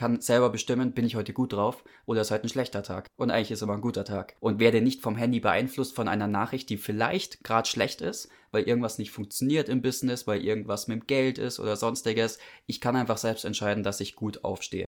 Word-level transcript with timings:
kann 0.00 0.18
selber 0.22 0.48
bestimmen, 0.48 0.92
bin 0.92 1.04
ich 1.04 1.14
heute 1.14 1.34
gut 1.34 1.52
drauf 1.52 1.84
oder 2.06 2.22
ist 2.22 2.30
heute 2.30 2.44
ein 2.44 2.48
schlechter 2.48 2.82
Tag. 2.82 3.06
Und 3.18 3.30
eigentlich 3.30 3.50
ist 3.50 3.60
immer 3.60 3.74
ein 3.74 3.82
guter 3.82 4.06
Tag. 4.06 4.34
Und 4.40 4.58
werde 4.58 4.80
nicht 4.80 5.02
vom 5.02 5.14
Handy 5.14 5.40
beeinflusst 5.40 5.94
von 5.94 6.08
einer 6.08 6.26
Nachricht, 6.26 6.70
die 6.70 6.78
vielleicht 6.78 7.44
gerade 7.44 7.68
schlecht 7.68 8.00
ist, 8.00 8.30
weil 8.50 8.62
irgendwas 8.62 8.96
nicht 8.96 9.10
funktioniert 9.10 9.68
im 9.68 9.82
Business, 9.82 10.26
weil 10.26 10.42
irgendwas 10.42 10.88
mit 10.88 11.02
dem 11.02 11.06
Geld 11.06 11.36
ist 11.36 11.60
oder 11.60 11.76
sonstiges. 11.76 12.38
Ich 12.64 12.80
kann 12.80 12.96
einfach 12.96 13.18
selbst 13.18 13.44
entscheiden, 13.44 13.82
dass 13.82 14.00
ich 14.00 14.16
gut 14.16 14.42
aufstehe. 14.42 14.86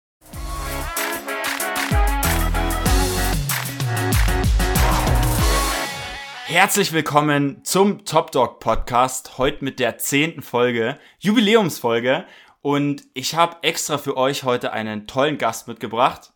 Herzlich 6.47 6.95
willkommen 6.95 7.63
zum 7.65 8.07
Top 8.07 8.31
Dog 8.31 8.61
Podcast. 8.61 9.37
Heute 9.37 9.63
mit 9.63 9.79
der 9.79 9.99
zehnten 9.99 10.41
Folge, 10.41 10.99
Jubiläumsfolge. 11.19 12.25
Und 12.63 13.03
ich 13.13 13.35
habe 13.35 13.57
extra 13.63 13.99
für 13.99 14.17
euch 14.17 14.45
heute 14.45 14.73
einen 14.73 15.09
tollen 15.09 15.37
Gast 15.37 15.67
mitgebracht, 15.67 16.33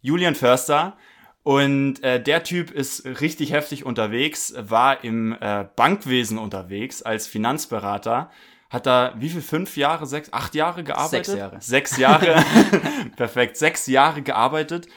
Julian 0.00 0.34
Förster. 0.34 0.96
Und 1.42 2.02
äh, 2.02 2.20
der 2.20 2.42
Typ 2.42 2.72
ist 2.72 3.04
richtig 3.04 3.52
heftig 3.52 3.84
unterwegs, 3.84 4.54
war 4.56 5.04
im 5.04 5.36
äh, 5.38 5.66
Bankwesen 5.76 6.38
unterwegs 6.38 7.02
als 7.02 7.28
Finanzberater. 7.28 8.30
Hat 8.68 8.86
da 8.86 9.14
wie 9.18 9.28
viel? 9.28 9.42
Fünf 9.42 9.76
Jahre, 9.76 10.06
sechs, 10.06 10.32
acht 10.32 10.56
Jahre 10.56 10.82
gearbeitet? 10.82 11.26
Sechs 11.26 11.38
Jahre. 11.38 11.60
Sechs 11.60 11.96
Jahre. 11.98 12.44
Perfekt. 13.16 13.58
Sechs 13.58 13.86
Jahre 13.86 14.22
gearbeitet. 14.22 14.88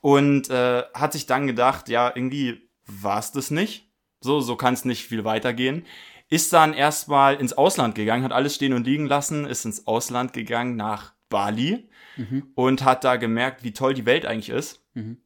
Und 0.00 0.50
äh, 0.50 0.82
hat 0.94 1.12
sich 1.12 1.26
dann 1.26 1.46
gedacht, 1.46 1.88
ja, 1.88 2.10
irgendwie 2.12 2.68
war 2.86 3.18
es 3.18 3.30
das 3.30 3.50
nicht. 3.50 3.88
So, 4.20 4.40
so 4.40 4.56
kann 4.56 4.74
es 4.74 4.84
nicht 4.84 5.06
viel 5.06 5.24
weitergehen 5.24 5.86
ist 6.34 6.52
dann 6.52 6.74
erstmal 6.74 7.36
ins 7.36 7.52
Ausland 7.52 7.94
gegangen, 7.94 8.24
hat 8.24 8.32
alles 8.32 8.56
stehen 8.56 8.72
und 8.72 8.84
liegen 8.84 9.06
lassen, 9.06 9.46
ist 9.46 9.64
ins 9.64 9.86
Ausland 9.86 10.32
gegangen 10.32 10.74
nach 10.74 11.12
Bali 11.28 11.88
mhm. 12.16 12.48
und 12.56 12.84
hat 12.84 13.04
da 13.04 13.14
gemerkt, 13.14 13.62
wie 13.62 13.72
toll 13.72 13.94
die 13.94 14.04
Welt 14.04 14.26
eigentlich 14.26 14.48
ist. 14.48 14.82
Mhm. 14.94 15.18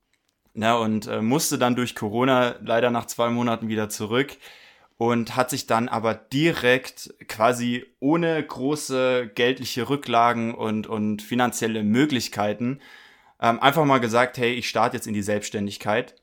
Na, 0.53 0.77
und 0.77 1.07
äh, 1.07 1.23
musste 1.23 1.57
dann 1.57 1.77
durch 1.77 1.95
Corona 1.95 2.57
leider 2.61 2.91
nach 2.91 3.07
zwei 3.07 3.31
Monaten 3.31 3.69
wieder 3.69 3.89
zurück 3.89 4.37
und 4.99 5.35
hat 5.35 5.49
sich 5.49 5.67
dann 5.67 5.89
aber 5.89 6.13
direkt 6.13 7.15
quasi 7.27 7.87
ohne 8.01 8.43
große 8.43 9.31
geldliche 9.35 9.89
Rücklagen 9.89 10.55
und, 10.55 10.89
und 10.89 11.23
finanzielle 11.23 11.85
Möglichkeiten 11.85 12.81
ähm, 13.41 13.61
einfach 13.61 13.87
mal 13.87 13.99
gesagt, 13.99 14.37
hey, 14.37 14.53
ich 14.53 14.69
starte 14.69 14.99
jetzt 14.99 15.07
in 15.07 15.15
die 15.15 15.23
Selbstständigkeit. 15.23 16.17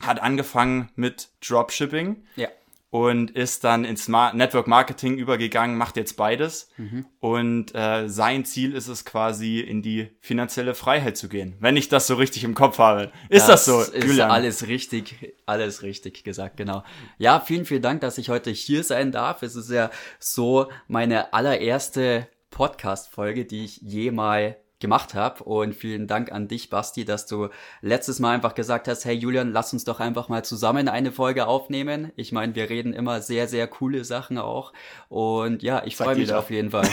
Hat 0.00 0.22
angefangen 0.22 0.88
mit 0.94 1.28
Dropshipping. 1.46 2.24
Ja 2.36 2.48
und 2.94 3.32
ist 3.32 3.64
dann 3.64 3.84
ins 3.84 4.06
Network 4.06 4.68
Marketing 4.68 5.18
übergegangen, 5.18 5.76
macht 5.76 5.96
jetzt 5.96 6.16
beides. 6.16 6.68
Mhm. 6.76 7.04
Und 7.18 7.74
äh, 7.74 8.08
sein 8.08 8.44
Ziel 8.44 8.72
ist 8.72 8.86
es 8.86 9.04
quasi, 9.04 9.58
in 9.58 9.82
die 9.82 10.10
finanzielle 10.20 10.76
Freiheit 10.76 11.16
zu 11.16 11.28
gehen. 11.28 11.56
Wenn 11.58 11.76
ich 11.76 11.88
das 11.88 12.06
so 12.06 12.14
richtig 12.14 12.44
im 12.44 12.54
Kopf 12.54 12.78
habe. 12.78 13.10
Ist 13.28 13.48
das, 13.48 13.64
das 13.64 13.64
so, 13.64 13.80
ist 13.80 14.04
Julian? 14.04 14.30
alles 14.30 14.68
richtig, 14.68 15.34
alles 15.44 15.82
richtig 15.82 16.22
gesagt, 16.22 16.56
genau. 16.56 16.84
Ja, 17.18 17.40
vielen, 17.40 17.64
vielen 17.64 17.82
Dank, 17.82 18.00
dass 18.00 18.16
ich 18.16 18.28
heute 18.28 18.52
hier 18.52 18.84
sein 18.84 19.10
darf. 19.10 19.42
Es 19.42 19.56
ist 19.56 19.72
ja 19.72 19.90
so 20.20 20.68
meine 20.86 21.32
allererste 21.32 22.28
Podcast-Folge, 22.50 23.44
die 23.44 23.64
ich 23.64 23.78
je 23.78 24.12
mal 24.12 24.56
gemacht 24.84 25.14
habe. 25.14 25.42
Und 25.44 25.74
vielen 25.74 26.06
Dank 26.06 26.30
an 26.30 26.46
dich, 26.46 26.68
Basti, 26.68 27.06
dass 27.06 27.24
du 27.24 27.48
letztes 27.80 28.20
Mal 28.20 28.34
einfach 28.34 28.54
gesagt 28.54 28.86
hast, 28.86 29.06
hey 29.06 29.14
Julian, 29.14 29.50
lass 29.50 29.72
uns 29.72 29.84
doch 29.84 29.98
einfach 29.98 30.28
mal 30.28 30.44
zusammen 30.44 30.88
eine 30.88 31.10
Folge 31.10 31.46
aufnehmen. 31.46 32.12
Ich 32.16 32.32
meine, 32.32 32.54
wir 32.54 32.68
reden 32.68 32.92
immer 32.92 33.22
sehr, 33.22 33.48
sehr 33.48 33.66
coole 33.66 34.04
Sachen 34.04 34.36
auch. 34.36 34.74
Und 35.08 35.62
ja, 35.62 35.82
ich 35.86 35.96
freue 35.96 36.16
mich 36.16 36.34
auf 36.34 36.50
jeden 36.50 36.70
Fall. 36.70 36.86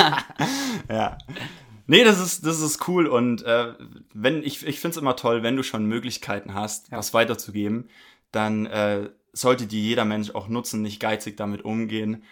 ja. 0.88 1.18
Nee, 1.86 2.04
das 2.04 2.18
ist, 2.20 2.46
das 2.46 2.60
ist 2.60 2.88
cool 2.88 3.06
und 3.06 3.42
äh, 3.42 3.74
wenn 4.14 4.44
ich, 4.44 4.64
ich 4.64 4.78
finde 4.78 4.96
es 4.96 5.02
immer 5.02 5.16
toll, 5.16 5.42
wenn 5.42 5.56
du 5.56 5.64
schon 5.64 5.86
Möglichkeiten 5.86 6.54
hast, 6.54 6.90
ja. 6.90 6.98
was 6.98 7.12
weiterzugeben, 7.12 7.90
dann 8.30 8.66
äh, 8.66 9.10
sollte 9.32 9.66
die 9.66 9.82
jeder 9.82 10.04
Mensch 10.04 10.30
auch 10.30 10.48
nutzen, 10.48 10.82
nicht 10.82 11.00
geizig 11.00 11.36
damit 11.36 11.64
umgehen. 11.64 12.22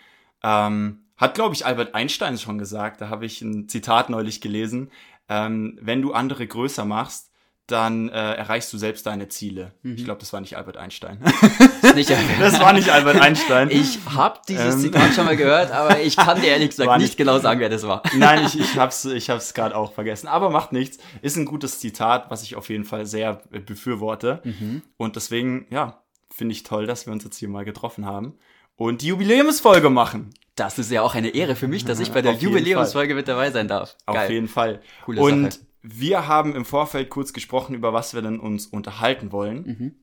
Ähm, 0.44 1.00
hat, 1.18 1.34
glaube 1.34 1.54
ich, 1.54 1.66
Albert 1.66 1.94
Einstein 1.94 2.38
schon 2.38 2.58
gesagt. 2.58 3.00
Da 3.00 3.08
habe 3.08 3.26
ich 3.26 3.42
ein 3.42 3.68
Zitat 3.68 4.08
neulich 4.08 4.40
gelesen. 4.40 4.90
Ähm, 5.28 5.78
wenn 5.82 6.00
du 6.00 6.12
andere 6.12 6.46
größer 6.46 6.84
machst, 6.84 7.28
dann 7.68 8.08
äh, 8.08 8.32
erreichst 8.32 8.72
du 8.72 8.78
selbst 8.78 9.04
deine 9.04 9.28
Ziele. 9.28 9.74
Mhm. 9.82 9.96
Ich 9.96 10.04
glaube, 10.04 10.20
das 10.20 10.32
war 10.32 10.40
nicht 10.40 10.56
Albert 10.56 10.78
Einstein. 10.78 11.18
Das, 11.80 11.94
nicht 11.94 12.10
das 12.40 12.58
war 12.58 12.72
nicht 12.72 12.90
Albert 12.90 13.20
Einstein. 13.20 13.70
Ich 13.70 14.00
habe 14.06 14.40
dieses 14.48 14.74
ähm. 14.74 14.80
Zitat 14.80 15.14
schon 15.14 15.26
mal 15.26 15.36
gehört, 15.36 15.70
aber 15.70 16.00
ich 16.00 16.16
kann 16.16 16.40
dir 16.40 16.48
ehrlich 16.48 16.70
gesagt 16.70 16.90
nicht, 16.98 17.10
nicht, 17.10 17.16
genau 17.16 17.38
sagen, 17.38 17.60
wer 17.60 17.68
das 17.68 17.86
war. 17.86 18.02
Nein, 18.16 18.44
ich, 18.44 18.58
ich 18.58 18.76
habe 18.76 18.90
es 18.90 19.04
ich 19.04 19.30
hab's 19.30 19.54
gerade 19.54 19.76
auch 19.76 19.92
vergessen. 19.92 20.26
Aber 20.26 20.50
macht 20.50 20.72
nichts. 20.72 20.98
Ist 21.22 21.36
ein 21.36 21.44
gutes 21.44 21.78
Zitat, 21.78 22.30
was 22.30 22.42
ich 22.42 22.56
auf 22.56 22.68
jeden 22.68 22.84
Fall 22.84 23.06
sehr 23.06 23.42
befürworte. 23.64 24.40
Mhm. 24.42 24.82
Und 24.96 25.14
deswegen, 25.14 25.66
ja, 25.70 26.02
finde 26.30 26.52
ich 26.52 26.64
toll, 26.64 26.86
dass 26.86 27.06
wir 27.06 27.12
uns 27.12 27.22
jetzt 27.22 27.38
hier 27.38 27.48
mal 27.48 27.64
getroffen 27.64 28.06
haben 28.06 28.34
und 28.76 29.02
die 29.02 29.08
Jubiläumsfolge 29.08 29.88
machen. 29.90 30.30
Das 30.58 30.78
ist 30.78 30.90
ja 30.90 31.02
auch 31.02 31.14
eine 31.14 31.28
Ehre 31.28 31.56
für 31.56 31.68
mich, 31.68 31.84
dass 31.84 32.00
ich 32.00 32.12
bei 32.12 32.22
der 32.22 32.34
Jubiläumsfolge 32.34 33.14
mit 33.14 33.28
dabei 33.28 33.50
sein 33.50 33.68
darf. 33.68 33.96
Geil. 34.06 34.16
Auf 34.16 34.30
jeden 34.30 34.48
Fall. 34.48 34.80
Coole 35.04 35.20
und 35.20 35.52
Sache. 35.52 35.66
wir 35.82 36.28
haben 36.28 36.54
im 36.56 36.64
Vorfeld 36.64 37.10
kurz 37.10 37.32
gesprochen, 37.32 37.74
über 37.74 37.92
was 37.92 38.14
wir 38.14 38.22
denn 38.22 38.40
uns 38.40 38.66
unterhalten 38.66 39.30
wollen 39.30 39.64
mhm. 39.66 39.94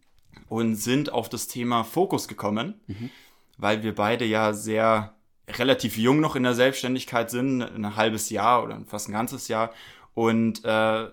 und 0.47 0.75
sind 0.75 1.11
auf 1.11 1.29
das 1.29 1.47
Thema 1.47 1.83
Fokus 1.83 2.27
gekommen, 2.27 2.79
mhm. 2.88 3.09
weil 3.57 3.83
wir 3.83 3.94
beide 3.94 4.25
ja 4.25 4.53
sehr 4.53 5.15
relativ 5.49 5.97
jung 5.97 6.21
noch 6.21 6.35
in 6.35 6.44
der 6.44 6.55
Selbstständigkeit 6.55 7.29
sind, 7.29 7.61
ein 7.61 7.95
halbes 7.95 8.29
Jahr 8.29 8.63
oder 8.63 8.81
fast 8.88 9.09
ein 9.09 9.13
ganzes 9.13 9.47
Jahr 9.47 9.71
und 10.13 10.63
äh, 10.63 11.07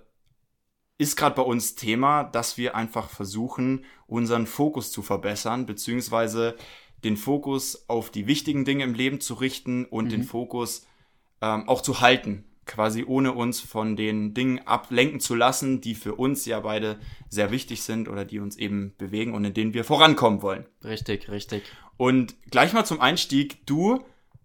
ist 0.98 1.16
gerade 1.16 1.34
bei 1.34 1.42
uns 1.42 1.74
Thema, 1.74 2.24
dass 2.24 2.56
wir 2.56 2.76
einfach 2.76 3.10
versuchen, 3.10 3.84
unseren 4.06 4.46
Fokus 4.46 4.92
zu 4.92 5.02
verbessern, 5.02 5.66
beziehungsweise 5.66 6.56
den 7.04 7.16
Fokus 7.16 7.88
auf 7.88 8.10
die 8.10 8.26
wichtigen 8.26 8.64
Dinge 8.64 8.84
im 8.84 8.94
Leben 8.94 9.20
zu 9.20 9.34
richten 9.34 9.84
und 9.84 10.06
mhm. 10.06 10.10
den 10.10 10.24
Fokus 10.24 10.86
ähm, 11.40 11.68
auch 11.68 11.82
zu 11.82 12.00
halten, 12.00 12.44
quasi 12.66 13.04
ohne 13.04 13.32
uns 13.32 13.60
von 13.60 13.96
den 13.96 14.34
Dingen 14.34 14.60
ablenken 14.66 15.20
zu 15.20 15.34
lassen, 15.34 15.80
die 15.80 15.94
für 15.94 16.14
uns 16.14 16.46
ja 16.46 16.60
beide 16.60 16.98
sehr 17.28 17.50
wichtig 17.50 17.82
sind 17.82 18.08
oder 18.08 18.24
die 18.24 18.38
uns 18.38 18.56
eben 18.56 18.94
bewegen 18.98 19.34
und 19.34 19.44
in 19.44 19.54
denen 19.54 19.74
wir 19.74 19.84
vorankommen 19.84 20.42
wollen. 20.42 20.66
Richtig, 20.84 21.28
richtig. 21.28 21.64
Und 21.96 22.34
gleich 22.50 22.72
mal 22.72 22.84
zum 22.84 23.00
Einstieg, 23.00 23.66
du 23.66 24.04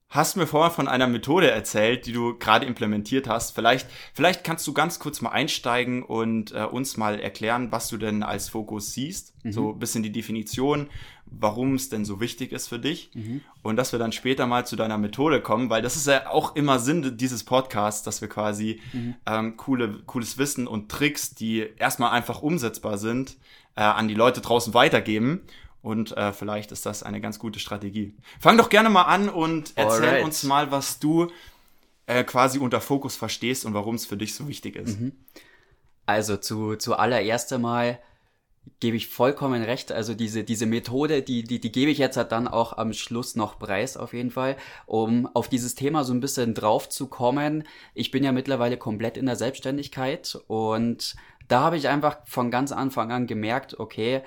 hast 0.09 0.37
mir 0.37 0.47
vorher 0.47 0.71
von 0.71 0.87
einer 0.87 1.07
Methode 1.07 1.51
erzählt, 1.51 2.05
die 2.05 2.13
du 2.13 2.37
gerade 2.37 2.65
implementiert 2.65 3.27
hast. 3.27 3.53
Vielleicht, 3.53 3.87
vielleicht 4.13 4.43
kannst 4.43 4.65
du 4.65 4.73
ganz 4.73 4.99
kurz 4.99 5.21
mal 5.21 5.31
einsteigen 5.31 6.01
und 6.03 6.53
äh, 6.53 6.63
uns 6.63 6.97
mal 6.97 7.19
erklären, 7.19 7.71
was 7.71 7.89
du 7.89 7.97
denn 7.97 8.23
als 8.23 8.47
Fokus 8.49 8.93
siehst. 8.93 9.33
Mhm. 9.43 9.51
So 9.51 9.73
ein 9.73 9.79
bisschen 9.79 10.03
die 10.03 10.11
Definition, 10.11 10.87
warum 11.31 11.75
es 11.75 11.89
denn 11.89 12.05
so 12.05 12.19
wichtig 12.19 12.51
ist 12.51 12.67
für 12.67 12.79
dich. 12.79 13.11
Mhm. 13.13 13.41
Und 13.61 13.75
dass 13.75 13.91
wir 13.91 13.99
dann 13.99 14.11
später 14.11 14.47
mal 14.47 14.65
zu 14.65 14.75
deiner 14.75 14.97
Methode 14.97 15.41
kommen, 15.41 15.69
weil 15.69 15.81
das 15.81 15.95
ist 15.95 16.07
ja 16.07 16.29
auch 16.29 16.55
immer 16.55 16.79
Sinn 16.79 17.17
dieses 17.17 17.43
Podcasts, 17.43 18.03
dass 18.03 18.21
wir 18.21 18.29
quasi 18.29 18.81
mhm. 18.93 19.15
ähm, 19.25 19.57
coole, 19.57 19.99
cooles 20.05 20.37
Wissen 20.37 20.67
und 20.67 20.89
Tricks, 20.89 21.35
die 21.35 21.67
erstmal 21.77 22.11
einfach 22.11 22.41
umsetzbar 22.41 22.97
sind, 22.97 23.37
äh, 23.75 23.81
an 23.81 24.07
die 24.07 24.15
Leute 24.15 24.41
draußen 24.41 24.73
weitergeben. 24.73 25.41
Und 25.81 26.15
äh, 26.17 26.33
vielleicht 26.33 26.71
ist 26.71 26.85
das 26.85 27.03
eine 27.03 27.21
ganz 27.21 27.39
gute 27.39 27.59
Strategie. 27.59 28.13
Fang 28.39 28.57
doch 28.57 28.69
gerne 28.69 28.89
mal 28.89 29.03
an 29.03 29.29
und 29.29 29.73
erzähl 29.75 30.09
Alright. 30.09 30.25
uns 30.25 30.43
mal, 30.43 30.71
was 30.71 30.99
du 30.99 31.31
äh, 32.07 32.23
quasi 32.23 32.59
unter 32.59 32.81
Fokus 32.81 33.15
verstehst 33.15 33.65
und 33.65 33.73
warum 33.73 33.95
es 33.95 34.05
für 34.05 34.17
dich 34.17 34.33
so 34.33 34.47
wichtig 34.47 34.75
ist. 34.75 34.99
Mhm. 34.99 35.13
Also 36.05 36.37
zu, 36.37 36.75
zuallererst 36.77 37.53
einmal 37.53 37.99
gebe 38.79 38.97
ich 38.97 39.07
vollkommen 39.07 39.63
recht. 39.63 39.91
Also 39.91 40.13
diese, 40.13 40.43
diese 40.43 40.65
Methode, 40.65 41.21
die, 41.21 41.43
die, 41.43 41.59
die 41.59 41.71
gebe 41.71 41.91
ich 41.91 41.97
jetzt 41.97 42.17
halt 42.17 42.31
dann 42.31 42.47
auch 42.47 42.77
am 42.77 42.93
Schluss 42.93 43.35
noch 43.35 43.59
preis, 43.59 43.97
auf 43.97 44.13
jeden 44.13 44.31
Fall, 44.31 44.57
um 44.85 45.27
auf 45.33 45.47
dieses 45.47 45.75
Thema 45.75 46.03
so 46.03 46.13
ein 46.13 46.19
bisschen 46.19 46.53
drauf 46.53 46.89
zu 46.89 47.07
kommen. 47.07 47.63
Ich 47.93 48.11
bin 48.11 48.23
ja 48.23 48.31
mittlerweile 48.31 48.77
komplett 48.77 49.17
in 49.17 49.25
der 49.25 49.35
Selbstständigkeit 49.35 50.39
und 50.47 51.15
da 51.47 51.61
habe 51.61 51.77
ich 51.77 51.87
einfach 51.87 52.17
von 52.25 52.51
ganz 52.51 52.71
Anfang 52.71 53.11
an 53.11 53.27
gemerkt, 53.27 53.79
okay, 53.79 54.21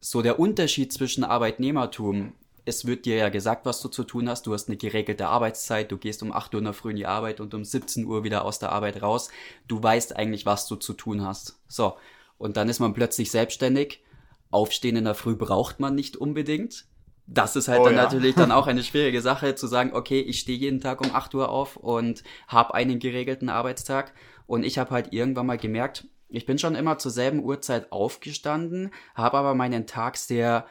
so 0.00 0.22
der 0.22 0.38
Unterschied 0.38 0.92
zwischen 0.92 1.24
Arbeitnehmertum. 1.24 2.32
Es 2.64 2.84
wird 2.84 3.06
dir 3.06 3.16
ja 3.16 3.28
gesagt, 3.28 3.64
was 3.64 3.80
du 3.80 3.88
zu 3.88 4.04
tun 4.04 4.28
hast. 4.28 4.46
Du 4.46 4.52
hast 4.52 4.68
eine 4.68 4.76
geregelte 4.76 5.28
Arbeitszeit. 5.28 5.90
Du 5.90 5.98
gehst 5.98 6.22
um 6.22 6.32
8 6.32 6.52
Uhr 6.54 6.58
in 6.58 6.64
der 6.64 6.74
Früh 6.74 6.90
in 6.90 6.96
die 6.96 7.06
Arbeit 7.06 7.40
und 7.40 7.54
um 7.54 7.64
17 7.64 8.04
Uhr 8.04 8.24
wieder 8.24 8.44
aus 8.44 8.58
der 8.58 8.72
Arbeit 8.72 9.02
raus. 9.02 9.30
Du 9.68 9.80
weißt 9.80 10.16
eigentlich, 10.16 10.46
was 10.46 10.66
du 10.66 10.76
zu 10.76 10.92
tun 10.92 11.24
hast. 11.24 11.58
So. 11.68 11.94
Und 12.38 12.56
dann 12.56 12.68
ist 12.68 12.80
man 12.80 12.94
plötzlich 12.94 13.30
selbstständig. 13.30 14.02
Aufstehen 14.50 14.96
in 14.96 15.04
der 15.04 15.14
Früh 15.14 15.36
braucht 15.36 15.80
man 15.80 15.94
nicht 15.94 16.16
unbedingt. 16.16 16.86
Das 17.26 17.56
ist 17.56 17.68
halt 17.68 17.80
oh, 17.80 17.84
dann 17.86 17.96
ja. 17.96 18.04
natürlich 18.04 18.34
dann 18.34 18.52
auch 18.52 18.66
eine 18.66 18.84
schwierige 18.84 19.20
Sache 19.20 19.54
zu 19.54 19.66
sagen, 19.66 19.92
okay, 19.92 20.20
ich 20.20 20.40
stehe 20.40 20.58
jeden 20.58 20.80
Tag 20.80 21.00
um 21.00 21.14
8 21.14 21.34
Uhr 21.34 21.48
auf 21.48 21.76
und 21.76 22.22
habe 22.46 22.74
einen 22.74 22.98
geregelten 22.98 23.48
Arbeitstag. 23.48 24.12
Und 24.46 24.64
ich 24.64 24.78
habe 24.78 24.90
halt 24.92 25.12
irgendwann 25.12 25.46
mal 25.46 25.58
gemerkt, 25.58 26.06
ich 26.28 26.46
bin 26.46 26.58
schon 26.58 26.74
immer 26.74 26.98
zur 26.98 27.10
selben 27.10 27.42
Uhrzeit 27.42 27.92
aufgestanden, 27.92 28.90
habe 29.14 29.38
aber 29.38 29.54
meinen 29.54 29.86
Tag 29.86 30.16
sehr 30.16 30.66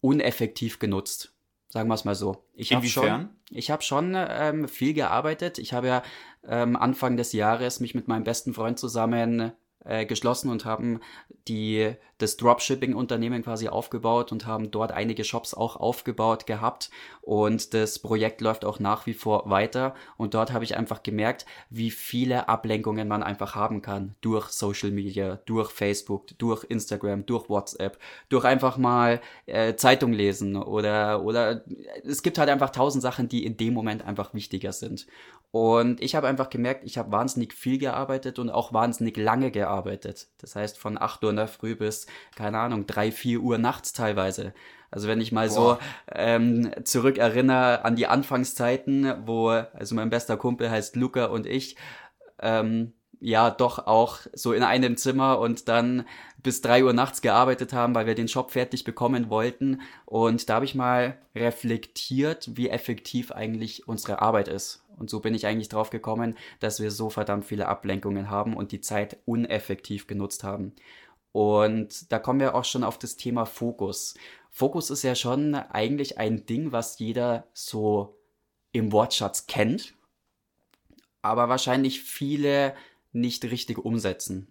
uneffektiv 0.00 0.78
genutzt. 0.78 1.32
Sagen 1.68 1.88
wir 1.88 1.94
es 1.94 2.04
mal 2.04 2.14
so. 2.14 2.44
Ich 2.54 2.72
habe 2.72 2.86
schon, 2.86 3.30
ich 3.50 3.70
hab 3.70 3.82
schon 3.82 4.14
ähm, 4.16 4.68
viel 4.68 4.94
gearbeitet. 4.94 5.58
Ich 5.58 5.72
habe 5.72 5.88
ja 5.88 6.02
ähm, 6.46 6.76
Anfang 6.76 7.16
des 7.16 7.32
Jahres 7.32 7.80
mich 7.80 7.94
mit 7.94 8.06
meinem 8.06 8.24
besten 8.24 8.54
Freund 8.54 8.78
zusammen 8.78 9.52
äh, 9.84 10.06
geschlossen 10.06 10.50
und 10.50 10.64
haben 10.64 11.00
die, 11.46 11.92
das 12.18 12.36
Dropshipping-Unternehmen 12.36 13.42
quasi 13.42 13.68
aufgebaut 13.68 14.32
und 14.32 14.46
haben 14.46 14.70
dort 14.70 14.92
einige 14.92 15.24
Shops 15.24 15.52
auch 15.52 15.76
aufgebaut 15.76 16.46
gehabt 16.46 16.90
und 17.20 17.74
das 17.74 17.98
Projekt 17.98 18.40
läuft 18.40 18.64
auch 18.64 18.78
nach 18.78 19.06
wie 19.06 19.14
vor 19.14 19.50
weiter 19.50 19.94
und 20.16 20.34
dort 20.34 20.52
habe 20.52 20.64
ich 20.64 20.76
einfach 20.76 21.02
gemerkt, 21.02 21.44
wie 21.70 21.90
viele 21.90 22.48
Ablenkungen 22.48 23.08
man 23.08 23.22
einfach 23.22 23.54
haben 23.54 23.82
kann 23.82 24.14
durch 24.20 24.48
Social 24.48 24.90
Media, 24.90 25.40
durch 25.44 25.70
Facebook, 25.70 26.26
durch 26.38 26.64
Instagram, 26.64 27.26
durch 27.26 27.48
WhatsApp, 27.48 27.98
durch 28.28 28.44
einfach 28.44 28.78
mal 28.78 29.20
äh, 29.46 29.74
Zeitung 29.74 30.12
lesen 30.12 30.56
oder 30.56 31.22
oder 31.22 31.62
es 32.04 32.22
gibt 32.22 32.38
halt 32.38 32.48
einfach 32.48 32.70
tausend 32.70 33.02
Sachen, 33.02 33.28
die 33.28 33.44
in 33.44 33.56
dem 33.56 33.74
Moment 33.74 34.04
einfach 34.04 34.32
wichtiger 34.32 34.72
sind 34.72 35.06
und 35.54 36.02
ich 36.02 36.16
habe 36.16 36.26
einfach 36.26 36.50
gemerkt, 36.50 36.82
ich 36.84 36.98
habe 36.98 37.12
wahnsinnig 37.12 37.52
viel 37.52 37.78
gearbeitet 37.78 38.40
und 38.40 38.50
auch 38.50 38.72
wahnsinnig 38.72 39.16
lange 39.16 39.52
gearbeitet. 39.52 39.73
Das 39.82 40.56
heißt 40.56 40.78
von 40.78 41.00
8 41.00 41.22
Uhr 41.24 41.30
in 41.30 41.36
der 41.36 41.48
Früh 41.48 41.74
bis, 41.74 42.06
keine 42.36 42.58
Ahnung, 42.58 42.86
3, 42.86 43.12
4 43.12 43.40
Uhr 43.40 43.58
nachts 43.58 43.92
teilweise. 43.92 44.54
Also 44.90 45.08
wenn 45.08 45.20
ich 45.20 45.32
mal 45.32 45.48
Boah. 45.48 45.54
so 45.54 45.78
ähm, 46.12 46.70
zurückerinnere 46.84 47.84
an 47.84 47.96
die 47.96 48.06
Anfangszeiten, 48.06 49.26
wo, 49.26 49.48
also 49.48 49.94
mein 49.94 50.10
bester 50.10 50.36
Kumpel 50.36 50.70
heißt 50.70 50.94
Luca 50.96 51.26
und 51.26 51.46
ich, 51.46 51.76
ähm, 52.40 52.92
ja 53.24 53.50
doch 53.50 53.86
auch 53.86 54.18
so 54.34 54.52
in 54.52 54.62
einem 54.62 54.98
Zimmer 54.98 55.38
und 55.38 55.68
dann 55.68 56.04
bis 56.42 56.60
drei 56.60 56.84
Uhr 56.84 56.92
nachts 56.92 57.22
gearbeitet 57.22 57.72
haben, 57.72 57.94
weil 57.94 58.06
wir 58.06 58.14
den 58.14 58.28
Shop 58.28 58.50
fertig 58.50 58.84
bekommen 58.84 59.30
wollten. 59.30 59.80
Und 60.04 60.48
da 60.48 60.56
habe 60.56 60.66
ich 60.66 60.74
mal 60.74 61.16
reflektiert, 61.34 62.50
wie 62.54 62.68
effektiv 62.68 63.32
eigentlich 63.32 63.88
unsere 63.88 64.20
Arbeit 64.20 64.48
ist. 64.48 64.84
Und 64.98 65.08
so 65.08 65.20
bin 65.20 65.34
ich 65.34 65.46
eigentlich 65.46 65.70
drauf 65.70 65.88
gekommen, 65.88 66.36
dass 66.60 66.80
wir 66.80 66.90
so 66.90 67.08
verdammt 67.08 67.46
viele 67.46 67.66
Ablenkungen 67.66 68.28
haben 68.28 68.54
und 68.54 68.72
die 68.72 68.82
Zeit 68.82 69.16
uneffektiv 69.24 70.06
genutzt 70.06 70.44
haben. 70.44 70.74
Und 71.32 72.12
da 72.12 72.18
kommen 72.18 72.40
wir 72.40 72.54
auch 72.54 72.64
schon 72.64 72.84
auf 72.84 72.98
das 72.98 73.16
Thema 73.16 73.46
Fokus. 73.46 74.14
Fokus 74.50 74.90
ist 74.90 75.02
ja 75.02 75.14
schon 75.14 75.54
eigentlich 75.54 76.18
ein 76.18 76.44
Ding, 76.44 76.72
was 76.72 76.98
jeder 76.98 77.48
so 77.54 78.18
im 78.70 78.92
Wortschatz 78.92 79.46
kennt, 79.46 79.94
aber 81.22 81.48
wahrscheinlich 81.48 82.02
viele 82.02 82.74
nicht 83.14 83.44
richtig 83.44 83.78
umsetzen. 83.78 84.48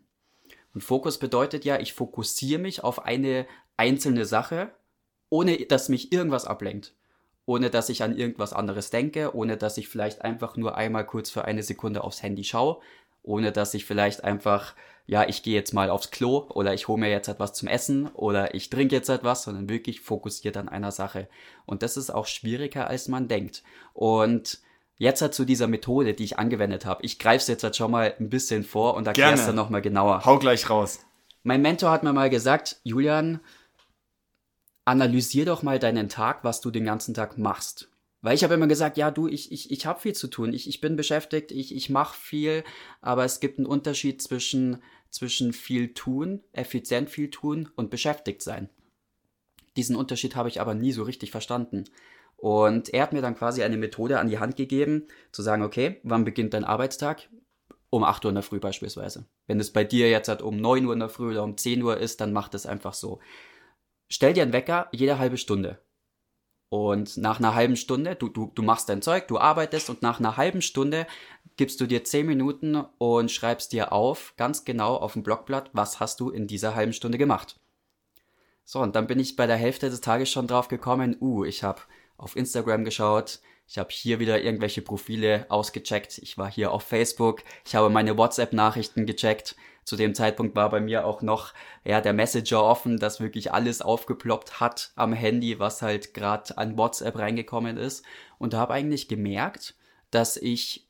Und 0.74 0.82
Fokus 0.82 1.20
bedeutet 1.20 1.66
ja, 1.66 1.80
ich 1.80 1.94
fokussiere 1.94 2.60
mich 2.60 2.84
auf 2.84 3.06
eine 3.06 3.46
einzelne 3.78 4.26
Sache, 4.26 4.72
ohne 5.30 5.58
dass 5.58 5.90
mich 5.90 6.12
irgendwas 6.12 6.46
ablenkt. 6.46 6.94
Ohne 7.46 7.70
dass 7.70 7.90
ich 7.90 8.04
an 8.04 8.18
irgendwas 8.18 8.54
anderes 8.54 8.90
denke, 8.90 9.36
ohne 9.36 9.58
dass 9.58 9.78
ich 9.78 9.90
vielleicht 9.90 10.22
einfach 10.22 10.56
nur 10.56 10.76
einmal 10.78 11.06
kurz 11.06 11.30
für 11.30 11.44
eine 11.44 11.62
Sekunde 11.62 12.04
aufs 12.04 12.24
Handy 12.24 12.44
schaue, 12.46 12.80
ohne 13.22 13.52
dass 13.52 13.74
ich 13.74 13.86
vielleicht 13.86 14.24
einfach, 14.24 14.76
ja, 15.08 15.28
ich 15.28 15.44
gehe 15.44 15.54
jetzt 15.54 15.74
mal 15.74 15.90
aufs 15.90 16.10
Klo 16.10 16.48
oder 16.50 16.74
ich 16.74 16.88
hole 16.88 17.00
mir 17.00 17.10
jetzt 17.10 17.28
etwas 17.28 17.54
zum 17.54 17.68
Essen 17.68 18.08
oder 18.08 18.56
ich 18.56 18.70
trinke 18.70 18.96
jetzt 18.96 19.10
etwas, 19.10 19.44
sondern 19.44 19.68
wirklich 19.68 20.00
fokussiert 20.00 20.56
an 20.56 20.70
einer 20.70 20.92
Sache. 20.92 21.28
Und 21.66 21.84
das 21.84 21.98
ist 21.98 22.12
auch 22.12 22.28
schwieriger, 22.28 22.88
als 22.88 23.10
man 23.10 23.28
denkt. 23.28 23.64
Und 23.94 24.60
Jetzt 24.98 25.22
halt 25.22 25.34
zu 25.34 25.46
dieser 25.46 25.68
Methode, 25.68 26.14
die 26.14 26.24
ich 26.24 26.38
angewendet 26.38 26.86
habe. 26.86 27.04
Ich 27.04 27.20
greife 27.20 27.42
es 27.42 27.48
jetzt 27.48 27.64
halt 27.64 27.76
schon 27.76 27.92
mal 27.92 28.14
ein 28.20 28.30
bisschen 28.30 28.64
vor 28.64 28.94
und 28.96 29.08
erkläre 29.08 29.34
es 29.34 29.46
dann 29.46 29.56
nochmal 29.56 29.82
genauer. 29.82 30.26
Hau 30.26 30.38
gleich 30.38 30.70
raus. 30.70 31.00
Mein 31.44 31.62
Mentor 31.62 31.92
hat 31.92 32.04
mir 32.04 32.14
mal 32.14 32.30
gesagt, 32.30 32.78
Julian, 32.84 33.42
analysier 34.86 35.46
doch 35.46 35.64
mal 35.64 35.80
deinen 35.80 36.10
Tag, 36.10 36.44
was 36.44 36.62
du 36.62 36.72
den 36.72 36.86
ganzen 36.86 37.14
Tag 37.14 37.38
machst. 37.38 37.90
Weil 38.22 38.36
ich 38.36 38.44
habe 38.46 38.54
immer 38.54 38.68
gesagt, 38.68 38.96
ja, 38.96 39.12
du, 39.12 39.28
ich, 39.28 39.52
ich, 39.52 39.70
ich 39.70 39.86
habe 39.86 40.00
viel 40.00 40.14
zu 40.14 40.28
tun, 40.28 40.54
ich, 40.54 40.70
ich 40.70 40.80
bin 40.80 40.96
beschäftigt, 40.96 41.52
ich, 41.52 41.76
ich 41.76 41.90
mache 41.90 42.18
viel, 42.18 42.64
aber 43.02 43.26
es 43.26 43.42
gibt 43.42 43.58
einen 43.58 43.68
Unterschied 43.68 44.22
zwischen, 44.22 44.82
zwischen 45.10 45.52
viel 45.52 45.94
tun, 45.94 46.42
effizient 46.54 47.10
viel 47.10 47.30
tun 47.30 47.70
und 47.76 47.90
beschäftigt 47.90 48.42
sein. 48.42 48.70
Diesen 49.76 49.98
Unterschied 49.98 50.38
habe 50.38 50.48
ich 50.48 50.62
aber 50.62 50.74
nie 50.74 50.94
so 50.94 51.04
richtig 51.04 51.32
verstanden. 51.32 51.84
Und 52.44 52.94
er 52.94 53.04
hat 53.04 53.14
mir 53.14 53.22
dann 53.22 53.38
quasi 53.38 53.64
eine 53.64 53.78
Methode 53.78 54.20
an 54.20 54.28
die 54.28 54.38
Hand 54.38 54.58
gegeben, 54.58 55.08
zu 55.32 55.42
sagen, 55.42 55.64
okay, 55.64 56.02
wann 56.04 56.26
beginnt 56.26 56.54
dein 56.54 56.66
Arbeitstag? 56.66 57.30
Um 57.90 58.04
8 58.04 58.26
Uhr 58.26 58.30
in 58.30 58.36
der 58.36 58.44
Früh 58.44 58.60
beispielsweise. 58.60 59.26
Wenn 59.48 59.62
es 59.62 59.72
bei 59.72 59.86
dir 59.86 60.10
jetzt 60.10 60.28
halt 60.28 60.42
um 60.42 60.58
9 60.58 60.86
Uhr 60.86 60.92
in 60.92 61.00
der 61.00 61.08
Früh 61.08 61.32
oder 61.32 61.44
um 61.46 61.56
10 61.56 61.82
Uhr 61.82 61.96
ist, 61.96 62.20
dann 62.20 62.34
mach 62.34 62.50
das 62.50 62.66
einfach 62.66 62.96
so. 62.96 63.20
Stell 64.10 64.34
dir 64.34 64.44
einen 64.44 64.52
Wecker 64.52 64.90
jede 64.92 65.20
halbe 65.20 65.38
Stunde. 65.38 65.80
Und 66.68 67.16
nach 67.16 67.40
einer 67.40 67.56
halben 67.56 67.78
Stunde, 67.78 68.18
du, 68.18 68.28
du, 68.28 68.52
du 68.54 68.62
machst 68.62 68.90
dein 68.90 69.02
Zeug, 69.02 69.30
du 69.30 69.38
arbeitest 69.38 69.90
und 69.90 70.02
nach 70.02 70.20
einer 70.20 70.36
halben 70.36 70.62
Stunde 70.62 71.08
gibst 71.56 71.80
du 71.80 71.86
dir 71.86 72.04
10 72.04 72.26
Minuten 72.26 72.76
und 72.98 73.32
schreibst 73.32 73.72
dir 73.72 73.94
auf, 73.94 74.34
ganz 74.36 74.66
genau 74.66 74.98
auf 74.98 75.14
dem 75.14 75.24
Blockblatt, 75.24 75.70
was 75.72 76.02
hast 76.02 76.20
du 76.20 76.30
in 76.30 76.48
dieser 76.48 76.76
halben 76.76 76.92
Stunde 76.92 77.18
gemacht. 77.18 77.58
So, 78.66 78.80
und 78.82 78.98
dann 78.98 79.08
bin 79.08 79.22
ich 79.22 79.38
bei 79.38 79.48
der 79.48 79.56
Hälfte 79.56 79.90
des 79.90 80.02
Tages 80.02 80.30
schon 80.30 80.48
drauf 80.48 80.68
gekommen, 80.68 81.16
uh, 81.22 81.46
ich 81.46 81.64
habe 81.64 81.80
auf 82.24 82.36
Instagram 82.36 82.86
geschaut. 82.86 83.40
Ich 83.68 83.78
habe 83.78 83.90
hier 83.92 84.20
wieder 84.20 84.42
irgendwelche 84.42 84.82
Profile 84.82 85.46
ausgecheckt. 85.50 86.18
Ich 86.20 86.38
war 86.38 86.52
hier 86.52 86.72
auf 86.72 86.84
Facebook. 86.84 87.44
Ich 87.66 87.76
habe 87.76 87.90
meine 87.90 88.18
WhatsApp-Nachrichten 88.18 89.06
gecheckt. 89.06 89.56
Zu 89.86 89.96
dem 89.96 90.16
Zeitpunkt 90.16 90.56
war 90.56 90.70
bei 90.70 90.80
mir 90.80 91.06
auch 91.06 91.22
noch 91.22 91.54
ja 91.84 92.00
der 92.00 92.14
Messenger 92.14 92.64
offen, 92.64 93.00
das 93.00 93.20
wirklich 93.20 93.52
alles 93.52 93.82
aufgeploppt 93.82 94.60
hat 94.60 94.92
am 94.96 95.12
Handy, 95.12 95.60
was 95.60 95.82
halt 95.82 96.14
gerade 96.14 96.58
an 96.58 96.78
WhatsApp 96.78 97.18
reingekommen 97.18 97.78
ist. 97.78 98.06
Und 98.38 98.54
da 98.54 98.60
habe 98.60 98.74
eigentlich 98.74 99.08
gemerkt, 99.08 99.76
dass 100.12 100.38
ich 100.38 100.88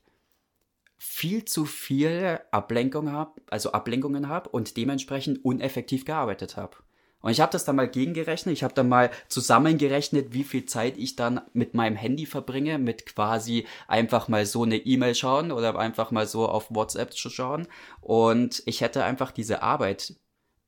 viel 0.96 1.44
zu 1.44 1.64
viel 1.64 2.40
Ablenkung 2.50 3.10
habe, 3.10 3.40
also 3.50 3.72
Ablenkungen 3.72 4.28
habe 4.28 4.48
und 4.50 4.76
dementsprechend 4.76 5.44
uneffektiv 5.44 6.04
gearbeitet 6.04 6.56
habe. 6.56 6.76
Und 7.24 7.30
ich 7.30 7.40
habe 7.40 7.52
das 7.52 7.64
dann 7.64 7.76
mal 7.76 7.88
gegengerechnet. 7.88 8.52
Ich 8.52 8.62
habe 8.62 8.74
dann 8.74 8.86
mal 8.86 9.10
zusammengerechnet, 9.28 10.34
wie 10.34 10.44
viel 10.44 10.66
Zeit 10.66 10.98
ich 10.98 11.16
dann 11.16 11.40
mit 11.54 11.72
meinem 11.72 11.96
Handy 11.96 12.26
verbringe, 12.26 12.78
mit 12.78 13.06
quasi 13.06 13.66
einfach 13.88 14.28
mal 14.28 14.44
so 14.44 14.62
eine 14.62 14.76
E-Mail 14.76 15.14
schauen 15.14 15.50
oder 15.50 15.78
einfach 15.78 16.10
mal 16.10 16.26
so 16.26 16.46
auf 16.46 16.66
WhatsApp 16.68 17.14
zu 17.14 17.30
schauen. 17.30 17.66
Und 18.02 18.62
ich 18.66 18.82
hätte 18.82 19.04
einfach 19.04 19.30
diese 19.30 19.62
Arbeit, 19.62 20.16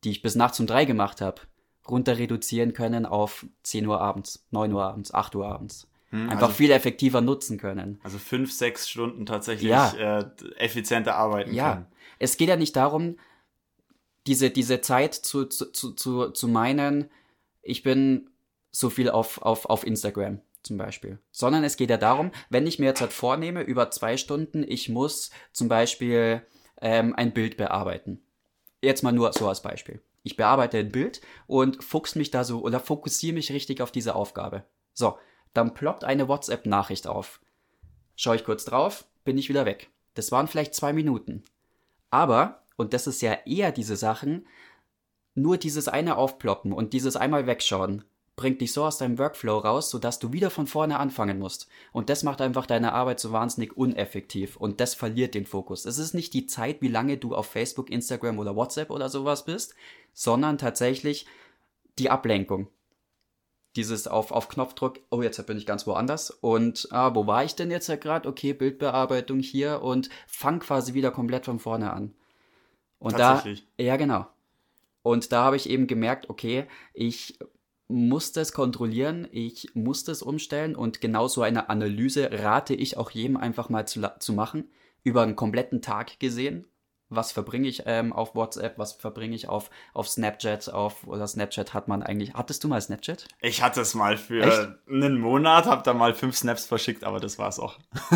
die 0.03 0.11
ich 0.11 0.23
bis 0.23 0.35
nachts 0.35 0.58
um 0.58 0.67
drei 0.67 0.87
gemacht 0.87 1.20
habe, 1.20 1.43
runter 1.87 2.17
reduzieren 2.17 2.73
können 2.73 3.05
auf 3.05 3.44
10 3.64 3.87
Uhr 3.87 4.00
abends, 4.00 4.47
9 4.50 4.73
Uhr 4.73 4.82
abends, 4.82 5.12
8 5.12 5.35
Uhr 5.35 5.47
abends. 5.47 5.91
Hm, 6.09 6.31
einfach 6.31 6.44
also, 6.44 6.55
viel 6.55 6.70
effektiver 6.70 7.20
nutzen 7.20 7.59
können. 7.59 8.00
Also 8.02 8.17
fünf, 8.17 8.50
sechs 8.50 8.88
Stunden 8.88 9.26
tatsächlich 9.26 9.69
ja. 9.69 9.93
äh, 10.20 10.25
effizienter 10.56 11.17
arbeiten 11.17 11.52
ja. 11.52 11.75
können. 11.75 11.87
Es 12.19 12.38
geht 12.38 12.49
ja 12.49 12.56
nicht 12.56 12.76
darum, 12.76 13.19
diese, 14.26 14.50
diese 14.50 14.81
Zeit 14.81 15.14
zu, 15.14 15.47
zu, 15.47 15.71
zu, 15.73 16.30
zu 16.30 16.49
meinen, 16.49 17.11
ich 17.62 17.83
bin 17.83 18.30
so 18.71 18.90
viel 18.90 19.11
auf, 19.11 19.40
auf, 19.42 19.66
auf 19.66 19.87
Instagram 19.87 20.40
zum 20.62 20.76
Beispiel. 20.76 21.18
Sondern 21.30 21.64
es 21.64 21.76
geht 21.76 21.90
ja 21.90 21.97
darum, 21.97 22.30
wenn 22.50 22.66
ich 22.66 22.78
mir 22.78 22.87
jetzt 22.87 23.00
halt 23.00 23.12
vornehme, 23.12 23.62
über 23.62 23.90
zwei 23.90 24.16
Stunden, 24.16 24.64
ich 24.66 24.88
muss 24.88 25.30
zum 25.52 25.68
Beispiel 25.68 26.42
ähm, 26.80 27.14
ein 27.16 27.33
Bild 27.33 27.56
bearbeiten. 27.56 28.23
Jetzt 28.83 29.02
mal 29.02 29.12
nur 29.12 29.33
so 29.33 29.49
als 29.49 29.62
Beispiel. 29.62 30.02
Ich 30.23 30.37
bearbeite 30.37 30.78
ein 30.78 30.90
Bild 30.90 31.21
und 31.47 31.83
fuchs 31.83 32.16
mich 32.16 32.30
da 32.30 32.45
so 32.45 32.61
oder 32.61 32.80
fokussiere 32.80 33.35
mich 33.35 33.52
richtig 33.52 33.80
auf 33.80 33.92
diese 33.92 34.14
Aufgabe. 34.14 34.64
So, 34.92 35.18
dann 35.54 35.73
ploppt 35.73 36.04
eine 36.04 36.28
WhatsApp-Nachricht 36.28 37.06
auf. 37.06 37.40
Schaue 38.16 38.37
ich 38.37 38.45
kurz 38.45 38.64
drauf, 38.64 39.06
bin 39.25 39.38
ich 39.38 39.49
wieder 39.49 39.66
weg. 39.66 39.90
Das 40.14 40.33
waren 40.33 40.49
vielleicht 40.49 40.75
zwei 40.75 40.92
Minuten. 40.92 41.45
Aber 42.11 42.65
und 42.76 42.92
das 42.92 43.06
ist 43.06 43.23
ja 43.23 43.38
eher 43.45 43.73
diese 43.73 43.97
Sachen, 43.97 44.47
nur 45.35 45.59
dieses 45.59 45.88
eine 45.88 46.16
Aufploppen 46.16 46.73
und 46.73 46.92
dieses 46.92 47.16
einmal 47.16 47.47
wegschauen 47.47 48.04
bringt 48.37 48.61
dich 48.61 48.73
so 48.75 48.85
aus 48.85 48.99
deinem 48.99 49.18
Workflow 49.18 49.59
raus, 49.59 49.90
sodass 49.90 50.18
du 50.18 50.33
wieder 50.33 50.50
von 50.50 50.66
vorne 50.66 50.99
anfangen 50.99 51.38
musst. 51.38 51.68
Und 51.92 52.11
das 52.11 52.23
macht 52.23 52.42
einfach 52.42 52.66
deine 52.66 52.92
Arbeit 52.92 53.18
so 53.18 53.33
wahnsinnig 53.33 53.76
uneffektiv 53.76 54.56
und 54.56 54.80
das 54.80 54.95
verliert 54.95 55.35
den 55.35 55.47
Fokus. 55.47 55.87
Es 55.87 55.99
ist 55.99 56.12
nicht 56.12 56.35
die 56.35 56.47
Zeit, 56.47 56.83
wie 56.83 56.88
lange 56.88 57.16
du 57.16 57.35
auf 57.35 57.47
Facebook, 57.47 57.90
Instagram 57.90 58.38
oder 58.38 58.54
WhatsApp 58.54 58.90
oder 58.90 59.09
sowas 59.09 59.47
bist, 59.47 59.75
sondern 60.12 60.59
tatsächlich 60.59 61.26
die 61.99 62.11
Ablenkung. 62.11 62.68
Dieses 63.75 64.06
auf, 64.06 64.30
auf 64.33 64.49
Knopfdruck, 64.49 65.00
oh, 65.11 65.23
jetzt 65.23 65.45
bin 65.47 65.59
ich 65.59 65.66
ganz 65.66 65.87
woanders 65.87 66.30
und 66.30 66.88
ah, 66.90 67.14
wo 67.14 67.26
war 67.26 67.45
ich 67.45 67.54
denn 67.56 67.71
jetzt 67.71 67.88
gerade? 68.00 68.28
Okay, 68.28 68.52
Bildbearbeitung 68.52 69.40
hier 69.40 69.83
und 69.83 70.09
fang 70.26 70.61
quasi 70.61 70.95
wieder 70.95 71.11
komplett 71.11 71.47
von 71.47 71.59
vorne 71.59 71.92
an. 71.92 72.14
Und 72.99 73.19
da, 73.19 73.43
ja 73.79 73.97
genau. 73.97 74.26
Und 75.03 75.31
da 75.33 75.45
habe 75.45 75.57
ich 75.57 75.71
eben 75.71 75.87
gemerkt, 75.87 76.31
okay, 76.31 76.67
ich 76.93 77.38
muss 77.88 78.33
das 78.33 78.53
kontrollieren, 78.53 79.29
ich 79.31 79.71
muss 79.75 80.03
das 80.03 80.23
umstellen 80.23 80.75
und 80.75 81.00
genau 81.00 81.29
so 81.29 81.43
eine 81.43 81.69
Analyse 81.71 82.31
rate 82.33 82.75
ich 82.75 82.97
auch 82.97 83.11
jedem 83.11 83.37
einfach 83.37 83.69
mal 83.69 83.87
zu, 83.87 84.03
zu 84.19 84.33
machen, 84.33 84.69
über 85.05 85.23
einen 85.23 85.37
kompletten 85.37 85.83
Tag 85.83 86.19
gesehen. 86.19 86.67
was 87.09 87.31
verbringe 87.31 87.69
ich 87.69 87.85
ähm, 87.87 88.12
auf 88.12 88.35
WhatsApp, 88.35 88.79
was 88.79 88.95
verbringe 88.95 89.37
ich 89.37 89.49
auf, 89.49 89.71
auf 89.95 90.09
Snapchat, 90.09 90.73
auf, 90.73 91.07
oder 91.07 91.26
Snapchat 91.29 91.73
hat 91.73 91.87
man 91.87 92.03
eigentlich, 92.03 92.35
hattest 92.35 92.65
du 92.65 92.69
mal 92.69 92.81
Snapchat? 92.81 93.29
Ich 93.41 93.62
hatte 93.62 93.83
es 93.83 93.95
mal 93.95 94.17
für 94.17 94.43
Echt? 94.43 94.69
einen 94.88 95.21
Monat, 95.21 95.67
habe 95.67 95.85
da 95.85 95.95
mal 95.95 96.15
fünf 96.15 96.37
Snaps 96.37 96.67
verschickt, 96.67 97.05
aber 97.05 97.21
das 97.21 97.38
war's 97.38 97.61
auch. 97.61 97.79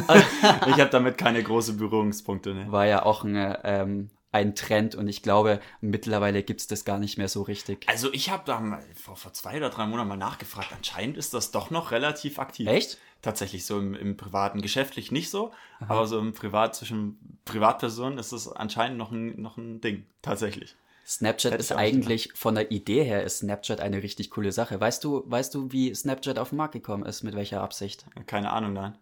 ich 0.67 0.81
habe 0.81 0.91
damit 0.91 1.19
keine 1.19 1.43
großen 1.43 1.77
Berührungspunkte. 1.77 2.53
Ne? 2.55 2.73
War 2.73 2.87
ja 2.87 3.05
auch 3.05 3.23
ein, 3.23 3.57
ähm, 3.63 4.11
ein 4.33 4.55
Trend 4.55 4.95
und 4.95 5.09
ich 5.09 5.23
glaube, 5.23 5.61
mittlerweile 5.81 6.43
gibt's 6.43 6.67
das 6.67 6.85
gar 6.85 6.99
nicht 6.99 7.19
mehr 7.19 7.29
so 7.29 7.43
richtig. 7.43 7.89
Also 7.89 8.13
ich 8.13 8.31
habe 8.31 8.43
da 8.47 8.61
mal 8.61 8.83
vor, 8.95 9.17
vor 9.17 9.33
zwei 9.33 9.57
oder 9.57 9.71
drei 9.71 9.87
Monaten 9.87 10.09
mal 10.09 10.17
nachgefragt, 10.17 10.73
anscheinend 10.77 11.17
ist 11.17 11.35
das 11.35 11.51
doch 11.51 11.71
noch 11.71 11.91
relativ 11.91 12.39
aktiv. 12.39 12.69
Echt? 12.69 12.99
tatsächlich 13.23 13.67
so 13.67 13.79
im, 13.79 13.95
im 13.95 14.17
privaten, 14.17 14.63
geschäftlich 14.63 15.13
nicht 15.13 15.31
so, 15.31 15.53
Aha. 15.81 15.95
aber 15.95 16.07
so 16.07 16.19
im 16.19 16.33
Privat 16.33 16.75
zwischen 16.75 17.39
Privatpersonen 17.45 18.19
ist 18.19 18.33
es 18.33 18.49
anscheinend 18.49 18.99
noch 18.99 19.11
ein, 19.11 19.41
noch 19.41 19.57
ein 19.57 19.81
Ding, 19.81 20.07
tatsächlich. 20.23 20.75
Snapchat 21.07 21.55
ist 21.55 21.73
eigentlich 21.73 22.25
gedacht. 22.25 22.39
von 22.39 22.55
der 22.55 22.71
Idee 22.71 23.03
her 23.03 23.25
ist 23.25 23.39
Snapchat 23.39 23.81
eine 23.81 24.03
richtig 24.03 24.31
coole 24.31 24.53
Sache. 24.53 24.81
Weißt 24.81 25.03
du, 25.03 25.25
weißt 25.27 25.55
du, 25.55 25.73
wie 25.73 25.93
Snapchat 25.93 26.39
auf 26.39 26.51
den 26.51 26.59
Markt 26.59 26.73
gekommen 26.73 27.05
ist, 27.05 27.25
mit 27.25 27.35
welcher 27.35 27.63
Absicht? 27.63 28.07
Keine 28.27 28.51
Ahnung, 28.51 28.75
nein. 28.75 28.97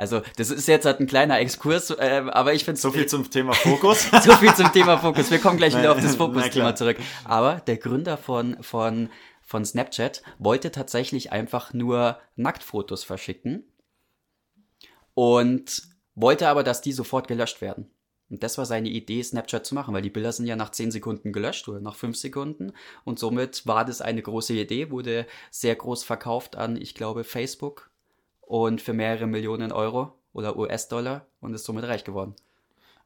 Also, 0.00 0.22
das 0.36 0.50
ist 0.50 0.66
jetzt 0.66 0.86
halt 0.86 0.98
ein 1.00 1.06
kleiner 1.06 1.38
Exkurs, 1.40 1.90
äh, 1.90 2.22
aber 2.30 2.54
ich 2.54 2.64
finde 2.64 2.80
So 2.80 2.90
viel 2.90 3.04
zum 3.04 3.28
Thema 3.30 3.52
Fokus. 3.54 4.08
so 4.22 4.32
viel 4.32 4.54
zum 4.54 4.72
Thema 4.72 4.96
Fokus. 4.96 5.30
Wir 5.30 5.38
kommen 5.38 5.58
gleich 5.58 5.76
wieder 5.76 5.92
auf 5.92 6.00
das 6.00 6.16
Fokus-Thema 6.24 6.74
zurück. 6.74 6.96
Aber 7.24 7.56
der 7.66 7.76
Gründer 7.76 8.16
von, 8.16 8.56
von 8.62 9.10
von 9.50 9.64
Snapchat 9.64 10.22
wollte 10.38 10.70
tatsächlich 10.70 11.32
einfach 11.32 11.74
nur 11.74 12.20
Nacktfotos 12.36 13.02
verschicken 13.02 13.64
und 15.14 15.82
wollte 16.14 16.48
aber, 16.48 16.62
dass 16.62 16.82
die 16.82 16.92
sofort 16.92 17.26
gelöscht 17.26 17.60
werden. 17.60 17.90
Und 18.30 18.44
das 18.44 18.58
war 18.58 18.64
seine 18.64 18.88
Idee, 18.88 19.22
Snapchat 19.22 19.66
zu 19.66 19.74
machen, 19.74 19.92
weil 19.92 20.02
die 20.02 20.10
Bilder 20.10 20.30
sind 20.30 20.46
ja 20.46 20.54
nach 20.54 20.70
10 20.70 20.92
Sekunden 20.92 21.32
gelöscht 21.32 21.68
oder 21.68 21.80
nach 21.80 21.96
5 21.96 22.16
Sekunden. 22.16 22.72
Und 23.04 23.18
somit 23.18 23.66
war 23.66 23.84
das 23.84 24.00
eine 24.00 24.22
große 24.22 24.54
Idee, 24.54 24.92
wurde 24.92 25.26
sehr 25.50 25.74
groß 25.74 26.04
verkauft 26.04 26.54
an, 26.54 26.76
ich 26.80 26.94
glaube, 26.94 27.24
Facebook 27.24 27.89
und 28.50 28.80
für 28.80 28.92
mehrere 28.92 29.28
Millionen 29.28 29.70
Euro 29.70 30.12
oder 30.32 30.56
US-Dollar 30.56 31.24
und 31.40 31.54
ist 31.54 31.64
somit 31.64 31.84
reich 31.84 32.02
geworden. 32.02 32.34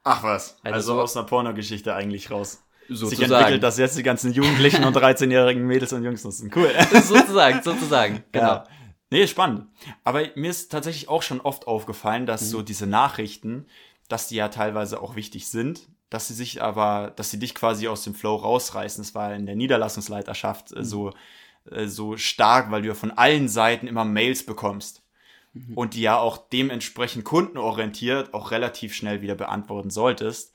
Ach 0.03 0.23
was, 0.23 0.57
also, 0.63 0.75
also 0.75 1.03
aus 1.03 1.17
einer 1.17 1.27
Pornogeschichte 1.27 1.95
eigentlich 1.95 2.31
raus 2.31 2.63
sozusagen. 2.89 3.11
sich 3.11 3.31
entwickelt, 3.31 3.63
dass 3.63 3.77
jetzt 3.77 3.99
die 3.99 4.03
ganzen 4.03 4.33
Jugendlichen 4.33 4.85
und 4.85 4.97
13-jährigen 4.97 5.67
Mädels 5.67 5.93
und 5.93 6.03
Jungs 6.03 6.25
nutzen. 6.25 6.51
Cool. 6.55 6.71
sozusagen, 6.93 7.63
sozusagen, 7.63 8.25
genau. 8.33 8.47
Ja. 8.47 8.65
Nee, 9.11 9.27
spannend. 9.27 9.67
Aber 10.03 10.23
mir 10.35 10.49
ist 10.49 10.73
tatsächlich 10.73 11.11
auch 11.11 11.23
schon 11.23 11.43
oft 11.43 11.67
aufgefallen, 11.67 12.25
dass 12.25 12.41
mhm. 12.43 12.47
so 12.47 12.63
diese 12.63 12.87
Nachrichten, 12.87 13.67
dass 14.09 14.29
die 14.29 14.37
ja 14.37 14.49
teilweise 14.49 15.03
auch 15.03 15.15
wichtig 15.15 15.49
sind, 15.49 15.89
dass 16.09 16.29
sie 16.29 16.35
sich 16.35 16.63
aber, 16.63 17.13
dass 17.17 17.31
sie 17.31 17.39
dich 17.39 17.55
quasi 17.55 17.87
aus 17.87 18.03
dem 18.03 18.15
Flow 18.15 18.37
rausreißen. 18.37 19.05
Das 19.05 19.15
war 19.15 19.35
in 19.35 19.45
der 19.45 19.57
Niederlassungsleiterschaft 19.57 20.73
äh, 20.73 20.79
mhm. 20.79 20.85
so, 20.85 21.13
äh, 21.71 21.87
so 21.87 22.17
stark, 22.17 22.71
weil 22.71 22.81
du 22.81 22.89
ja 22.89 22.95
von 22.95 23.11
allen 23.11 23.49
Seiten 23.49 23.87
immer 23.87 24.07
Mails 24.07 24.47
bekommst. 24.47 25.04
Mhm. 25.55 25.75
Und 25.75 25.95
die 25.95 26.03
ja 26.03 26.19
auch 26.19 26.37
dementsprechend 26.37 27.25
kundenorientiert 27.25 28.35
auch 28.35 28.51
relativ 28.51 28.95
schnell 28.95 29.23
wieder 29.23 29.35
beantworten 29.35 29.91
solltest 29.91 30.53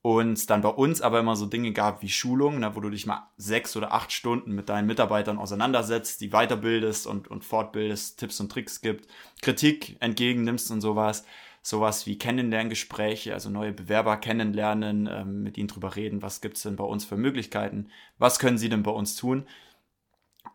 und 0.00 0.48
dann 0.48 0.62
bei 0.62 0.68
uns 0.68 1.02
aber 1.02 1.18
immer 1.18 1.34
so 1.34 1.46
Dinge 1.46 1.72
gab 1.72 2.02
wie 2.02 2.08
Schulungen, 2.08 2.60
ne, 2.60 2.74
wo 2.76 2.80
du 2.80 2.88
dich 2.88 3.06
mal 3.06 3.28
sechs 3.36 3.76
oder 3.76 3.92
acht 3.92 4.12
Stunden 4.12 4.54
mit 4.54 4.68
deinen 4.68 4.86
Mitarbeitern 4.86 5.38
auseinandersetzt, 5.38 6.20
die 6.20 6.30
weiterbildest 6.30 7.06
und, 7.06 7.28
und 7.28 7.44
fortbildest, 7.44 8.18
Tipps 8.18 8.38
und 8.40 8.50
Tricks 8.50 8.80
gibt, 8.80 9.08
Kritik 9.42 9.96
entgegennimmst 10.00 10.70
und 10.70 10.80
sowas. 10.80 11.24
Sowas 11.60 12.06
wie 12.06 12.16
Kennenlerngespräche, 12.16 13.34
also 13.34 13.50
neue 13.50 13.72
Bewerber 13.72 14.16
kennenlernen, 14.16 15.08
ähm, 15.12 15.42
mit 15.42 15.58
ihnen 15.58 15.68
drüber 15.68 15.96
reden, 15.96 16.22
was 16.22 16.40
gibt's 16.40 16.62
denn 16.62 16.76
bei 16.76 16.84
uns 16.84 17.04
für 17.04 17.16
Möglichkeiten, 17.16 17.90
was 18.16 18.38
können 18.38 18.56
sie 18.56 18.68
denn 18.68 18.84
bei 18.84 18.92
uns 18.92 19.16
tun. 19.16 19.46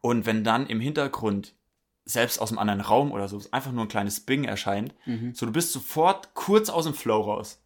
Und 0.01 0.25
wenn 0.25 0.43
dann 0.43 0.65
im 0.65 0.79
Hintergrund 0.79 1.53
selbst 2.05 2.39
aus 2.39 2.51
einem 2.51 2.59
anderen 2.59 2.81
Raum 2.81 3.11
oder 3.11 3.27
so 3.27 3.41
einfach 3.51 3.71
nur 3.71 3.85
ein 3.85 3.89
kleines 3.89 4.19
Bing 4.19 4.43
erscheint, 4.43 4.93
mhm. 5.05 5.33
so 5.33 5.45
du 5.45 5.51
bist 5.51 5.71
sofort 5.71 6.33
kurz 6.33 6.69
aus 6.69 6.85
dem 6.85 6.93
Flow 6.93 7.21
raus. 7.21 7.63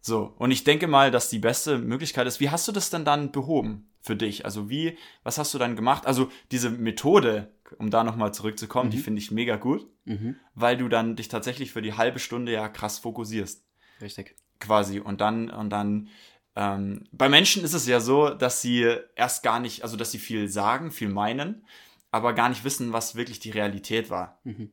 So, 0.00 0.34
und 0.38 0.50
ich 0.50 0.64
denke 0.64 0.86
mal, 0.86 1.10
dass 1.10 1.28
die 1.28 1.38
beste 1.38 1.78
Möglichkeit 1.78 2.26
ist, 2.26 2.40
wie 2.40 2.50
hast 2.50 2.66
du 2.66 2.72
das 2.72 2.90
denn 2.90 3.04
dann 3.04 3.32
behoben 3.32 3.90
für 4.00 4.16
dich? 4.16 4.46
Also 4.46 4.70
wie, 4.70 4.96
was 5.22 5.36
hast 5.36 5.52
du 5.52 5.58
dann 5.58 5.76
gemacht? 5.76 6.06
Also 6.06 6.30
diese 6.50 6.70
Methode, 6.70 7.52
um 7.78 7.90
da 7.90 8.02
nochmal 8.02 8.32
zurückzukommen, 8.32 8.88
mhm. 8.88 8.92
die 8.92 8.98
finde 8.98 9.20
ich 9.20 9.30
mega 9.30 9.56
gut, 9.56 9.86
mhm. 10.06 10.36
weil 10.54 10.78
du 10.78 10.88
dann 10.88 11.16
dich 11.16 11.28
tatsächlich 11.28 11.72
für 11.72 11.82
die 11.82 11.94
halbe 11.94 12.18
Stunde 12.18 12.52
ja 12.52 12.68
krass 12.68 12.98
fokussierst. 12.98 13.62
Richtig. 14.00 14.36
Quasi. 14.58 15.00
Und 15.00 15.20
dann, 15.20 15.50
und 15.50 15.70
dann, 15.70 16.08
ähm, 16.56 17.04
bei 17.12 17.28
Menschen 17.28 17.62
ist 17.62 17.74
es 17.74 17.86
ja 17.86 18.00
so, 18.00 18.30
dass 18.30 18.62
sie 18.62 18.96
erst 19.16 19.42
gar 19.42 19.60
nicht, 19.60 19.82
also 19.82 19.96
dass 19.98 20.10
sie 20.10 20.18
viel 20.18 20.48
sagen, 20.48 20.90
viel 20.90 21.10
meinen, 21.10 21.66
aber 22.10 22.32
gar 22.32 22.48
nicht 22.48 22.64
wissen, 22.64 22.92
was 22.92 23.14
wirklich 23.14 23.40
die 23.40 23.50
Realität 23.50 24.10
war. 24.10 24.38
Mhm. 24.44 24.72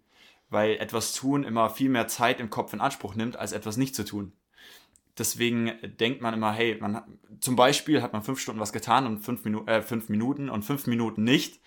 Weil 0.50 0.78
etwas 0.78 1.14
tun 1.14 1.44
immer 1.44 1.70
viel 1.70 1.90
mehr 1.90 2.08
Zeit 2.08 2.40
im 2.40 2.50
Kopf 2.50 2.74
in 2.74 2.82
Anspruch 2.82 3.16
nimmt, 3.16 3.36
als 3.36 3.52
etwas 3.52 3.78
nicht 3.78 3.96
zu 3.96 4.06
tun. 4.06 4.34
Deswegen 5.18 5.74
denkt 6.00 6.22
man 6.22 6.34
immer, 6.34 6.52
hey, 6.52 6.78
man 6.80 7.02
zum 7.40 7.56
Beispiel 7.56 8.02
hat 8.02 8.14
man 8.14 8.24
fünf 8.24 8.40
Stunden 8.40 8.62
was 8.62 8.72
getan 8.72 9.08
und 9.08 9.20
fünf, 9.20 9.44
Minu 9.46 9.66
äh, 9.66 9.82
fünf 9.82 10.10
Minuten 10.10 10.50
und 10.50 10.64
fünf 10.64 10.88
Minuten 10.88 11.24
nicht. 11.24 11.60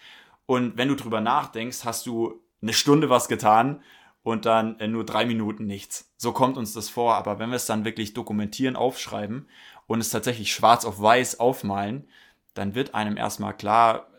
Und 0.47 0.77
wenn 0.79 0.89
du 0.89 0.95
drüber 0.97 1.21
nachdenkst, 1.21 1.85
hast 1.85 2.07
du 2.07 2.43
eine 2.62 2.73
Stunde 2.73 3.11
was 3.11 3.29
getan 3.29 3.83
und 4.23 4.47
dann 4.47 4.79
äh, 4.79 4.89
nur 4.89 5.05
drei 5.05 5.25
Minuten 5.25 5.67
nichts. 5.67 6.12
So 6.17 6.33
kommt 6.33 6.57
uns 6.57 6.73
das 6.73 6.89
vor. 6.89 7.17
Aber 7.17 7.39
wenn 7.39 7.50
wir 7.50 7.57
es 7.57 7.67
dann 7.67 7.85
wirklich 7.85 8.15
dokumentieren, 8.15 8.77
aufschreiben 8.77 9.49
und 9.87 10.00
es 10.00 10.11
tatsächlich 10.11 10.53
schwarz 10.53 10.85
auf 10.85 11.00
weiß 11.00 11.41
aufmalen, 11.41 12.09
dann 12.55 12.75
wird 12.75 12.95
einem 12.95 13.17
erstmal 13.17 13.57
klar, 13.57 14.10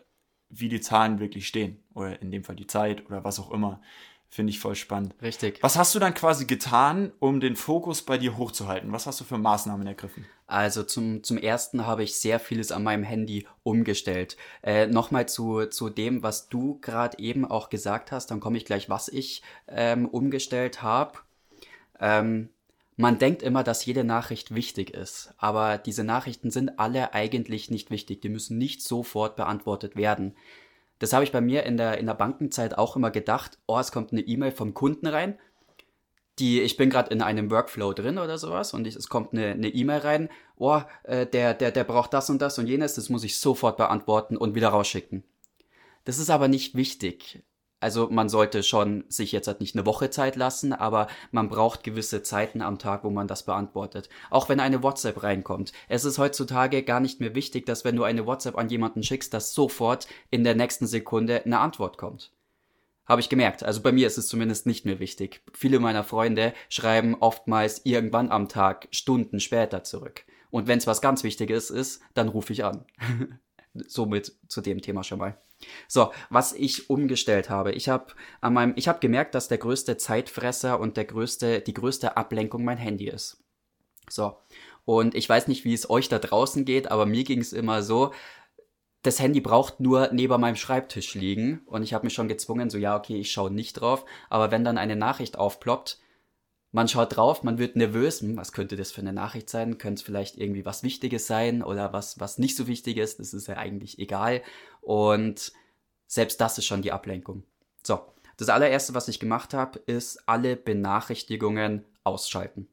wie 0.52 0.68
die 0.68 0.80
Zahlen 0.80 1.18
wirklich 1.18 1.48
stehen. 1.48 1.82
Oder 1.94 2.20
in 2.22 2.30
dem 2.30 2.44
Fall 2.44 2.56
die 2.56 2.66
Zeit 2.66 3.04
oder 3.06 3.24
was 3.24 3.40
auch 3.40 3.50
immer. 3.50 3.80
Finde 4.28 4.50
ich 4.50 4.60
voll 4.60 4.74
spannend. 4.76 5.14
Richtig. 5.20 5.62
Was 5.62 5.76
hast 5.76 5.94
du 5.94 5.98
dann 5.98 6.14
quasi 6.14 6.46
getan, 6.46 7.12
um 7.18 7.38
den 7.38 7.54
Fokus 7.54 8.00
bei 8.00 8.16
dir 8.16 8.38
hochzuhalten? 8.38 8.90
Was 8.90 9.06
hast 9.06 9.20
du 9.20 9.24
für 9.24 9.36
Maßnahmen 9.36 9.86
ergriffen? 9.86 10.24
Also 10.46 10.84
zum, 10.84 11.22
zum 11.22 11.36
ersten 11.36 11.86
habe 11.86 12.02
ich 12.02 12.16
sehr 12.16 12.40
vieles 12.40 12.72
an 12.72 12.82
meinem 12.82 13.02
Handy 13.02 13.46
umgestellt. 13.62 14.38
Äh, 14.62 14.86
Nochmal 14.86 15.28
zu, 15.28 15.66
zu 15.66 15.90
dem, 15.90 16.22
was 16.22 16.48
du 16.48 16.78
gerade 16.80 17.18
eben 17.18 17.44
auch 17.44 17.68
gesagt 17.68 18.10
hast, 18.10 18.30
dann 18.30 18.40
komme 18.40 18.56
ich 18.56 18.64
gleich, 18.64 18.88
was 18.88 19.08
ich 19.08 19.42
ähm, 19.68 20.08
umgestellt 20.08 20.82
habe. 20.82 21.18
Ähm, 22.00 22.48
man 22.96 23.18
denkt 23.18 23.42
immer, 23.42 23.64
dass 23.64 23.84
jede 23.84 24.04
Nachricht 24.04 24.54
wichtig 24.54 24.90
ist, 24.90 25.32
aber 25.38 25.78
diese 25.78 26.04
Nachrichten 26.04 26.50
sind 26.50 26.78
alle 26.78 27.14
eigentlich 27.14 27.70
nicht 27.70 27.90
wichtig. 27.90 28.20
Die 28.20 28.28
müssen 28.28 28.58
nicht 28.58 28.82
sofort 28.82 29.36
beantwortet 29.36 29.96
werden. 29.96 30.36
Das 30.98 31.12
habe 31.12 31.24
ich 31.24 31.32
bei 31.32 31.40
mir 31.40 31.64
in 31.64 31.76
der, 31.76 31.98
in 31.98 32.06
der 32.06 32.14
Bankenzeit 32.14 32.78
auch 32.78 32.94
immer 32.94 33.10
gedacht, 33.10 33.58
oh, 33.66 33.78
es 33.78 33.92
kommt 33.92 34.12
eine 34.12 34.20
E-Mail 34.20 34.52
vom 34.52 34.74
Kunden 34.74 35.06
rein, 35.06 35.38
die, 36.38 36.60
ich 36.60 36.76
bin 36.76 36.90
gerade 36.90 37.10
in 37.10 37.22
einem 37.22 37.50
Workflow 37.50 37.92
drin 37.92 38.18
oder 38.18 38.38
sowas 38.38 38.72
und 38.72 38.86
ich, 38.86 38.96
es 38.96 39.08
kommt 39.08 39.32
eine 39.32 39.68
E-Mail 39.68 40.00
e 40.00 40.02
rein, 40.02 40.28
oh, 40.56 40.80
äh, 41.04 41.26
der, 41.26 41.54
der, 41.54 41.72
der 41.72 41.84
braucht 41.84 42.12
das 42.14 42.30
und 42.30 42.40
das 42.40 42.58
und 42.58 42.66
jenes, 42.66 42.94
das 42.94 43.08
muss 43.08 43.24
ich 43.24 43.38
sofort 43.38 43.76
beantworten 43.76 44.36
und 44.36 44.54
wieder 44.54 44.68
rausschicken. 44.68 45.24
Das 46.04 46.18
ist 46.18 46.30
aber 46.30 46.48
nicht 46.48 46.74
wichtig. 46.74 47.42
Also 47.82 48.08
man 48.10 48.28
sollte 48.28 48.62
schon 48.62 49.04
sich 49.08 49.32
jetzt 49.32 49.48
halt 49.48 49.60
nicht 49.60 49.74
eine 49.74 49.84
Woche 49.84 50.08
Zeit 50.08 50.36
lassen, 50.36 50.72
aber 50.72 51.08
man 51.32 51.48
braucht 51.48 51.82
gewisse 51.82 52.22
Zeiten 52.22 52.62
am 52.62 52.78
Tag, 52.78 53.02
wo 53.02 53.10
man 53.10 53.26
das 53.26 53.42
beantwortet. 53.42 54.08
Auch 54.30 54.48
wenn 54.48 54.60
eine 54.60 54.84
WhatsApp 54.84 55.24
reinkommt. 55.24 55.72
Es 55.88 56.04
ist 56.04 56.18
heutzutage 56.18 56.84
gar 56.84 57.00
nicht 57.00 57.18
mehr 57.18 57.34
wichtig, 57.34 57.66
dass 57.66 57.84
wenn 57.84 57.96
du 57.96 58.04
eine 58.04 58.24
WhatsApp 58.24 58.56
an 58.56 58.68
jemanden 58.68 59.02
schickst, 59.02 59.34
dass 59.34 59.52
sofort 59.52 60.06
in 60.30 60.44
der 60.44 60.54
nächsten 60.54 60.86
Sekunde 60.86 61.44
eine 61.44 61.58
Antwort 61.58 61.98
kommt. 61.98 62.30
Habe 63.04 63.20
ich 63.20 63.28
gemerkt. 63.28 63.64
Also 63.64 63.82
bei 63.82 63.90
mir 63.90 64.06
ist 64.06 64.16
es 64.16 64.28
zumindest 64.28 64.64
nicht 64.64 64.86
mehr 64.86 65.00
wichtig. 65.00 65.42
Viele 65.52 65.80
meiner 65.80 66.04
Freunde 66.04 66.54
schreiben 66.68 67.16
oftmals 67.18 67.80
irgendwann 67.84 68.30
am 68.30 68.48
Tag 68.48 68.86
Stunden 68.92 69.40
später 69.40 69.82
zurück. 69.82 70.24
Und 70.50 70.68
wenn 70.68 70.78
es 70.78 70.86
was 70.86 71.00
ganz 71.00 71.24
Wichtiges 71.24 71.70
ist, 71.70 72.00
dann 72.14 72.28
rufe 72.28 72.52
ich 72.52 72.64
an. 72.64 72.84
Somit 73.74 74.36
zu 74.46 74.60
dem 74.60 74.80
Thema 74.82 75.02
schon 75.02 75.18
mal. 75.18 75.36
So, 75.88 76.12
was 76.30 76.52
ich 76.52 76.90
umgestellt 76.90 77.50
habe. 77.50 77.72
Ich 77.72 77.88
habe 77.88 78.12
an 78.40 78.54
meinem, 78.54 78.72
ich 78.76 78.88
habe 78.88 79.00
gemerkt, 79.00 79.34
dass 79.34 79.48
der 79.48 79.58
größte 79.58 79.96
Zeitfresser 79.96 80.80
und 80.80 80.96
der 80.96 81.04
größte, 81.04 81.60
die 81.60 81.74
größte 81.74 82.16
Ablenkung 82.16 82.64
mein 82.64 82.78
Handy 82.78 83.08
ist. 83.08 83.42
So. 84.08 84.36
Und 84.84 85.14
ich 85.14 85.28
weiß 85.28 85.48
nicht, 85.48 85.64
wie 85.64 85.74
es 85.74 85.88
euch 85.88 86.08
da 86.08 86.18
draußen 86.18 86.64
geht, 86.64 86.90
aber 86.90 87.06
mir 87.06 87.24
ging 87.24 87.40
es 87.40 87.52
immer 87.52 87.82
so, 87.82 88.12
das 89.02 89.20
Handy 89.20 89.40
braucht 89.40 89.80
nur 89.80 90.10
neben 90.12 90.40
meinem 90.40 90.56
Schreibtisch 90.56 91.14
liegen 91.14 91.62
und 91.66 91.82
ich 91.82 91.92
habe 91.92 92.06
mich 92.06 92.14
schon 92.14 92.28
gezwungen, 92.28 92.70
so 92.70 92.78
ja, 92.78 92.96
okay, 92.96 93.18
ich 93.18 93.32
schaue 93.32 93.50
nicht 93.50 93.74
drauf, 93.74 94.04
aber 94.30 94.50
wenn 94.50 94.64
dann 94.64 94.78
eine 94.78 94.96
Nachricht 94.96 95.38
aufploppt, 95.38 95.98
man 96.72 96.88
schaut 96.88 97.16
drauf, 97.16 97.42
man 97.42 97.58
wird 97.58 97.76
nervös, 97.76 98.22
hm, 98.22 98.36
was 98.36 98.52
könnte 98.52 98.76
das 98.76 98.90
für 98.90 99.02
eine 99.02 99.12
Nachricht 99.12 99.50
sein? 99.50 99.78
Könnte 99.78 100.00
es 100.00 100.02
vielleicht 100.02 100.38
irgendwie 100.38 100.64
was 100.64 100.82
Wichtiges 100.82 101.26
sein 101.26 101.62
oder 101.62 101.92
was, 101.92 102.18
was 102.18 102.38
nicht 102.38 102.56
so 102.56 102.66
wichtig 102.66 102.96
ist? 102.96 103.20
Das 103.20 103.34
ist 103.34 103.46
ja 103.46 103.58
eigentlich 103.58 103.98
egal. 103.98 104.42
Und 104.80 105.52
selbst 106.06 106.40
das 106.40 106.58
ist 106.58 106.66
schon 106.66 106.82
die 106.82 106.92
Ablenkung. 106.92 107.44
So, 107.82 108.00
das 108.38 108.48
allererste, 108.48 108.94
was 108.94 109.08
ich 109.08 109.20
gemacht 109.20 109.52
habe, 109.54 109.78
ist 109.80 110.26
alle 110.26 110.56
Benachrichtigungen 110.56 111.84
ausschalten. 112.04 112.68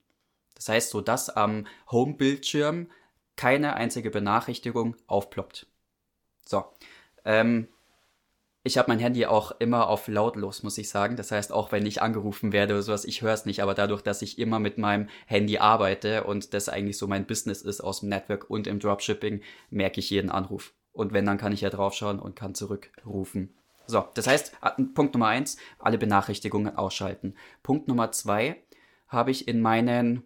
Das 0.56 0.70
heißt, 0.70 0.90
so 0.90 1.02
dass 1.02 1.30
am 1.30 1.68
Home-Bildschirm 1.92 2.90
keine 3.36 3.76
einzige 3.76 4.12
Benachrichtigung 4.12 4.96
aufploppt. 5.08 5.68
So. 6.46 6.66
Ähm, 7.26 7.68
ich 8.64 8.78
habe 8.78 8.92
mein 8.92 9.00
Handy 9.00 9.26
auch 9.26 9.52
immer 9.60 9.88
auf 9.88 10.08
lautlos, 10.08 10.64
muss 10.64 10.78
ich 10.78 10.90
sagen. 10.90 11.16
Das 11.16 11.32
heißt, 11.32 11.54
auch 11.54 11.72
wenn 11.72 11.86
ich 11.86 12.02
angerufen 12.02 12.52
werde 12.52 12.74
oder 12.74 12.84
sowas, 12.84 13.06
ich 13.06 13.22
höre 13.22 13.34
es 13.34 13.46
nicht. 13.46 13.64
Aber 13.64 13.74
dadurch, 13.74 14.02
dass 14.02 14.22
ich 14.22 14.38
immer 14.38 14.60
mit 14.60 14.78
meinem 14.78 15.08
Handy 15.28 15.60
arbeite 15.60 16.26
und 16.26 16.54
das 16.54 16.68
eigentlich 16.68 16.98
so 16.98 17.08
mein 17.08 17.26
Business 17.26 17.62
ist 17.62 17.82
aus 17.82 18.02
dem 18.02 18.10
Network 18.10 18.50
und 18.50 18.68
im 18.68 18.80
Dropshipping, 18.80 19.42
merke 19.70 20.00
ich 20.00 20.10
jeden 20.10 20.30
Anruf. 20.30 20.74
Und 20.92 21.14
wenn, 21.14 21.26
dann 21.26 21.38
kann 21.38 21.54
ich 21.54 21.62
ja 21.62 21.70
draufschauen 21.70 22.20
und 22.20 22.36
kann 22.36 22.54
zurückrufen. 22.54 23.54
So, 23.88 24.06
das 24.14 24.28
heißt, 24.28 24.54
Punkt 24.94 25.14
Nummer 25.14 25.28
eins, 25.28 25.58
alle 25.80 25.98
Benachrichtigungen 25.98 26.76
ausschalten. 26.76 27.36
Punkt 27.64 27.88
Nummer 27.88 28.12
zwei, 28.12 28.62
habe 29.08 29.32
ich 29.32 29.48
in 29.48 29.62
meinen 29.62 30.24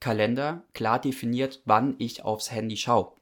Kalender 0.00 0.64
klar 0.72 0.98
definiert, 0.98 1.62
wann 1.66 1.94
ich 1.98 2.24
aufs 2.24 2.50
Handy 2.50 2.76
schaue 2.76 3.12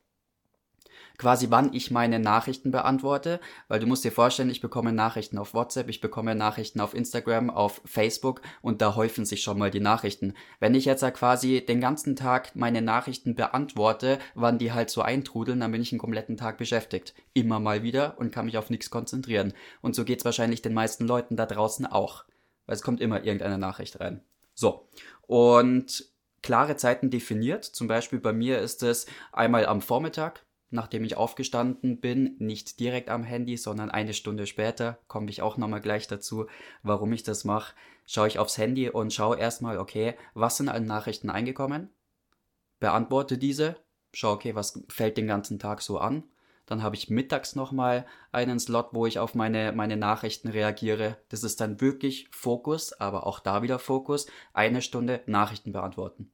quasi 1.22 1.50
wann 1.50 1.72
ich 1.72 1.92
meine 1.92 2.18
Nachrichten 2.18 2.72
beantworte, 2.72 3.38
weil 3.68 3.78
du 3.78 3.86
musst 3.86 4.02
dir 4.02 4.10
vorstellen, 4.10 4.50
ich 4.50 4.60
bekomme 4.60 4.92
Nachrichten 4.92 5.38
auf 5.38 5.54
WhatsApp, 5.54 5.88
ich 5.88 6.00
bekomme 6.00 6.34
Nachrichten 6.34 6.80
auf 6.80 6.94
Instagram, 6.94 7.48
auf 7.48 7.80
Facebook 7.84 8.42
und 8.60 8.82
da 8.82 8.96
häufen 8.96 9.24
sich 9.24 9.40
schon 9.40 9.56
mal 9.56 9.70
die 9.70 9.78
Nachrichten. 9.78 10.34
Wenn 10.58 10.74
ich 10.74 10.84
jetzt 10.84 11.04
quasi 11.14 11.64
den 11.64 11.80
ganzen 11.80 12.16
Tag 12.16 12.56
meine 12.56 12.82
Nachrichten 12.82 13.36
beantworte, 13.36 14.18
wann 14.34 14.58
die 14.58 14.72
halt 14.72 14.90
so 14.90 15.00
eintrudeln, 15.00 15.60
dann 15.60 15.70
bin 15.70 15.80
ich 15.80 15.92
einen 15.92 16.00
kompletten 16.00 16.36
Tag 16.36 16.58
beschäftigt. 16.58 17.14
Immer 17.34 17.60
mal 17.60 17.84
wieder 17.84 18.18
und 18.18 18.32
kann 18.32 18.46
mich 18.46 18.58
auf 18.58 18.68
nichts 18.68 18.90
konzentrieren. 18.90 19.52
Und 19.80 19.94
so 19.94 20.04
geht's 20.04 20.24
wahrscheinlich 20.24 20.60
den 20.60 20.74
meisten 20.74 21.06
Leuten 21.06 21.36
da 21.36 21.46
draußen 21.46 21.86
auch. 21.86 22.24
Weil 22.66 22.74
es 22.74 22.82
kommt 22.82 23.00
immer 23.00 23.22
irgendeine 23.22 23.58
Nachricht 23.58 24.00
rein. 24.00 24.24
So. 24.54 24.88
Und 25.28 26.04
klare 26.42 26.74
Zeiten 26.74 27.10
definiert. 27.10 27.64
Zum 27.64 27.86
Beispiel 27.86 28.18
bei 28.18 28.32
mir 28.32 28.58
ist 28.58 28.82
es 28.82 29.06
einmal 29.30 29.66
am 29.66 29.82
Vormittag, 29.82 30.44
nachdem 30.72 31.04
ich 31.04 31.16
aufgestanden 31.16 32.00
bin, 32.00 32.36
nicht 32.38 32.80
direkt 32.80 33.08
am 33.08 33.22
Handy, 33.22 33.56
sondern 33.56 33.90
eine 33.90 34.14
Stunde 34.14 34.46
später, 34.46 34.98
komme 35.06 35.30
ich 35.30 35.42
auch 35.42 35.56
nochmal 35.56 35.80
gleich 35.80 36.06
dazu, 36.08 36.46
warum 36.82 37.12
ich 37.12 37.22
das 37.22 37.44
mache, 37.44 37.74
schaue 38.06 38.28
ich 38.28 38.38
aufs 38.38 38.58
Handy 38.58 38.88
und 38.90 39.12
schaue 39.12 39.38
erstmal, 39.38 39.78
okay, 39.78 40.14
was 40.34 40.56
sind 40.56 40.68
an 40.68 40.86
Nachrichten 40.86 41.30
eingekommen, 41.30 41.90
beantworte 42.80 43.38
diese, 43.38 43.76
schaue, 44.12 44.34
okay, 44.34 44.54
was 44.54 44.82
fällt 44.88 45.16
den 45.16 45.26
ganzen 45.26 45.58
Tag 45.58 45.82
so 45.82 45.98
an, 45.98 46.24
dann 46.66 46.82
habe 46.82 46.96
ich 46.96 47.10
mittags 47.10 47.54
nochmal 47.54 48.06
einen 48.30 48.58
Slot, 48.58 48.88
wo 48.92 49.06
ich 49.06 49.18
auf 49.18 49.34
meine, 49.34 49.72
meine 49.72 49.96
Nachrichten 49.96 50.48
reagiere. 50.48 51.18
Das 51.28 51.42
ist 51.42 51.60
dann 51.60 51.80
wirklich 51.80 52.28
Fokus, 52.30 52.92
aber 52.94 53.26
auch 53.26 53.40
da 53.40 53.62
wieder 53.62 53.78
Fokus. 53.78 54.26
Eine 54.52 54.80
Stunde 54.80 55.20
Nachrichten 55.26 55.72
beantworten. 55.72 56.30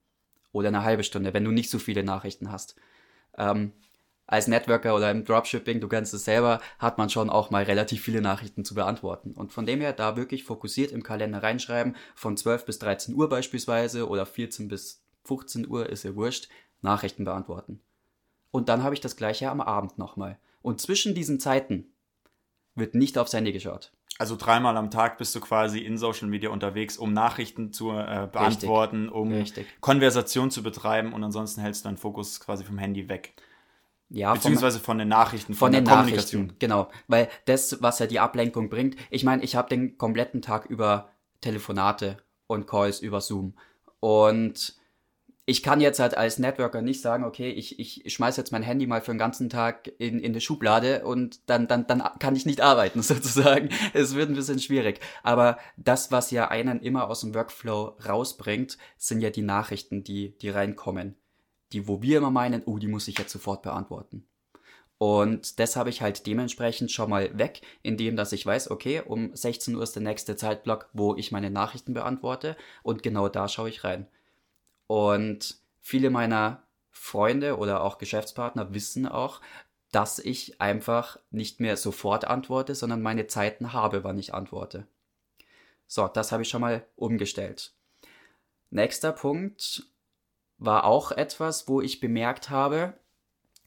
Oder 0.52 0.68
eine 0.68 0.82
halbe 0.82 1.02
Stunde, 1.02 1.34
wenn 1.34 1.44
du 1.44 1.50
nicht 1.50 1.70
so 1.70 1.78
viele 1.78 2.04
Nachrichten 2.04 2.52
hast. 2.52 2.76
Ähm, 3.36 3.72
als 4.28 4.46
Networker 4.46 4.94
oder 4.94 5.10
im 5.10 5.24
Dropshipping, 5.24 5.80
du 5.80 5.88
kennst 5.88 6.14
es 6.14 6.24
selber, 6.24 6.60
hat 6.78 6.98
man 6.98 7.10
schon 7.10 7.30
auch 7.30 7.50
mal 7.50 7.64
relativ 7.64 8.02
viele 8.02 8.20
Nachrichten 8.20 8.64
zu 8.64 8.74
beantworten. 8.74 9.32
Und 9.32 9.52
von 9.52 9.66
dem 9.66 9.80
her 9.80 9.94
da 9.94 10.16
wirklich 10.16 10.44
fokussiert 10.44 10.92
im 10.92 11.02
Kalender 11.02 11.42
reinschreiben, 11.42 11.96
von 12.14 12.36
12 12.36 12.66
bis 12.66 12.78
13 12.78 13.14
Uhr 13.14 13.28
beispielsweise 13.28 14.06
oder 14.06 14.26
14 14.26 14.68
bis 14.68 15.02
15 15.24 15.66
Uhr 15.66 15.88
ist 15.88 16.04
ja 16.04 16.14
wurscht, 16.14 16.48
Nachrichten 16.82 17.24
beantworten. 17.24 17.80
Und 18.50 18.68
dann 18.68 18.82
habe 18.82 18.94
ich 18.94 19.00
das 19.00 19.16
gleiche 19.16 19.50
am 19.50 19.62
Abend 19.62 19.98
nochmal. 19.98 20.38
Und 20.60 20.80
zwischen 20.80 21.14
diesen 21.14 21.40
Zeiten 21.40 21.86
wird 22.74 22.94
nicht 22.94 23.16
aufs 23.16 23.32
Handy 23.32 23.52
geschaut. 23.52 23.92
Also 24.18 24.36
dreimal 24.36 24.76
am 24.76 24.90
Tag 24.90 25.16
bist 25.16 25.34
du 25.34 25.40
quasi 25.40 25.78
in 25.78 25.96
Social 25.96 26.28
Media 26.28 26.50
unterwegs, 26.50 26.98
um 26.98 27.14
Nachrichten 27.14 27.72
zu 27.72 27.92
äh, 27.92 28.28
beantworten, 28.30 29.04
Richtig. 29.04 29.16
um 29.16 29.32
Richtig. 29.32 29.66
Konversation 29.80 30.50
zu 30.50 30.62
betreiben 30.62 31.14
und 31.14 31.24
ansonsten 31.24 31.62
hältst 31.62 31.84
du 31.84 31.88
deinen 31.88 31.96
Fokus 31.96 32.40
quasi 32.40 32.64
vom 32.64 32.78
Handy 32.78 33.08
weg. 33.08 33.34
Ja, 34.10 34.32
Beziehungsweise 34.32 34.80
von 34.80 34.98
den 34.98 35.08
Nachrichten, 35.08 35.54
von, 35.54 35.66
von 35.66 35.72
der 35.72 35.84
Kommunikation. 35.84 36.42
Nachrichten, 36.42 36.58
genau. 36.58 36.88
Weil 37.08 37.28
das, 37.44 37.82
was 37.82 37.98
ja 37.98 38.06
die 38.06 38.20
Ablenkung 38.20 38.70
bringt, 38.70 38.96
ich 39.10 39.24
meine, 39.24 39.42
ich 39.42 39.54
habe 39.54 39.68
den 39.68 39.98
kompletten 39.98 40.40
Tag 40.40 40.66
über 40.66 41.10
Telefonate 41.40 42.16
und 42.46 42.66
Calls 42.66 43.00
über 43.00 43.20
Zoom. 43.20 43.54
Und 44.00 44.78
ich 45.44 45.62
kann 45.62 45.80
jetzt 45.80 45.98
halt 45.98 46.16
als 46.16 46.38
Networker 46.38 46.82
nicht 46.82 47.00
sagen, 47.00 47.24
okay, 47.24 47.50
ich, 47.50 47.78
ich 47.78 48.12
schmeiß 48.12 48.36
jetzt 48.36 48.52
mein 48.52 48.62
Handy 48.62 48.86
mal 48.86 49.00
für 49.00 49.12
den 49.12 49.18
ganzen 49.18 49.48
Tag 49.48 49.90
in, 49.98 50.20
in 50.20 50.32
die 50.32 50.40
Schublade 50.40 51.04
und 51.04 51.48
dann, 51.48 51.66
dann, 51.66 51.86
dann 51.86 52.02
kann 52.18 52.36
ich 52.36 52.46
nicht 52.46 52.60
arbeiten, 52.60 53.02
sozusagen. 53.02 53.68
Es 53.92 54.14
wird 54.14 54.30
ein 54.30 54.36
bisschen 54.36 54.58
schwierig. 54.58 55.00
Aber 55.22 55.58
das, 55.76 56.12
was 56.12 56.30
ja 56.30 56.48
einen 56.48 56.80
immer 56.80 57.08
aus 57.08 57.20
dem 57.20 57.34
Workflow 57.34 57.96
rausbringt, 58.06 58.78
sind 58.96 59.20
ja 59.20 59.30
die 59.30 59.42
Nachrichten, 59.42 60.02
die, 60.02 60.36
die 60.38 60.50
reinkommen 60.50 61.16
die, 61.72 61.88
wo 61.88 62.02
wir 62.02 62.18
immer 62.18 62.30
meinen, 62.30 62.62
oh, 62.64 62.78
die 62.78 62.88
muss 62.88 63.08
ich 63.08 63.18
jetzt 63.18 63.32
sofort 63.32 63.62
beantworten. 63.62 64.26
Und 64.98 65.60
das 65.60 65.76
habe 65.76 65.90
ich 65.90 66.02
halt 66.02 66.26
dementsprechend 66.26 66.90
schon 66.90 67.10
mal 67.10 67.38
weg, 67.38 67.62
indem 67.82 68.16
dass 68.16 68.32
ich 68.32 68.44
weiß, 68.44 68.70
okay, 68.70 69.00
um 69.00 69.34
16 69.34 69.76
Uhr 69.76 69.82
ist 69.82 69.94
der 69.94 70.02
nächste 70.02 70.36
Zeitblock, 70.36 70.88
wo 70.92 71.14
ich 71.14 71.30
meine 71.30 71.50
Nachrichten 71.50 71.94
beantworte 71.94 72.56
und 72.82 73.04
genau 73.04 73.28
da 73.28 73.46
schaue 73.46 73.68
ich 73.68 73.84
rein. 73.84 74.08
Und 74.88 75.58
viele 75.80 76.10
meiner 76.10 76.64
Freunde 76.90 77.58
oder 77.58 77.84
auch 77.84 77.98
Geschäftspartner 77.98 78.74
wissen 78.74 79.06
auch, 79.06 79.40
dass 79.92 80.18
ich 80.18 80.60
einfach 80.60 81.18
nicht 81.30 81.60
mehr 81.60 81.76
sofort 81.76 82.24
antworte, 82.26 82.74
sondern 82.74 83.00
meine 83.00 83.28
Zeiten 83.28 83.72
habe, 83.72 84.02
wann 84.02 84.18
ich 84.18 84.34
antworte. 84.34 84.86
So, 85.86 86.08
das 86.08 86.32
habe 86.32 86.42
ich 86.42 86.48
schon 86.48 86.60
mal 86.60 86.84
umgestellt. 86.96 87.72
Nächster 88.70 89.12
Punkt, 89.12 89.86
war 90.58 90.84
auch 90.84 91.12
etwas, 91.12 91.68
wo 91.68 91.80
ich 91.80 92.00
bemerkt 92.00 92.50
habe, 92.50 92.94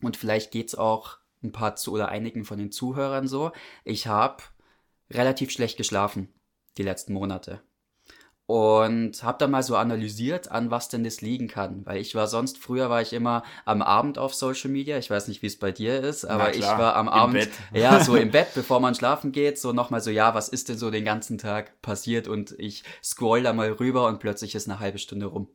und 0.02 0.18
vielleicht 0.18 0.52
geht's 0.52 0.76
auch 0.76 1.18
ein 1.44 1.52
paar 1.52 1.76
zu 1.76 1.94
oder 1.94 2.10
einigen 2.10 2.46
von 2.46 2.58
den 2.58 2.72
Zuhörern 2.72 3.28
so, 3.28 3.52
ich 3.84 4.08
habe 4.08 4.44
relativ 5.10 5.52
schlecht 5.52 5.78
geschlafen 5.78 6.30
die 6.78 6.84
letzten 6.84 7.14
Monate. 7.14 7.62
Und 8.48 9.24
habe 9.24 9.38
dann 9.38 9.52
mal 9.52 9.64
so 9.64 9.78
analysiert, 9.78 10.52
an 10.52 10.72
was 10.72 10.90
denn 10.90 11.06
das 11.06 11.22
liegen 11.22 11.48
kann. 11.48 11.86
Weil 11.86 12.02
ich 12.02 12.16
war 12.16 12.28
sonst, 12.28 12.58
früher 12.58 12.90
war 12.90 13.02
ich 13.02 13.14
immer 13.14 13.44
am 13.64 13.82
Abend 13.82 14.18
auf 14.18 14.34
Social 14.34 14.70
Media. 14.70 14.98
Ich 14.98 15.10
weiß 15.10 15.30
nicht, 15.30 15.42
wie 15.42 15.48
es 15.48 15.58
bei 15.58 15.72
dir 15.72 16.02
ist, 16.02 16.26
aber 16.26 16.54
ich 16.54 16.66
war 16.66 16.98
am 16.98 17.08
Abend, 17.08 17.48
ja, 17.74 18.04
so 18.04 18.18
im 18.18 18.32
Bett, 18.32 18.50
bevor 18.54 18.82
man 18.82 18.94
schlafen 18.94 19.32
geht, 19.32 19.58
so 19.58 19.72
nochmal 19.72 20.02
so, 20.02 20.10
ja, 20.10 20.36
was 20.36 20.50
ist 20.50 20.68
denn 20.68 20.78
so 20.78 20.92
den 20.92 21.06
ganzen 21.06 21.38
Tag 21.38 21.82
passiert? 21.82 22.28
Und 22.28 22.54
ich 22.58 22.84
scroll 23.02 23.44
da 23.44 23.54
mal 23.54 23.72
rüber 23.72 24.08
und 24.08 24.20
plötzlich 24.20 24.54
ist 24.54 24.68
eine 24.68 24.82
halbe 24.82 24.98
Stunde 24.98 25.28
rum. 25.28 25.48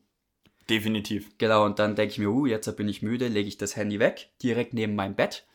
Definitiv. 0.69 1.39
Genau, 1.39 1.65
und 1.65 1.79
dann 1.79 1.95
denke 1.95 2.13
ich 2.13 2.19
mir, 2.19 2.31
uh, 2.31 2.47
jetzt 2.47 2.75
bin 2.77 2.89
ich 2.89 3.03
müde, 3.03 3.29
lege 3.29 3.49
ich 3.49 3.57
das 3.57 3.77
Handy 3.77 4.01
weg, 4.01 4.31
direkt 4.43 4.75
neben 4.75 4.97
meinem 4.97 5.15
Bett 5.15 5.47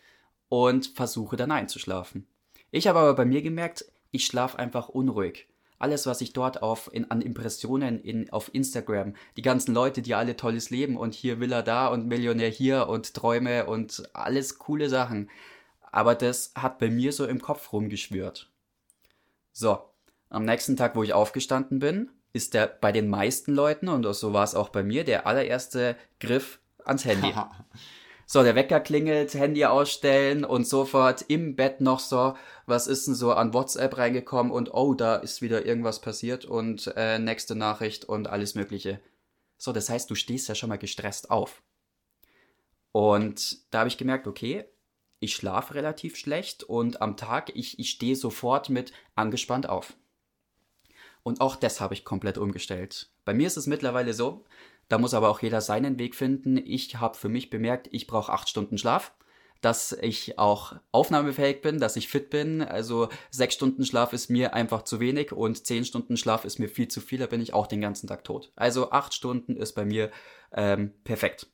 und 0.48 0.88
versuche 0.88 1.36
dann 1.36 1.52
einzuschlafen. 1.52 2.28
Ich 2.72 2.88
habe 2.88 3.00
aber 3.00 3.14
bei 3.16 3.26
mir 3.26 3.42
gemerkt, 3.42 3.86
ich 4.12 4.26
schlafe 4.26 4.58
einfach 4.58 4.90
unruhig. 4.90 5.48
Alles, 5.80 6.06
was 6.06 6.22
ich 6.22 6.32
dort 6.32 6.62
auf, 6.62 6.90
in, 6.94 7.10
an 7.10 7.22
Impressionen 7.22 8.00
in, 8.00 8.30
auf 8.30 8.54
Instagram, 8.54 9.16
die 9.36 9.42
ganzen 9.42 9.74
Leute, 9.74 10.02
die 10.02 10.14
alle 10.14 10.38
tolles 10.38 10.70
Leben 10.70 10.96
und 10.96 11.14
hier 11.14 11.40
Villa 11.40 11.64
da 11.64 11.88
und 11.88 12.08
Millionär 12.08 12.50
hier 12.50 12.88
und 12.88 13.14
Träume 13.14 13.66
und 13.66 14.04
alles 14.14 14.60
coole 14.60 14.90
Sachen. 14.90 15.30
Aber 15.92 16.16
das 16.16 16.54
hat 16.56 16.78
bei 16.78 16.90
mir 16.90 17.12
so 17.12 17.26
im 17.26 17.42
Kopf 17.42 17.74
rumgeschwört. 17.74 18.50
So, 19.52 19.80
am 20.30 20.46
nächsten 20.46 20.78
Tag, 20.78 20.96
wo 20.96 21.04
ich 21.04 21.14
aufgestanden 21.14 21.80
bin, 21.80 22.12
ist 22.34 22.54
der 22.54 22.68
bei 22.68 22.92
den 22.92 23.10
meisten 23.10 23.54
Leuten, 23.54 23.90
und 23.90 24.12
so 24.14 24.34
war 24.34 24.44
es 24.44 24.56
auch 24.56 24.70
bei 24.70 24.84
mir, 24.84 25.04
der 25.04 25.28
allererste 25.28 25.96
Griff 26.20 26.60
ans 26.86 27.06
Handy. 27.06 27.34
so, 28.26 28.44
der 28.44 28.56
Wecker 28.56 28.80
klingelt, 28.80 29.34
Handy 29.34 29.66
ausstellen 29.66 30.46
und 30.46 30.68
sofort 30.68 31.26
im 31.28 31.56
Bett 31.56 31.82
noch 31.82 32.00
so, 32.00 32.36
was 32.66 32.88
ist 32.88 33.08
denn 33.08 33.16
so 33.16 33.34
an 33.34 33.54
WhatsApp 33.54 33.98
reingekommen 33.98 34.52
und 34.52 34.74
oh, 34.74 34.94
da 34.94 35.16
ist 35.16 35.42
wieder 35.42 35.66
irgendwas 35.66 36.00
passiert 36.00 36.46
und 36.46 36.92
äh, 36.96 37.20
nächste 37.20 37.56
Nachricht 37.56 38.06
und 38.06 38.28
alles 38.28 38.56
Mögliche. 38.56 39.02
So, 39.58 39.74
das 39.74 39.90
heißt, 39.90 40.10
du 40.10 40.16
stehst 40.16 40.48
ja 40.48 40.56
schon 40.56 40.70
mal 40.70 40.78
gestresst 40.78 41.30
auf. 41.30 41.62
Und 42.92 43.72
da 43.74 43.80
habe 43.80 43.90
ich 43.90 43.98
gemerkt, 43.98 44.28
okay, 44.28 44.66
ich 45.20 45.36
schlafe 45.36 45.76
relativ 45.76 46.18
schlecht 46.18 46.64
und 46.64 47.02
am 47.02 47.16
Tag, 47.16 47.56
ich, 47.56 47.78
ich 47.80 47.92
stehe 47.92 48.16
sofort 48.16 48.70
mit 48.70 48.92
angespannt 49.16 49.70
auf. 49.70 49.94
Und 51.24 51.42
auch 51.42 51.56
das 51.56 51.82
habe 51.82 51.94
ich 51.94 52.06
komplett 52.06 52.38
umgestellt. 52.38 53.12
Bei 53.26 53.34
mir 53.34 53.48
ist 53.48 53.58
es 53.58 53.68
mittlerweile 53.68 54.14
so, 54.14 54.46
da 54.90 54.98
muss 54.98 55.14
aber 55.14 55.30
auch 55.30 55.42
jeder 55.42 55.62
seinen 55.62 56.00
Weg 56.00 56.16
finden. 56.16 56.58
Ich 56.58 56.98
habe 57.00 57.18
für 57.18 57.30
mich 57.30 57.50
bemerkt, 57.50 57.88
ich 57.92 58.08
brauche 58.08 58.32
acht 58.32 58.50
Stunden 58.50 58.78
Schlaf, 58.78 59.14
dass 59.62 59.94
ich 59.94 60.40
auch 60.40 60.76
aufnahmefähig 60.92 61.62
bin, 61.62 61.80
dass 61.80 61.96
ich 61.96 62.08
fit 62.10 62.30
bin. 62.30 62.62
Also 62.62 63.10
sechs 63.30 63.54
Stunden 63.54 63.86
Schlaf 63.86 64.12
ist 64.12 64.30
mir 64.30 64.54
einfach 64.54 64.82
zu 64.82 65.00
wenig 65.00 65.32
und 65.32 65.66
zehn 65.66 65.86
Stunden 65.86 66.18
Schlaf 66.18 66.44
ist 66.44 66.60
mir 66.60 66.68
viel 66.68 66.88
zu 66.88 67.00
viel, 67.00 67.20
da 67.20 67.28
bin 67.28 67.42
ich 67.42 67.54
auch 67.54 67.68
den 67.68 67.82
ganzen 67.82 68.08
Tag 68.08 68.24
tot. 68.24 68.52
Also 68.56 68.92
acht 68.92 69.14
Stunden 69.14 69.56
ist 69.56 69.74
bei 69.74 69.86
mir 69.86 70.12
ähm, 70.52 70.94
perfekt. 71.04 71.48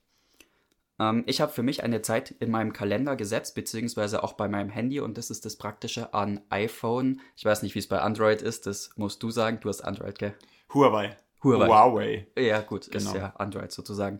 Ähm, 0.99 1.23
ich 1.27 1.41
habe 1.41 1.51
für 1.51 1.63
mich 1.63 1.83
eine 1.83 2.01
Zeit 2.01 2.31
in 2.31 2.51
meinem 2.51 2.73
Kalender 2.73 3.15
gesetzt, 3.15 3.55
beziehungsweise 3.55 4.23
auch 4.23 4.33
bei 4.33 4.47
meinem 4.47 4.69
Handy 4.69 4.99
und 4.99 5.17
das 5.17 5.29
ist 5.29 5.45
das 5.45 5.55
Praktische 5.55 6.13
an 6.13 6.41
iPhone. 6.49 7.21
Ich 7.36 7.45
weiß 7.45 7.62
nicht, 7.63 7.75
wie 7.75 7.79
es 7.79 7.88
bei 7.88 7.99
Android 7.99 8.41
ist, 8.41 8.65
das 8.67 8.91
musst 8.95 9.21
du 9.23 9.29
sagen. 9.31 9.60
Du 9.62 9.69
hast 9.69 9.81
Android, 9.81 10.17
gell? 10.19 10.33
Huawei. 10.73 11.17
Huawei. 11.43 11.67
Huawei. 11.67 12.27
Ja, 12.38 12.62
gut, 12.62 12.89
Genau. 12.91 13.12
ist 13.12 13.15
ja 13.15 13.33
Android 13.38 13.71
sozusagen. 13.71 14.19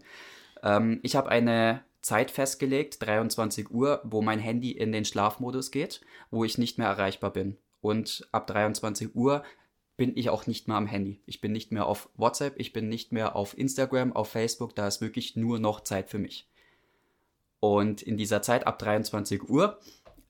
Ähm, 0.64 1.00
ich 1.04 1.16
habe 1.16 1.30
eine 1.30 1.84
Zeit 2.02 2.32
festgelegt, 2.32 3.06
23 3.06 3.70
Uhr, 3.72 4.02
wo 4.04 4.22
mein 4.22 4.40
Handy 4.40 4.72
in 4.72 4.92
den 4.92 5.04
Schlafmodus 5.04 5.72
geht, 5.72 6.02
wo 6.32 6.44
ich 6.46 6.58
nicht 6.58 6.78
mehr 6.78 6.88
erreichbar 6.88 7.34
bin. 7.34 7.58
Und 7.82 8.28
ab 8.32 8.48
23 8.48 9.14
Uhr 9.16 9.44
bin 9.98 10.16
ich 10.16 10.30
auch 10.30 10.46
nicht 10.48 10.68
mehr 10.68 10.78
am 10.78 10.86
Handy. 10.88 11.22
Ich 11.26 11.42
bin 11.42 11.52
nicht 11.52 11.72
mehr 11.72 11.86
auf 11.88 12.10
WhatsApp, 12.16 12.54
ich 12.58 12.72
bin 12.72 12.88
nicht 12.88 13.12
mehr 13.12 13.36
auf 13.36 13.58
Instagram, 13.58 14.14
auf 14.14 14.30
Facebook, 14.30 14.76
da 14.76 14.88
ist 14.88 15.02
wirklich 15.02 15.36
nur 15.36 15.60
noch 15.60 15.82
Zeit 15.82 16.10
für 16.10 16.20
mich. 16.20 16.48
Und 17.60 18.02
in 18.02 18.18
dieser 18.18 18.42
Zeit 18.42 18.68
ab 18.68 18.80
23 18.80 19.50
Uhr 19.50 19.80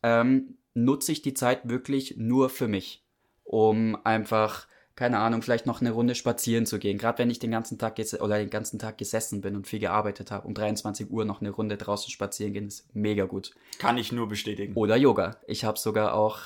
ähm, 0.04 0.58
nutze 0.74 1.12
ich 1.12 1.22
die 1.22 1.34
Zeit 1.34 1.68
wirklich 1.68 2.16
nur 2.18 2.50
für 2.50 2.68
mich, 2.68 3.04
um 3.44 3.98
einfach, 4.06 4.68
keine 4.96 5.20
Ahnung, 5.20 5.42
vielleicht 5.42 5.66
noch 5.66 5.82
eine 5.82 5.92
Runde 5.92 6.16
spazieren 6.16 6.66
zu 6.66 6.80
gehen. 6.80 6.98
Gerade 6.98 7.18
wenn 7.20 7.30
ich 7.30 7.40
den 7.40 7.52
ganzen 7.52 7.78
Tag 7.78 8.00
oder 8.20 8.38
den 8.38 8.50
ganzen 8.50 8.80
Tag 8.80 8.98
gesessen 8.98 9.42
bin 9.42 9.56
und 9.56 9.68
viel 9.68 9.80
gearbeitet 9.80 10.32
habe, 10.32 10.48
um 10.48 10.54
23 10.54 11.10
Uhr 11.10 11.26
noch 11.26 11.42
eine 11.42 11.50
Runde 11.50 11.78
draußen 11.78 12.10
spazieren 12.10 12.54
gehen, 12.54 12.68
ist 12.68 12.88
mega 12.96 13.26
gut. 13.26 13.52
Kann 13.80 13.98
ich 13.98 14.12
nur 14.12 14.28
bestätigen. 14.28 14.74
Oder 14.76 14.96
Yoga. 14.96 15.38
Ich 15.48 15.66
habe 15.66 15.78
sogar 15.78 16.14
auch, 16.14 16.40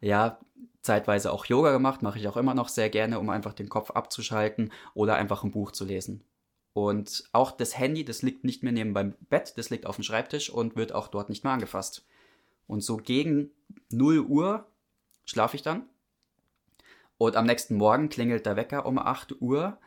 ja, 0.00 0.38
zeitweise 0.82 1.32
auch 1.32 1.44
Yoga 1.46 1.72
gemacht, 1.72 2.02
mache 2.02 2.18
ich 2.18 2.28
auch 2.28 2.36
immer 2.36 2.54
noch 2.54 2.68
sehr 2.68 2.90
gerne, 2.90 3.18
um 3.18 3.28
einfach 3.28 3.52
den 3.52 3.68
Kopf 3.68 3.90
abzuschalten 3.90 4.72
oder 4.94 5.16
einfach 5.16 5.44
ein 5.44 5.50
Buch 5.50 5.72
zu 5.72 5.84
lesen. 5.84 6.22
Und 6.76 7.24
auch 7.32 7.52
das 7.52 7.78
Handy, 7.78 8.04
das 8.04 8.20
liegt 8.20 8.44
nicht 8.44 8.62
mehr 8.62 8.70
neben 8.70 8.92
beim 8.92 9.14
Bett, 9.30 9.54
das 9.56 9.70
liegt 9.70 9.86
auf 9.86 9.96
dem 9.96 10.04
Schreibtisch 10.04 10.50
und 10.50 10.76
wird 10.76 10.92
auch 10.92 11.08
dort 11.08 11.30
nicht 11.30 11.42
mehr 11.42 11.54
angefasst. 11.54 12.04
Und 12.66 12.82
so 12.82 12.98
gegen 12.98 13.50
0 13.88 14.18
Uhr 14.18 14.66
schlafe 15.24 15.56
ich 15.56 15.62
dann. 15.62 15.86
Und 17.16 17.34
am 17.34 17.46
nächsten 17.46 17.76
Morgen 17.76 18.10
klingelt 18.10 18.44
der 18.44 18.56
Wecker 18.56 18.84
um 18.84 18.98
8 18.98 19.40
Uhr. 19.40 19.78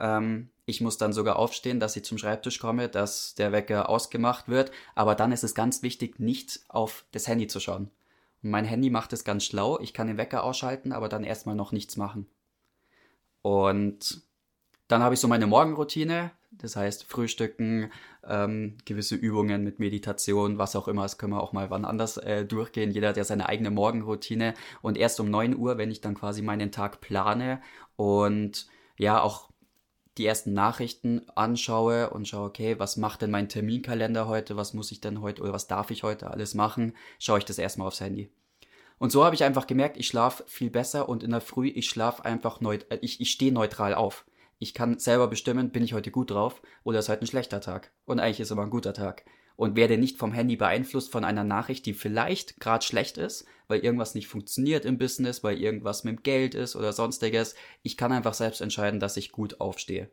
Ähm, 0.00 0.50
ich 0.66 0.80
muss 0.80 0.98
dann 0.98 1.12
sogar 1.12 1.36
aufstehen, 1.36 1.78
dass 1.78 1.94
ich 1.94 2.04
zum 2.04 2.18
Schreibtisch 2.18 2.58
komme, 2.58 2.88
dass 2.88 3.36
der 3.36 3.52
Wecker 3.52 3.88
ausgemacht 3.88 4.48
wird. 4.48 4.72
Aber 4.96 5.14
dann 5.14 5.30
ist 5.30 5.44
es 5.44 5.54
ganz 5.54 5.84
wichtig, 5.84 6.18
nicht 6.18 6.64
auf 6.66 7.04
das 7.12 7.28
Handy 7.28 7.46
zu 7.46 7.60
schauen. 7.60 7.88
Und 8.42 8.50
mein 8.50 8.64
Handy 8.64 8.90
macht 8.90 9.12
es 9.12 9.22
ganz 9.22 9.44
schlau. 9.44 9.78
Ich 9.78 9.94
kann 9.94 10.08
den 10.08 10.18
Wecker 10.18 10.42
ausschalten, 10.42 10.90
aber 10.90 11.08
dann 11.08 11.22
erstmal 11.22 11.54
noch 11.54 11.70
nichts 11.70 11.96
machen. 11.96 12.26
Und 13.42 14.24
dann 14.92 15.02
habe 15.02 15.14
ich 15.14 15.20
so 15.20 15.28
meine 15.28 15.46
Morgenroutine. 15.46 16.30
Das 16.50 16.76
heißt, 16.76 17.04
Frühstücken, 17.04 17.90
ähm, 18.28 18.76
gewisse 18.84 19.16
Übungen 19.16 19.64
mit 19.64 19.78
Meditation, 19.78 20.58
was 20.58 20.76
auch 20.76 20.86
immer. 20.86 21.02
Das 21.02 21.16
können 21.16 21.32
wir 21.32 21.42
auch 21.42 21.54
mal 21.54 21.70
wann 21.70 21.84
anders 21.84 22.18
äh, 22.18 22.44
durchgehen. 22.44 22.90
Jeder 22.90 23.08
hat 23.08 23.16
ja 23.16 23.24
seine 23.24 23.48
eigene 23.48 23.70
Morgenroutine. 23.70 24.54
Und 24.82 24.98
erst 24.98 25.18
um 25.18 25.30
9 25.30 25.56
Uhr, 25.56 25.78
wenn 25.78 25.90
ich 25.90 26.02
dann 26.02 26.14
quasi 26.14 26.42
meinen 26.42 26.70
Tag 26.70 27.00
plane 27.00 27.60
und 27.96 28.66
ja 28.98 29.22
auch 29.22 29.48
die 30.18 30.26
ersten 30.26 30.52
Nachrichten 30.52 31.22
anschaue 31.34 32.10
und 32.10 32.28
schaue, 32.28 32.48
okay, 32.48 32.78
was 32.78 32.98
macht 32.98 33.22
denn 33.22 33.30
mein 33.30 33.48
Terminkalender 33.48 34.28
heute, 34.28 34.56
was 34.56 34.74
muss 34.74 34.92
ich 34.92 35.00
denn 35.00 35.22
heute 35.22 35.40
oder 35.42 35.54
was 35.54 35.68
darf 35.68 35.90
ich 35.90 36.02
heute 36.02 36.30
alles 36.30 36.54
machen, 36.54 36.94
schaue 37.18 37.38
ich 37.38 37.46
das 37.46 37.58
erstmal 37.58 37.88
aufs 37.88 38.02
Handy. 38.02 38.30
Und 38.98 39.10
so 39.10 39.24
habe 39.24 39.34
ich 39.34 39.42
einfach 39.42 39.66
gemerkt, 39.66 39.96
ich 39.96 40.06
schlafe 40.06 40.44
viel 40.46 40.70
besser 40.70 41.08
und 41.08 41.22
in 41.22 41.30
der 41.30 41.40
Früh, 41.40 41.68
ich 41.68 41.88
schlafe 41.88 42.24
einfach 42.26 42.60
neut 42.60 42.90
äh, 42.90 42.98
ich, 43.00 43.22
ich 43.22 43.30
stehe 43.30 43.52
neutral 43.52 43.94
auf. 43.94 44.26
Ich 44.62 44.74
kann 44.74 44.96
selber 45.00 45.26
bestimmen, 45.26 45.70
bin 45.70 45.82
ich 45.82 45.92
heute 45.92 46.12
gut 46.12 46.30
drauf 46.30 46.62
oder 46.84 47.00
ist 47.00 47.08
heute 47.08 47.22
ein 47.22 47.26
schlechter 47.26 47.60
Tag. 47.60 47.90
Und 48.04 48.20
eigentlich 48.20 48.38
ist 48.38 48.52
aber 48.52 48.62
ein 48.62 48.70
guter 48.70 48.94
Tag. 48.94 49.24
Und 49.56 49.74
werde 49.74 49.98
nicht 49.98 50.18
vom 50.18 50.32
Handy 50.32 50.54
beeinflusst 50.54 51.10
von 51.10 51.24
einer 51.24 51.42
Nachricht, 51.42 51.84
die 51.84 51.94
vielleicht 51.94 52.60
gerade 52.60 52.84
schlecht 52.84 53.18
ist, 53.18 53.44
weil 53.66 53.80
irgendwas 53.80 54.14
nicht 54.14 54.28
funktioniert 54.28 54.84
im 54.84 54.98
Business, 54.98 55.42
weil 55.42 55.58
irgendwas 55.58 56.04
mit 56.04 56.16
dem 56.16 56.22
Geld 56.22 56.54
ist 56.54 56.76
oder 56.76 56.92
sonstiges. 56.92 57.56
Ich 57.82 57.96
kann 57.96 58.12
einfach 58.12 58.34
selbst 58.34 58.60
entscheiden, 58.60 59.00
dass 59.00 59.16
ich 59.16 59.32
gut 59.32 59.60
aufstehe. 59.60 60.08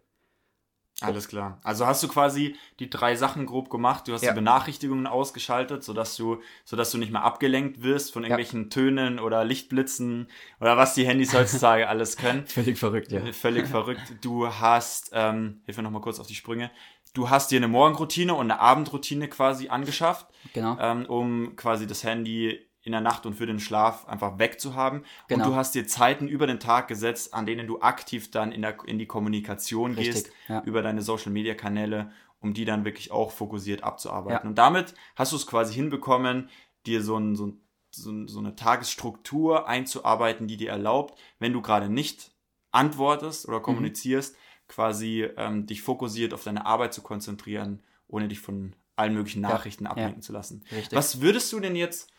Alles 1.02 1.30
klar. 1.30 1.60
Also 1.64 1.86
hast 1.88 2.04
du 2.04 2.10
quasi 2.10 2.58
die 2.80 2.90
drei 2.90 3.16
Sachen 3.16 3.46
grob 3.46 3.70
gemacht. 3.70 4.08
Du 4.08 4.14
hast 4.14 4.22
Ja. 4.22 4.32
die 4.32 4.36
Benachrichtigungen 4.36 5.08
ausgeschaltet, 5.08 5.82
sodass 5.84 6.18
du, 6.18 6.42
sodass 6.66 6.92
du 6.92 6.98
nicht 6.98 7.12
mehr 7.14 7.24
abgelenkt 7.24 7.82
wirst 7.84 8.12
von 8.12 8.24
irgendwelchen 8.24 8.70
Tönen 8.70 9.18
oder 9.20 9.46
Lichtblitzen 9.46 10.28
oder 10.60 10.76
was 10.76 10.96
die 10.96 11.08
Handys 11.08 11.34
heutzutage 11.34 11.88
alles 11.90 12.18
können. 12.18 12.46
Völlig 12.48 12.78
verrückt, 12.78 13.12
ja. 13.14 13.22
Völlig 13.32 13.68
verrückt. 13.68 14.02
Du 14.22 14.48
hast, 14.48 15.12
ähm, 15.14 15.62
hilf 15.66 15.78
mir 15.78 15.84
nochmal 15.84 16.02
kurz 16.02 16.20
auf 16.20 16.28
die 16.28 16.36
Sprünge. 16.36 16.70
Du 17.14 17.30
hast 17.30 17.50
dir 17.52 17.58
eine 17.58 17.68
Morgenroutine 17.70 18.34
und 18.36 18.52
eine 18.52 18.60
Abendroutine 18.60 19.30
quasi 19.30 19.70
angeschafft, 19.70 20.28
Genau. 20.54 20.78
ähm, 20.80 21.06
um 21.06 21.56
quasi 21.56 21.88
das 21.88 22.04
Handy 22.04 22.60
in 22.82 22.92
der 22.92 23.02
Nacht 23.02 23.26
und 23.26 23.34
für 23.34 23.46
den 23.46 23.60
Schlaf 23.60 24.08
einfach 24.08 24.40
wegzuhaben. 24.40 25.04
Genau. 25.28 25.44
Und 25.46 25.52
du 25.52 25.56
hast 25.56 25.76
dir 25.76 25.86
Zeiten 25.88 26.28
über 26.28 26.48
den 26.48 26.60
Tag 26.60 26.88
gesetzt, 26.88 27.34
an 27.34 27.46
denen 27.46 27.68
du 27.68 27.82
aktiv 27.82 28.32
dann 28.32 28.52
in, 28.52 28.62
der, 28.62 28.78
in 28.86 28.98
die 28.98 29.06
Kommunikation 29.06 29.94
Richtig, 29.96 30.24
gehst, 30.26 30.32
ja. 30.48 30.62
über 30.64 30.82
deine 30.82 31.02
Social 31.02 31.32
Media 31.32 31.56
Kanäle, 31.56 32.12
um 32.40 32.54
die 32.54 32.66
dann 32.66 32.86
wirklich 32.86 33.12
auch 33.12 33.32
fokussiert 33.32 33.84
abzuarbeiten. 33.84 34.46
Ja. 34.46 34.50
Und 34.50 34.58
damit 34.58 34.94
hast 35.16 35.34
du 35.34 35.36
es 35.36 35.46
quasi 35.46 35.74
hinbekommen, 35.74 36.50
dir 36.86 37.04
so, 37.04 37.18
ein, 37.18 37.36
so, 37.36 37.48
ein, 37.48 37.62
so, 37.92 38.12
ein, 38.12 38.28
so 38.28 38.40
eine 38.40 38.56
Tagesstruktur 38.56 39.68
einzuarbeiten, 39.68 40.48
die 40.48 40.56
dir 40.58 40.70
erlaubt, 40.70 41.20
wenn 41.40 41.52
du 41.54 41.62
gerade 41.62 41.90
nicht 41.90 42.32
antwortest 42.72 43.48
Mhm. 43.48 43.54
oder 43.54 43.62
kommunizierst, 43.64 44.38
quasi 44.68 45.28
ähm, 45.36 45.66
dich 45.66 45.82
fokussiert 45.82 46.34
auf 46.34 46.44
deine 46.44 46.66
Arbeit 46.66 46.94
zu 46.94 47.02
konzentrieren, 47.02 47.84
ohne 48.08 48.28
dich 48.28 48.40
von 48.40 48.76
allen 48.96 49.14
möglichen 49.14 49.42
Nachrichten 49.42 49.88
ablenken 49.88 50.22
zu 50.22 50.32
lassen. 50.32 50.64
Richtig. 50.72 50.96
Was 50.96 51.22
würdest 51.22 51.52
du 51.52 51.60
denn 51.60 51.76
jetzt 51.76 52.12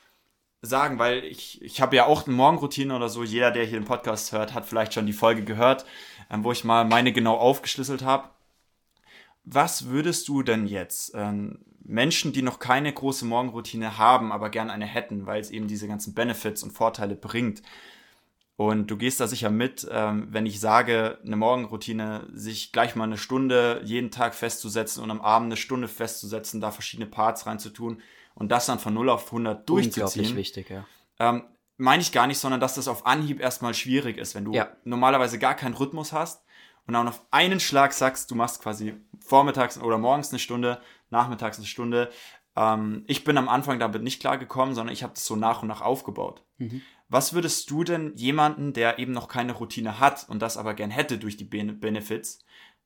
sagen, 0.63 0.99
weil 0.99 1.25
ich, 1.25 1.61
ich 1.63 1.81
habe 1.81 1.97
ja 1.97 2.07
auch 2.07 2.27
eine 2.27 2.37
Morgenroutine 2.37 2.95
oder 2.95 3.09
so, 3.09 3.23
jeder, 3.25 3.51
der 3.51 3.65
hier 3.65 3.79
den 3.81 3.87
Podcast 3.87 4.33
hört, 4.33 4.55
hat 4.55 4.67
vielleicht 4.67 4.95
schon 4.95 5.07
die 5.07 5.13
Folge 5.13 5.43
gehört, 5.43 5.87
ähm, 6.31 6.45
wo 6.45 6.53
ich 6.53 6.65
mal 6.65 6.85
meine 6.85 7.13
genau 7.13 7.37
aufgeschlüsselt 7.37 8.03
habe. 8.03 8.29
Was 9.45 9.87
würdest 9.87 10.29
du 10.29 10.43
denn 10.43 10.67
jetzt 10.67 11.13
ähm, 11.15 11.65
Menschen, 11.83 12.33
die 12.33 12.43
noch 12.43 12.59
keine 12.59 12.93
große 12.93 13.25
Morgenroutine 13.25 13.99
haben, 13.99 14.33
aber 14.33 14.51
gern 14.51 14.71
eine 14.71 14.87
hätten, 14.87 15.27
weil 15.27 15.41
es 15.41 15.51
eben 15.51 15.67
diese 15.67 15.89
ganzen 15.89 16.15
Benefits 16.15 16.63
und 16.63 16.73
Vorteile 16.73 17.17
bringt, 17.17 17.63
und 18.61 18.91
du 18.91 18.99
gehst 18.99 19.21
da 19.21 19.27
sicher 19.27 19.49
mit, 19.49 19.89
ähm, 19.91 20.29
wenn 20.33 20.45
ich 20.45 20.61
sage, 20.61 21.17
eine 21.25 21.37
Morgenroutine, 21.37 22.29
sich 22.35 22.73
gleich 22.73 22.95
mal 22.95 23.05
eine 23.05 23.17
Stunde 23.17 23.81
jeden 23.87 24.11
Tag 24.11 24.35
festzusetzen 24.35 25.03
und 25.03 25.11
am 25.11 25.23
Abend 25.23 25.47
eine 25.47 25.57
Stunde 25.57 25.89
festzusetzen, 25.89 26.61
da 26.61 26.71
verschiedene 26.71 27.09
Parts 27.09 27.47
reinzutun 27.47 28.03
und 28.41 28.49
das 28.51 28.67
dann 28.67 28.79
von 28.81 28.95
0 28.95 29.09
auf 29.11 29.27
100 29.27 29.59
Unglaublich 29.71 29.95
durchzuziehen, 29.95 30.37
wichtig, 30.37 30.71
ja. 30.71 30.85
ähm, 31.21 31.45
meine 31.77 32.03
ich 32.03 32.11
gar 32.13 32.27
nicht, 32.27 32.39
sondern 32.39 32.61
dass 32.61 32.75
das 32.75 32.89
auf 32.89 33.07
Anhieb 33.07 33.41
erstmal 33.41 33.75
schwierig 33.75 34.19
ist, 34.19 34.35
wenn 34.35 34.45
du 34.45 34.53
Ja. 34.53 34.73
normalerweise 34.85 35.39
gar 35.39 35.55
keinen 35.55 35.75
Rhythmus 35.75 36.13
hast 36.13 36.45
und 36.87 36.95
dann 36.95 37.07
auf 37.09 37.23
einen 37.31 37.61
Schlag 37.61 37.93
sagst, 37.93 38.31
du 38.31 38.35
machst 38.35 38.61
quasi 38.63 38.95
vormittags 39.25 39.79
oder 39.81 39.99
morgens 39.99 40.31
eine 40.31 40.39
Stunde, 40.41 40.81
nachmittags 41.11 41.59
eine 41.59 41.67
Stunde. 41.67 42.11
Ähm, 42.57 43.05
ich 43.07 43.25
bin 43.25 43.39
am 43.39 43.49
Anfang 43.49 43.79
damit 43.79 44.03
nicht 44.03 44.21
klar 44.21 44.37
gekommen, 44.39 44.75
sondern 44.75 44.93
ich 44.93 45.03
habe 45.03 45.15
das 45.15 45.25
so 45.25 45.37
nach 45.37 45.63
und 45.63 45.69
nach 45.69 45.81
aufgebaut. 45.83 46.43
Mhm. 46.59 46.83
Was 47.09 47.33
würdest 47.33 47.71
du 47.71 47.83
denn 47.85 48.15
jemanden, 48.17 48.73
der 48.73 48.99
eben 48.99 49.13
noch 49.13 49.29
keine 49.29 49.53
Routine 49.53 49.99
hat 50.01 50.29
und 50.29 50.41
das 50.43 50.57
aber 50.57 50.75
gern 50.75 50.91
hätte 50.91 51.19
durch 51.19 51.37
die 51.37 51.45
Ben- 51.45 51.81
Benefits, 51.81 52.39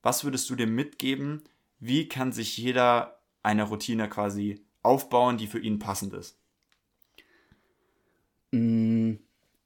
was 0.03 0.25
würdest 0.25 0.49
du 0.51 0.55
dem 0.57 0.75
mitgeben? 0.75 1.43
Wie 1.79 2.09
kann 2.09 2.33
sich 2.33 2.57
jeder 2.57 3.21
eine 3.43 3.65
Routine 3.65 4.09
quasi 4.09 4.64
aufbauen, 4.85 5.37
die 5.39 5.47
für 5.47 5.59
ihn 5.59 5.79
passend 5.79 6.13
ist? 6.15 6.39
Mm, 8.53 9.15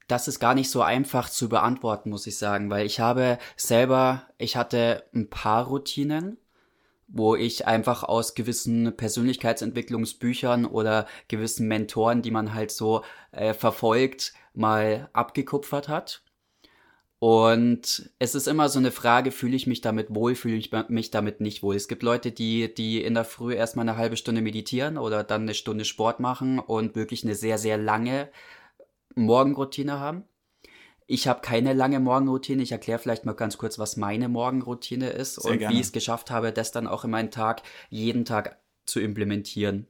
Das 0.09 0.28
ist 0.28 0.40
gar 0.40 0.54
nicht 0.54 0.70
so 0.70 0.83
einfach 0.83 1.31
zu 1.31 1.48
beantworten, 1.50 2.11
muss 2.11 2.26
ich 2.26 2.38
sagen, 2.38 2.70
weil 2.70 2.87
ich 2.87 3.00
habe 3.00 3.38
selber, 3.57 4.28
ich 4.38 4.57
hatte 4.57 5.04
ein 5.14 5.31
paar 5.31 5.66
Routinen, 5.68 6.38
wo 7.09 7.37
ich 7.37 7.66
einfach 7.66 8.04
aus 8.04 8.35
gewissen 8.35 8.96
Persönlichkeitsentwicklungsbüchern 8.96 10.66
oder 10.66 11.07
gewissen 11.28 11.68
Mentoren, 11.68 12.22
die 12.22 12.33
man 12.33 12.54
halt 12.54 12.70
so 12.72 13.04
äh, 13.33 13.54
verfolgt, 13.54 14.35
mal 14.54 15.11
abgekupfert 15.14 15.88
hat. 15.88 16.22
Und 17.20 18.12
es 18.20 18.37
ist 18.37 18.46
immer 18.46 18.68
so 18.68 18.78
eine 18.78 18.92
Frage, 18.92 19.33
fühle 19.33 19.57
ich 19.57 19.66
mich 19.66 19.81
damit 19.81 20.14
wohl, 20.14 20.37
fühle 20.37 20.57
ich 20.57 20.70
mich 20.88 21.11
damit 21.11 21.40
nicht 21.40 21.64
wohl. 21.64 21.74
Es 21.74 21.88
gibt 21.88 22.04
Leute, 22.04 22.31
die, 22.31 22.72
die 22.72 23.02
in 23.02 23.14
der 23.14 23.24
Früh 23.24 23.54
erstmal 23.54 23.88
eine 23.88 23.96
halbe 23.96 24.16
Stunde 24.16 24.40
meditieren 24.40 24.98
oder 24.98 25.24
dann 25.24 25.42
eine 25.42 25.54
Stunde 25.54 25.85
Sport 25.85 26.20
machen 26.20 26.61
und 26.61 26.94
wirklich 26.94 27.24
eine 27.24 27.35
sehr, 27.35 27.59
sehr 27.59 27.76
lange 27.76 28.28
Morgenroutine 29.16 29.98
haben. 29.98 30.24
Ich 31.09 31.26
habe 31.26 31.40
keine 31.40 31.72
lange 31.72 31.98
Morgenroutine. 31.98 32.62
Ich 32.62 32.70
erkläre 32.70 33.00
vielleicht 33.00 33.24
mal 33.24 33.33
ganz 33.33 33.59
kurz, 33.59 33.78
was 33.81 33.96
meine 33.96 34.28
Morgenroutine 34.28 35.09
ist 35.09 35.37
Sehr 35.37 35.52
und 35.52 35.59
gerne. 35.59 35.74
wie 35.74 35.81
ich 35.81 35.87
es 35.87 35.92
geschafft 35.92 36.31
habe, 36.31 36.52
das 36.52 36.70
dann 36.70 36.87
auch 36.87 37.04
in 37.04 37.11
meinen 37.11 37.33
Tag 37.33 37.62
jeden 37.88 38.26
Tag 38.26 38.61
zu 38.85 39.00
implementieren. 39.00 39.88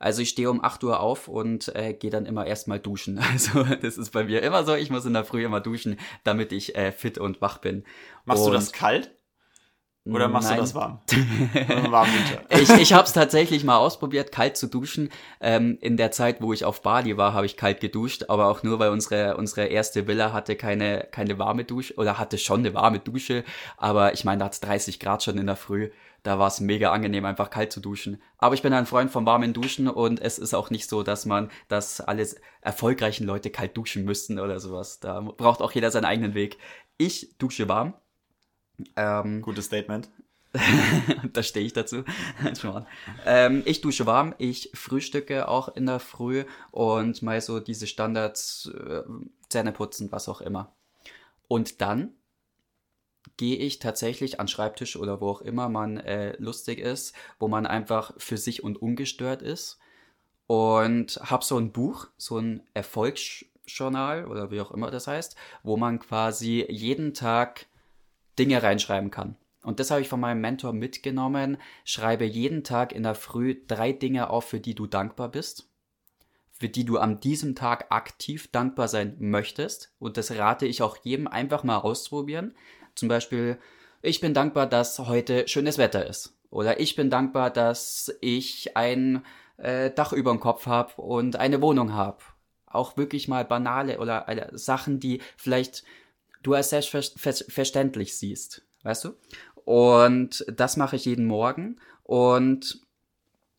Also 0.00 0.22
ich 0.22 0.30
stehe 0.30 0.50
um 0.50 0.64
8 0.64 0.82
Uhr 0.82 0.98
auf 0.98 1.28
und 1.28 1.74
äh, 1.76 1.92
gehe 1.92 2.10
dann 2.10 2.26
immer 2.26 2.46
erstmal 2.46 2.80
duschen. 2.80 3.20
Also 3.30 3.62
das 3.62 3.96
ist 3.98 4.10
bei 4.10 4.24
mir 4.24 4.42
immer 4.42 4.64
so, 4.64 4.74
ich 4.74 4.90
muss 4.90 5.04
in 5.04 5.12
der 5.12 5.24
Früh 5.24 5.44
immer 5.44 5.60
duschen, 5.60 6.00
damit 6.24 6.52
ich 6.52 6.74
äh, 6.74 6.90
fit 6.90 7.18
und 7.18 7.40
wach 7.40 7.58
bin. 7.58 7.84
Machst 8.24 8.42
und 8.42 8.48
du 8.48 8.54
das 8.54 8.72
kalt? 8.72 9.12
Oder 10.06 10.28
machst 10.28 10.48
Nein. 10.48 10.56
du 10.56 10.62
das 10.62 10.74
warm? 10.74 10.98
warm 11.90 12.08
ich 12.48 12.70
ich 12.70 12.92
habe 12.94 13.04
es 13.04 13.12
tatsächlich 13.12 13.64
mal 13.64 13.76
ausprobiert, 13.76 14.32
kalt 14.32 14.56
zu 14.56 14.66
duschen. 14.66 15.10
Ähm, 15.42 15.76
in 15.82 15.98
der 15.98 16.10
Zeit, 16.10 16.40
wo 16.40 16.54
ich 16.54 16.64
auf 16.64 16.80
Bali 16.80 17.18
war, 17.18 17.34
habe 17.34 17.44
ich 17.44 17.58
kalt 17.58 17.80
geduscht, 17.80 18.24
aber 18.28 18.46
auch 18.46 18.62
nur, 18.62 18.78
weil 18.78 18.90
unsere 18.90 19.36
unsere 19.36 19.66
erste 19.66 20.06
Villa 20.06 20.32
hatte 20.32 20.56
keine 20.56 21.06
keine 21.10 21.38
warme 21.38 21.64
Dusche 21.64 21.94
oder 21.96 22.18
hatte 22.18 22.38
schon 22.38 22.60
eine 22.60 22.72
warme 22.72 22.98
Dusche, 22.98 23.44
aber 23.76 24.14
ich 24.14 24.24
meine, 24.24 24.38
da 24.38 24.46
hat's 24.46 24.60
30 24.60 25.00
Grad 25.00 25.22
schon 25.22 25.36
in 25.36 25.46
der 25.46 25.56
Früh. 25.56 25.90
Da 26.22 26.38
war 26.38 26.48
es 26.48 26.60
mega 26.60 26.92
angenehm, 26.92 27.24
einfach 27.24 27.48
kalt 27.48 27.72
zu 27.72 27.80
duschen. 27.80 28.22
Aber 28.36 28.54
ich 28.54 28.62
bin 28.62 28.72
ein 28.74 28.86
Freund 28.86 29.10
vom 29.10 29.24
warmen 29.24 29.54
Duschen 29.54 29.88
und 29.88 30.20
es 30.20 30.38
ist 30.38 30.52
auch 30.54 30.68
nicht 30.70 30.88
so, 30.88 31.02
dass 31.02 31.24
man, 31.24 31.50
dass 31.68 32.00
alle 32.00 32.26
erfolgreichen 32.60 33.24
Leute 33.24 33.48
kalt 33.50 33.74
duschen 33.76 34.04
müssten 34.04 34.38
oder 34.38 34.60
sowas. 34.60 35.00
Da 35.00 35.20
braucht 35.20 35.62
auch 35.62 35.72
jeder 35.72 35.90
seinen 35.90 36.04
eigenen 36.04 36.34
Weg. 36.34 36.58
Ich 36.98 37.36
dusche 37.38 37.68
warm. 37.68 37.94
Ähm, 38.96 39.42
Gutes 39.42 39.66
Statement. 39.66 40.08
da 41.32 41.42
stehe 41.42 41.64
ich 41.64 41.72
dazu. 41.72 42.04
Ähm, 43.24 43.62
ich 43.66 43.80
dusche 43.80 44.06
warm, 44.06 44.34
ich 44.38 44.70
frühstücke 44.74 45.48
auch 45.48 45.68
in 45.68 45.86
der 45.86 46.00
Früh 46.00 46.44
und 46.72 47.22
mal 47.22 47.40
so 47.40 47.60
diese 47.60 47.86
Standards, 47.86 48.70
äh, 48.74 49.02
Zähne 49.48 49.72
putzen, 49.72 50.10
was 50.10 50.28
auch 50.28 50.40
immer. 50.40 50.72
Und 51.48 51.80
dann 51.80 52.14
gehe 53.36 53.56
ich 53.56 53.78
tatsächlich 53.78 54.40
an 54.40 54.48
Schreibtisch 54.48 54.96
oder 54.96 55.20
wo 55.20 55.30
auch 55.30 55.40
immer 55.42 55.68
man 55.68 55.98
äh, 55.98 56.36
lustig 56.38 56.78
ist, 56.78 57.14
wo 57.38 57.48
man 57.48 57.66
einfach 57.66 58.12
für 58.18 58.36
sich 58.36 58.62
und 58.64 58.80
ungestört 58.80 59.42
ist 59.42 59.78
und 60.46 61.20
habe 61.22 61.44
so 61.44 61.58
ein 61.58 61.72
Buch, 61.72 62.08
so 62.16 62.38
ein 62.38 62.62
Erfolgsjournal 62.74 64.26
oder 64.26 64.50
wie 64.50 64.60
auch 64.60 64.72
immer 64.72 64.90
das 64.90 65.06
heißt, 65.06 65.36
wo 65.62 65.76
man 65.76 66.00
quasi 66.00 66.66
jeden 66.68 67.14
Tag 67.14 67.66
Dinge 68.38 68.62
reinschreiben 68.62 69.10
kann. 69.10 69.36
Und 69.62 69.78
das 69.78 69.90
habe 69.90 70.00
ich 70.00 70.08
von 70.08 70.20
meinem 70.20 70.40
Mentor 70.40 70.72
mitgenommen. 70.72 71.58
Schreibe 71.84 72.24
jeden 72.24 72.64
Tag 72.64 72.92
in 72.92 73.02
der 73.02 73.14
Früh 73.14 73.56
drei 73.66 73.92
Dinge 73.92 74.30
auf, 74.30 74.46
für 74.46 74.60
die 74.60 74.74
du 74.74 74.86
dankbar 74.86 75.28
bist, 75.28 75.68
für 76.52 76.68
die 76.68 76.84
du 76.84 76.98
an 76.98 77.20
diesem 77.20 77.54
Tag 77.54 77.86
aktiv 77.90 78.50
dankbar 78.50 78.88
sein 78.88 79.16
möchtest. 79.18 79.94
Und 79.98 80.16
das 80.16 80.30
rate 80.32 80.66
ich 80.66 80.82
auch 80.82 80.96
jedem 81.02 81.26
einfach 81.26 81.62
mal 81.62 81.78
ausprobieren. 81.78 82.54
Zum 82.94 83.08
Beispiel, 83.08 83.58
ich 84.02 84.20
bin 84.20 84.32
dankbar, 84.32 84.66
dass 84.66 84.98
heute 84.98 85.46
schönes 85.46 85.76
Wetter 85.76 86.06
ist. 86.06 86.34
Oder 86.50 86.80
ich 86.80 86.96
bin 86.96 87.10
dankbar, 87.10 87.50
dass 87.50 88.12
ich 88.20 88.76
ein 88.76 89.22
äh, 89.58 89.90
Dach 89.90 90.12
über 90.12 90.30
dem 90.30 90.40
Kopf 90.40 90.66
habe 90.66 91.00
und 91.00 91.36
eine 91.36 91.60
Wohnung 91.60 91.92
habe. 91.92 92.18
Auch 92.66 92.96
wirklich 92.96 93.28
mal 93.28 93.44
banale 93.44 93.98
oder 93.98 94.28
äh, 94.28 94.48
Sachen, 94.56 95.00
die 95.00 95.20
vielleicht 95.36 95.84
du 96.42 96.54
als 96.54 96.70
selbstverständlich 96.70 98.16
siehst. 98.16 98.62
Weißt 98.82 99.04
du? 99.04 99.14
Und 99.64 100.44
das 100.48 100.76
mache 100.76 100.96
ich 100.96 101.04
jeden 101.04 101.26
Morgen 101.26 101.78
und 102.02 102.80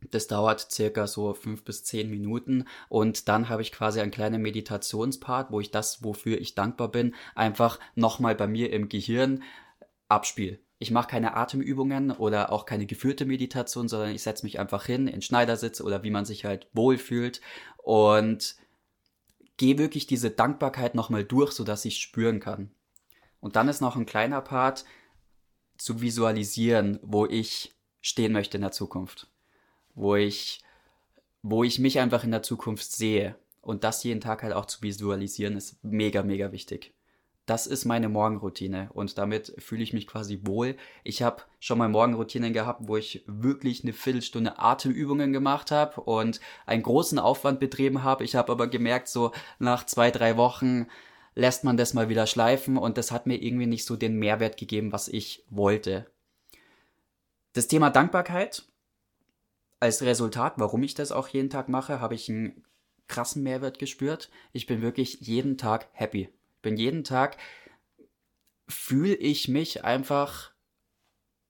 das 0.10 0.28
dauert 0.28 0.72
circa 0.72 1.06
so 1.06 1.34
fünf 1.34 1.63
bis 1.63 1.84
zehn 1.84 2.10
Minuten 2.10 2.65
und 2.89 3.28
dann 3.28 3.50
habe 3.50 3.62
ich 3.62 3.72
quasi 3.72 4.02
einen 4.02 4.12
kleinen 4.12 4.41
Meditationspart, 4.41 5.52
wo 5.52 5.60
ich 5.60 5.70
das, 5.70 6.04
wofür 6.04 6.41
ich 6.41 6.56
dankbar 6.56 6.89
bin, 6.89 7.13
einfach 7.36 7.80
nochmal 7.96 8.36
bei 8.36 8.48
mir 8.48 8.74
im 8.74 8.89
Gehirn 8.89 9.44
abspiele. 10.08 10.60
Ich 10.80 10.89
mache 10.89 11.10
keine 11.10 11.36
Atemübungen 11.36 12.10
oder 12.10 12.52
auch 12.52 12.65
keine 12.65 12.88
geführte 12.88 13.26
Meditation, 13.26 13.88
sondern 13.88 14.10
ich 14.10 14.24
setze 14.24 14.44
mich 14.44 14.60
einfach 14.60 14.86
hin 14.86 15.08
in 15.08 15.22
Schneidersitz 15.22 15.80
oder 15.80 16.02
wie 16.04 16.10
man 16.10 16.26
sich 16.26 16.46
halt 16.46 16.67
wohlfühlt 16.74 17.39
und 17.78 18.56
gehe 19.62 19.78
wirklich 19.78 20.08
diese 20.08 20.32
Dankbarkeit 20.32 20.95
nochmal 20.95 21.24
durch, 21.24 21.52
sodass 21.52 21.86
ich 21.86 22.00
spüren 22.00 22.39
kann. 22.39 22.71
Und 23.41 23.56
dann 23.56 23.69
ist 23.69 23.80
noch 23.80 23.95
ein 23.95 24.08
kleiner 24.08 24.41
Part 24.41 24.86
zu 25.78 26.02
visualisieren, 26.02 26.97
wo 27.04 27.28
ich 27.28 27.71
stehen 28.02 28.32
möchte 28.32 28.58
in 28.58 28.62
der 28.62 28.71
Zukunft. 28.71 29.28
Wo 29.93 30.15
ich, 30.15 30.63
wo 31.43 31.63
ich 31.63 31.78
mich 31.78 32.00
einfach 32.00 32.24
in 32.24 32.32
der 32.32 32.41
Zukunft 32.41 32.91
sehe. 32.91 33.36
Und 33.62 33.84
das 33.84 34.04
jeden 34.04 34.19
Tag 34.19 34.41
halt 34.41 34.54
auch 34.54 34.65
zu 34.65 34.82
visualisieren, 34.82 35.56
ist 35.56 35.78
mega, 35.84 36.24
mega 36.24 36.52
wichtig. 36.52 36.95
Das 37.45 37.67
ist 37.67 37.86
meine 37.86 38.08
Morgenroutine 38.08 38.89
und 38.93 39.17
damit 39.17 39.54
fühle 39.58 39.84
ich 39.84 39.93
mich 39.93 40.08
quasi 40.08 40.41
wohl. 40.43 40.77
Ich 41.04 41.21
habe 41.23 41.43
schon 41.60 41.80
mal 41.80 41.89
Morgenroutinen 41.89 42.54
gehabt, 42.54 42.88
wo 42.88 42.97
ich 42.97 43.23
wirklich 43.25 43.84
eine 43.84 43.93
Viertelstunde 43.93 44.60
Atemübungen 44.60 45.34
gemacht 45.34 45.71
habe 45.71 46.01
und 46.01 46.39
einen 46.65 46.84
großen 46.84 47.19
Aufwand 47.19 47.60
betrieben 47.60 48.04
habe. 48.04 48.23
Ich 48.23 48.36
habe 48.36 48.51
aber 48.51 48.67
gemerkt, 48.67 49.08
so 49.08 49.32
nach 49.60 49.86
zwei, 49.86 50.12
drei 50.12 50.38
Wochen, 50.38 50.88
lässt 51.36 51.63
man 51.63 51.77
das 51.77 51.93
mal 51.93 52.10
wieder 52.10 52.27
schleifen 52.27 52.77
und 52.77 52.97
das 52.97 53.12
hat 53.12 53.25
mir 53.25 53.41
irgendwie 53.41 53.67
nicht 53.67 53.86
so 53.86 53.95
den 53.95 54.17
Mehrwert 54.17 54.58
gegeben, 54.58 54.91
was 54.91 55.08
ich 55.08 55.45
wollte. 55.49 56.06
Das 57.54 57.67
Thema 57.67 57.89
Dankbarkeit 57.89 58.63
als 59.80 60.01
Resultat, 60.04 60.54
warum 60.58 60.84
ich 60.84 60.93
das 60.93 61.12
auch 61.12 61.27
jeden 61.27 61.49
Tag 61.49 61.69
mache, 61.69 61.99
habe 61.99 62.15
ich 62.15 62.30
einen 62.30 62.63
krassen 63.08 63.43
Mehrwert 63.43 63.80
gespürt. 63.80 64.30
Ich 64.54 64.67
bin 64.67 64.82
wirklich 64.82 65.21
jeden 65.21 65.58
Tag 65.58 65.89
happy. 65.93 66.30
Bin 66.62 66.78
jeden 66.78 67.04
Tag 67.04 67.38
fühle 68.67 69.15
ich 69.15 69.47
mich 69.47 69.84
einfach 69.84 70.52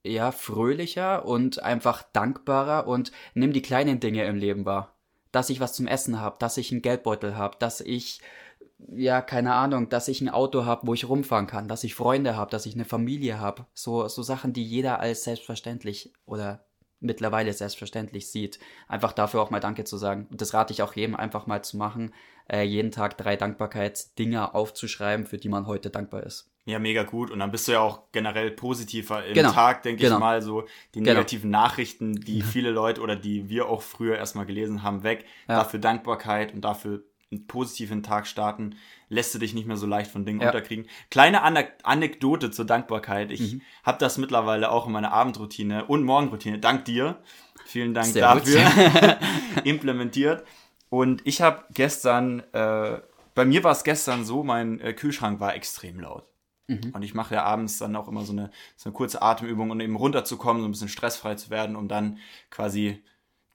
ja 0.03 0.31
fröhlicher 0.31 1.25
und 1.25 1.61
einfach 1.61 2.03
dankbarer 2.03 2.87
und 2.87 3.11
nimm 3.33 3.53
die 3.53 3.61
kleinen 3.61 3.99
Dinge 3.99 4.25
im 4.25 4.35
Leben 4.35 4.65
wahr. 4.65 4.97
Dass 5.31 5.49
ich 5.49 5.59
was 5.59 5.73
zum 5.73 5.87
Essen 5.87 6.19
habe, 6.19 6.37
dass 6.39 6.57
ich 6.57 6.71
einen 6.71 6.81
Geldbeutel 6.81 7.37
habe, 7.37 7.57
dass 7.59 7.81
ich 7.81 8.21
ja, 8.89 9.21
keine 9.21 9.53
Ahnung, 9.53 9.89
dass 9.89 10.07
ich 10.07 10.21
ein 10.21 10.29
Auto 10.29 10.65
habe, 10.65 10.87
wo 10.87 10.93
ich 10.93 11.07
rumfahren 11.07 11.47
kann, 11.47 11.67
dass 11.67 11.83
ich 11.83 11.95
Freunde 11.95 12.35
habe, 12.35 12.51
dass 12.51 12.65
ich 12.65 12.73
eine 12.73 12.85
Familie 12.85 13.39
habe. 13.39 13.67
So, 13.73 14.07
so 14.07 14.23
Sachen, 14.23 14.53
die 14.53 14.63
jeder 14.63 14.99
als 14.99 15.23
selbstverständlich 15.23 16.13
oder 16.25 16.65
mittlerweile 17.01 17.51
selbstverständlich 17.51 18.29
sieht. 18.31 18.59
Einfach 18.87 19.11
dafür 19.11 19.41
auch 19.41 19.49
mal 19.49 19.59
Danke 19.59 19.83
zu 19.83 19.97
sagen. 19.97 20.27
Und 20.31 20.39
das 20.41 20.53
rate 20.53 20.71
ich 20.71 20.81
auch 20.81 20.93
jedem 20.95 21.15
einfach 21.15 21.47
mal 21.47 21.63
zu 21.63 21.75
machen, 21.77 22.13
äh, 22.49 22.63
jeden 22.63 22.91
Tag 22.91 23.17
drei 23.17 23.35
Dankbarkeitsdinger 23.35 24.55
aufzuschreiben, 24.55 25.25
für 25.25 25.37
die 25.37 25.49
man 25.49 25.67
heute 25.67 25.89
dankbar 25.89 26.23
ist. 26.23 26.47
Ja, 26.65 26.77
mega 26.77 27.03
gut. 27.03 27.31
Und 27.31 27.39
dann 27.39 27.49
bist 27.51 27.67
du 27.67 27.71
ja 27.71 27.79
auch 27.79 28.11
generell 28.11 28.51
positiver 28.51 29.25
im 29.25 29.33
Genau. 29.33 29.51
Tag, 29.51 29.81
denke 29.81 30.03
Genau. 30.03 30.17
ich 30.17 30.19
mal, 30.19 30.41
so 30.43 30.65
die 30.93 30.99
Genau. 30.99 31.13
negativen 31.13 31.49
Nachrichten, 31.49 32.13
die 32.13 32.41
viele 32.43 32.69
Leute 32.69 33.01
oder 33.01 33.15
die 33.15 33.49
wir 33.49 33.67
auch 33.67 33.81
früher 33.81 34.15
erstmal 34.17 34.45
gelesen 34.45 34.83
haben, 34.83 35.01
weg. 35.03 35.25
Ja. 35.47 35.57
Dafür 35.57 35.79
Dankbarkeit 35.79 36.53
und 36.53 36.61
dafür 36.61 37.03
einen 37.31 37.47
positiven 37.47 38.03
Tag 38.03 38.27
starten, 38.27 38.75
lässt 39.09 39.33
du 39.33 39.39
dich 39.39 39.53
nicht 39.53 39.65
mehr 39.67 39.77
so 39.77 39.87
leicht 39.87 40.11
von 40.11 40.25
Dingen 40.25 40.41
Ja. 40.41 40.47
unterkriegen. 40.47 40.85
Kleine 41.09 41.43
Anek 41.43 41.73
Anekdote 41.83 42.51
zur 42.51 42.65
Dankbarkeit. 42.65 43.31
Ich 43.31 43.53
Mhm. 43.53 43.61
habe 43.83 43.97
das 43.99 44.17
mittlerweile 44.17 44.71
auch 44.71 44.85
in 44.85 44.91
meiner 44.91 45.13
Abendroutine 45.13 45.85
und 45.85 46.03
Morgenroutine, 46.03 46.59
dank 46.59 46.85
dir, 46.85 47.21
vielen 47.65 47.93
Dank 47.93 48.07
Sehr 48.07 48.21
dafür, 48.21 48.59
implementiert. 49.63 50.43
Und 50.89 51.21
ich 51.25 51.41
habe 51.41 51.63
gestern, 51.73 52.41
äh, 52.53 52.99
bei 53.33 53.45
mir 53.45 53.63
war 53.63 53.71
es 53.71 53.83
gestern 53.83 54.25
so, 54.25 54.43
mein 54.43 54.79
äh, 54.81 54.93
Kühlschrank 54.93 55.39
war 55.39 55.55
extrem 55.55 55.99
laut. 56.01 56.25
Mhm. 56.67 56.91
Und 56.93 57.01
ich 57.03 57.13
mache 57.13 57.35
ja 57.35 57.43
abends 57.43 57.77
dann 57.77 57.95
auch 57.95 58.09
immer 58.09 58.25
so 58.25 58.33
eine, 58.33 58.51
so 58.75 58.89
eine 58.89 58.93
kurze 58.93 59.21
Atemübung, 59.21 59.71
um 59.71 59.79
eben 59.79 59.95
runterzukommen, 59.95 60.61
so 60.61 60.67
ein 60.67 60.71
bisschen 60.71 60.89
stressfrei 60.89 61.35
zu 61.35 61.49
werden, 61.49 61.77
um 61.77 61.87
dann 61.87 62.17
quasi 62.49 63.01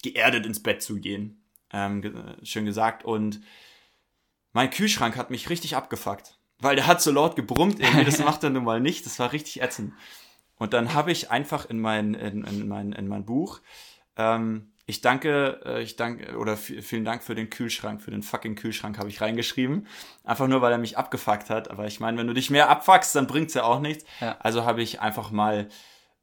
geerdet 0.03 0.47
ins 0.47 0.63
Bett 0.63 0.83
zu 0.83 0.97
gehen. 0.99 1.43
Ähm, 1.73 2.03
ge 2.03 2.13
schön 2.43 2.65
gesagt. 2.65 3.05
Und 3.05 3.41
mein 4.53 4.71
Kühlschrank 4.71 5.17
hat 5.17 5.31
mich 5.31 5.51
richtig 5.51 5.77
abgefuckt. 5.77 6.39
Weil 6.59 6.77
der 6.77 6.87
hat 6.87 7.03
so 7.03 7.11
laut 7.11 7.37
gebrummt, 7.37 7.81
irgendwie, 7.81 8.05
das 8.05 8.19
macht 8.25 8.43
er 8.45 8.51
nun 8.51 8.65
mal 8.65 8.81
nicht. 8.81 9.05
Das 9.05 9.19
war 9.19 9.33
richtig 9.33 9.63
ätzend. 9.63 9.93
Und 10.59 10.73
dann 10.73 10.95
habe 10.95 11.13
ich 11.13 11.31
einfach 11.31 11.69
in 11.69 11.81
mein, 11.81 12.15
in, 12.15 12.45
in 12.45 12.69
mein, 12.69 12.93
in 12.93 13.09
mein 13.09 13.27
Buch, 13.27 13.61
ähm, 14.17 14.73
ich 14.89 15.01
danke, 15.01 15.61
äh, 15.65 15.83
ich 15.83 15.97
danke, 15.97 16.39
oder 16.39 16.57
vielen 16.57 17.05
Dank 17.05 17.25
für 17.25 17.35
den 17.35 17.51
Kühlschrank, 17.51 18.01
für 18.01 18.13
den 18.13 18.23
fucking 18.23 18.55
Kühlschrank 18.55 18.99
habe 18.99 19.09
ich 19.09 19.21
reingeschrieben. 19.21 19.89
Einfach 20.23 20.47
nur, 20.47 20.63
weil 20.63 20.73
er 20.73 20.79
mich 20.79 20.97
abgefuckt 20.97 21.51
hat. 21.51 21.71
Aber 21.71 21.87
ich 21.87 21.99
meine, 21.99 22.17
wenn 22.19 22.29
du 22.29 22.35
dich 22.35 22.51
mehr 22.51 22.71
abfuckst, 22.71 23.15
dann 23.17 23.27
bringt's 23.27 23.55
ja 23.55 23.65
auch 23.65 23.81
nichts. 23.81 24.05
Ja. 24.21 24.37
Also 24.39 24.65
habe 24.65 24.83
ich 24.83 25.01
einfach 25.01 25.33
mal 25.33 25.69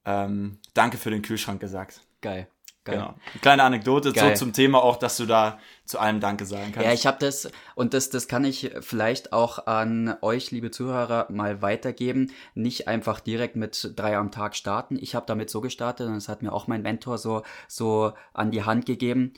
ähm, 0.06 0.60
Danke 0.73 0.97
für 0.97 1.12
den 1.12 1.21
Kühlschrank 1.21 1.60
gesagt. 1.60 2.01
Geil. 2.21 2.47
Geil. 2.86 2.96
Genau. 2.98 3.08
Eine 3.08 3.41
kleine 3.41 3.63
Anekdote 3.63 4.12
Geil. 4.12 4.36
so 4.36 4.46
zum 4.46 4.54
Thema 4.54 4.84
auch, 4.84 4.98
dass 4.98 5.15
du 5.15 5.26
da 5.26 5.58
zu 5.86 6.00
allem 6.00 6.19
Danke 6.19 6.46
sagen 6.46 6.72
kannst. 6.74 6.86
Ja, 6.86 6.93
ich 6.93 7.08
habe 7.08 7.17
das 7.19 7.50
und 7.76 7.93
das, 7.93 8.10
das 8.10 8.28
kann 8.28 8.43
ich 8.43 8.72
vielleicht 8.82 9.32
auch 9.32 9.67
an 9.67 10.17
euch, 10.22 10.52
liebe 10.52 10.69
Zuhörer, 10.69 11.28
mal 11.30 11.62
weitergeben. 11.62 12.32
Nicht 12.56 12.89
einfach 12.89 13.22
direkt 13.22 13.56
mit 13.56 13.93
drei 13.96 14.17
am 14.17 14.32
Tag 14.32 14.56
starten. 14.56 14.98
Ich 15.00 15.15
habe 15.15 15.26
damit 15.26 15.50
so 15.50 15.62
gestartet 15.62 16.08
und 16.08 16.15
das 16.15 16.28
hat 16.28 16.41
mir 16.41 16.52
auch 16.52 16.67
mein 16.67 16.82
Mentor 16.82 17.17
so 17.17 17.43
so 17.69 18.13
an 18.34 18.52
die 18.52 18.63
Hand 18.63 18.86
gegeben. 18.86 19.34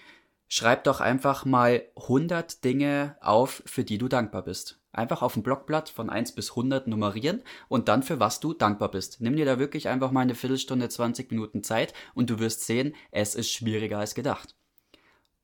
Schreib 0.47 0.83
doch 0.83 0.99
einfach 0.99 1.45
mal 1.45 1.83
100 1.95 2.63
Dinge 2.63 3.15
auf, 3.21 3.63
für 3.65 3.83
die 3.83 3.97
du 3.97 4.07
dankbar 4.07 4.43
bist. 4.43 4.79
Einfach 4.95 5.21
auf 5.21 5.35
ein 5.35 5.43
Blockblatt 5.43 5.89
von 5.89 6.09
1 6.09 6.33
bis 6.33 6.51
100 6.51 6.87
nummerieren 6.87 7.41
und 7.67 7.89
dann 7.89 8.01
für 8.01 8.19
was 8.19 8.39
du 8.39 8.53
dankbar 8.53 8.89
bist. 8.89 9.21
Nimm 9.21 9.35
dir 9.35 9.45
da 9.45 9.59
wirklich 9.59 9.89
einfach 9.89 10.11
mal 10.11 10.21
eine 10.21 10.35
Viertelstunde, 10.35 10.89
20 10.89 11.31
Minuten 11.31 11.63
Zeit 11.63 11.93
und 12.13 12.29
du 12.29 12.39
wirst 12.39 12.65
sehen, 12.65 12.95
es 13.11 13.35
ist 13.35 13.51
schwieriger 13.51 13.99
als 13.99 14.15
gedacht. 14.15 14.55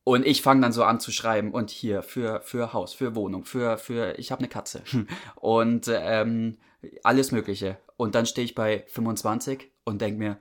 Und 0.04 0.26
ich 0.26 0.42
fange 0.42 0.62
dann 0.62 0.72
so 0.72 0.84
an 0.84 1.00
zu 1.00 1.12
schreiben 1.12 1.52
und 1.52 1.70
hier 1.70 2.02
für 2.02 2.42
für 2.42 2.74
Haus, 2.74 2.94
für 2.94 3.14
Wohnung, 3.16 3.46
für 3.46 3.78
für 3.78 4.18
ich 4.18 4.32
habe 4.32 4.40
eine 4.40 4.48
Katze 4.48 4.84
und 5.36 5.88
ähm, 5.90 6.58
alles 7.04 7.32
Mögliche. 7.32 7.78
Und 7.98 8.16
dann 8.16 8.26
stehe 8.26 8.46
ich 8.46 8.56
bei 8.56 8.84
25 8.88 9.70
und 9.84 10.02
denke 10.02 10.18
mir, 10.18 10.38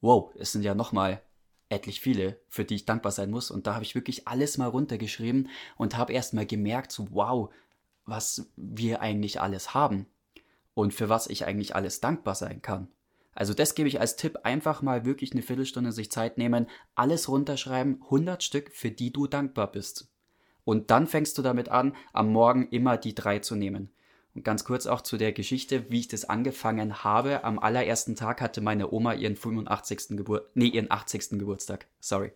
wow, 0.00 0.30
es 0.38 0.52
sind 0.52 0.62
ja 0.62 0.74
nochmal 0.74 1.22
etlich 1.70 2.00
viele, 2.00 2.38
für 2.48 2.64
die 2.64 2.74
ich 2.74 2.84
dankbar 2.84 3.12
sein 3.12 3.30
muss. 3.30 3.50
Und 3.50 3.66
da 3.66 3.74
habe 3.74 3.84
ich 3.84 3.94
wirklich 3.94 4.28
alles 4.28 4.58
mal 4.58 4.68
runtergeschrieben 4.68 5.48
und 5.76 5.96
habe 5.96 6.12
erst 6.12 6.34
mal 6.34 6.44
gemerkt, 6.46 6.92
so 6.92 7.08
wow, 7.12 7.50
was 8.10 8.50
wir 8.56 9.00
eigentlich 9.00 9.40
alles 9.40 9.74
haben 9.74 10.06
und 10.74 10.92
für 10.92 11.08
was 11.08 11.28
ich 11.28 11.46
eigentlich 11.46 11.74
alles 11.74 12.00
dankbar 12.00 12.34
sein 12.34 12.62
kann. 12.62 12.88
Also 13.34 13.54
das 13.54 13.74
gebe 13.74 13.88
ich 13.88 14.00
als 14.00 14.16
Tipp, 14.16 14.40
einfach 14.42 14.82
mal 14.82 15.04
wirklich 15.04 15.32
eine 15.32 15.42
Viertelstunde 15.42 15.92
sich 15.92 16.10
Zeit 16.10 16.36
nehmen, 16.36 16.66
alles 16.94 17.28
runterschreiben, 17.28 18.02
100 18.02 18.42
Stück, 18.42 18.70
für 18.72 18.90
die 18.90 19.12
du 19.12 19.26
dankbar 19.26 19.70
bist. 19.70 20.08
Und 20.64 20.90
dann 20.90 21.06
fängst 21.06 21.38
du 21.38 21.42
damit 21.42 21.68
an, 21.68 21.96
am 22.12 22.32
Morgen 22.32 22.68
immer 22.68 22.96
die 22.96 23.14
drei 23.14 23.38
zu 23.38 23.54
nehmen. 23.54 23.90
Und 24.34 24.44
ganz 24.44 24.64
kurz 24.64 24.86
auch 24.86 25.00
zu 25.00 25.16
der 25.16 25.32
Geschichte, 25.32 25.90
wie 25.90 26.00
ich 26.00 26.08
das 26.08 26.28
angefangen 26.28 27.02
habe. 27.02 27.42
Am 27.44 27.58
allerersten 27.58 28.14
Tag 28.14 28.40
hatte 28.40 28.60
meine 28.60 28.92
Oma 28.92 29.14
ihren 29.14 29.36
85. 29.36 30.16
Geburt, 30.16 30.50
nee, 30.54 30.68
ihren 30.68 30.90
80. 30.90 31.30
Geburtstag. 31.30 31.86
Sorry. 31.98 32.32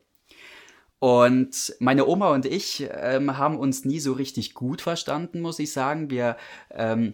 Und 1.05 1.77
meine 1.81 2.09
Oma 2.09 2.31
und 2.31 2.47
ich 2.47 2.89
ähm, 2.91 3.37
haben 3.37 3.59
uns 3.59 3.85
nie 3.85 4.01
so 4.01 4.15
richtig 4.15 4.55
gut 4.55 4.81
verstanden, 4.81 5.43
muss 5.43 5.59
ich 5.59 5.71
sagen. 5.71 6.09
Wir 6.09 6.39
ähm, 6.71 7.13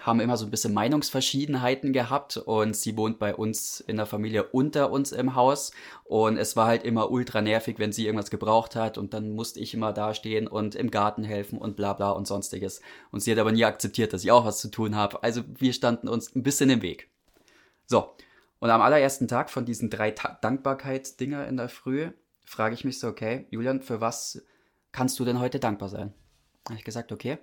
haben 0.00 0.20
immer 0.20 0.36
so 0.36 0.44
ein 0.44 0.52
bisschen 0.52 0.72
Meinungsverschiedenheiten 0.72 1.92
gehabt 1.92 2.36
und 2.36 2.76
sie 2.76 2.96
wohnt 2.96 3.18
bei 3.18 3.34
uns 3.34 3.80
in 3.80 3.96
der 3.96 4.06
Familie 4.06 4.44
unter 4.44 4.92
uns 4.92 5.10
im 5.10 5.34
Haus 5.34 5.72
und 6.04 6.36
es 6.36 6.54
war 6.54 6.68
halt 6.68 6.84
immer 6.84 7.10
ultra 7.10 7.42
nervig, 7.42 7.80
wenn 7.80 7.90
sie 7.90 8.06
irgendwas 8.06 8.30
gebraucht 8.30 8.76
hat 8.76 8.98
und 8.98 9.14
dann 9.14 9.32
musste 9.32 9.58
ich 9.58 9.74
immer 9.74 9.92
dastehen 9.92 10.46
und 10.46 10.76
im 10.76 10.92
Garten 10.92 11.24
helfen 11.24 11.58
und 11.58 11.74
bla 11.74 11.92
bla 11.92 12.10
und 12.10 12.28
sonstiges. 12.28 12.82
Und 13.10 13.18
sie 13.18 13.32
hat 13.32 13.40
aber 13.40 13.50
nie 13.50 13.64
akzeptiert, 13.64 14.12
dass 14.12 14.22
ich 14.22 14.30
auch 14.30 14.44
was 14.44 14.60
zu 14.60 14.68
tun 14.70 14.94
habe. 14.94 15.24
Also 15.24 15.42
wir 15.58 15.72
standen 15.72 16.06
uns 16.06 16.32
ein 16.36 16.44
bisschen 16.44 16.70
im 16.70 16.82
Weg. 16.82 17.10
So, 17.86 18.14
und 18.60 18.70
am 18.70 18.80
allerersten 18.80 19.26
Tag 19.26 19.50
von 19.50 19.64
diesen 19.64 19.90
drei 19.90 20.12
Ta 20.12 20.38
Dankbarkeitsdinger 20.40 21.48
in 21.48 21.56
der 21.56 21.68
Früh 21.68 22.12
frage 22.44 22.74
ich 22.74 22.84
mich 22.84 22.98
so, 22.98 23.08
okay, 23.08 23.46
Julian, 23.50 23.82
für 23.82 24.00
was 24.00 24.42
kannst 24.92 25.18
du 25.18 25.24
denn 25.24 25.40
heute 25.40 25.60
dankbar 25.60 25.88
sein? 25.88 26.12
Habe 26.66 26.78
ich 26.78 26.84
gesagt, 26.84 27.12
okay, 27.12 27.38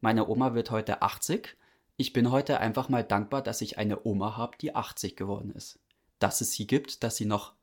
meine 0.00 0.28
Oma 0.28 0.54
wird 0.54 0.70
heute 0.70 1.02
80 1.02 1.56
ich 1.96 2.12
bin 2.12 2.30
heute 2.30 2.58
einfach 2.60 2.88
mal 2.88 3.04
dankbar, 3.04 3.42
dass 3.42 3.60
ich 3.60 3.78
eine 3.78 4.04
Oma 4.04 4.36
habe, 4.36 4.56
die 4.60 4.74
80 4.74 5.16
geworden 5.16 5.52
ist. 5.52 5.78
Dass 6.18 6.40
es 6.40 6.52
sie 6.52 6.66
gibt, 6.66 7.04
dass 7.04 7.16
sie 7.16 7.24
noch 7.24 7.54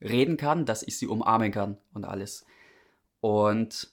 reden 0.00 0.36
kann, 0.36 0.64
dass 0.64 0.82
ich 0.82 0.98
sie 0.98 1.06
umarmen 1.06 1.50
kann 1.50 1.76
und 1.92 2.04
alles. 2.04 2.44
Und 3.20 3.92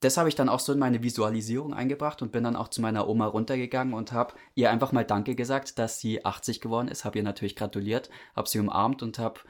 das 0.00 0.16
habe 0.16 0.28
ich 0.28 0.34
dann 0.34 0.48
auch 0.48 0.60
so 0.60 0.72
in 0.72 0.78
meine 0.78 1.02
Visualisierung 1.02 1.74
eingebracht 1.74 2.22
und 2.22 2.32
bin 2.32 2.44
dann 2.44 2.56
auch 2.56 2.68
zu 2.68 2.80
meiner 2.80 3.08
Oma 3.08 3.26
runtergegangen 3.26 3.94
und 3.94 4.12
habe 4.12 4.34
ihr 4.54 4.70
einfach 4.70 4.92
mal 4.92 5.04
Danke 5.04 5.34
gesagt, 5.34 5.78
dass 5.78 6.00
sie 6.00 6.24
80 6.24 6.60
geworden 6.60 6.88
ist, 6.88 7.04
habe 7.04 7.18
ihr 7.18 7.24
natürlich 7.24 7.56
gratuliert, 7.56 8.10
habe 8.34 8.48
sie 8.48 8.58
umarmt 8.58 9.02
und 9.02 9.18
habe 9.18 9.40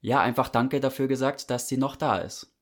ja 0.00 0.20
einfach 0.20 0.48
Danke 0.48 0.80
dafür 0.80 1.08
gesagt, 1.08 1.50
dass 1.50 1.68
sie 1.68 1.76
noch 1.76 1.96
da 1.96 2.18
ist. 2.18 2.52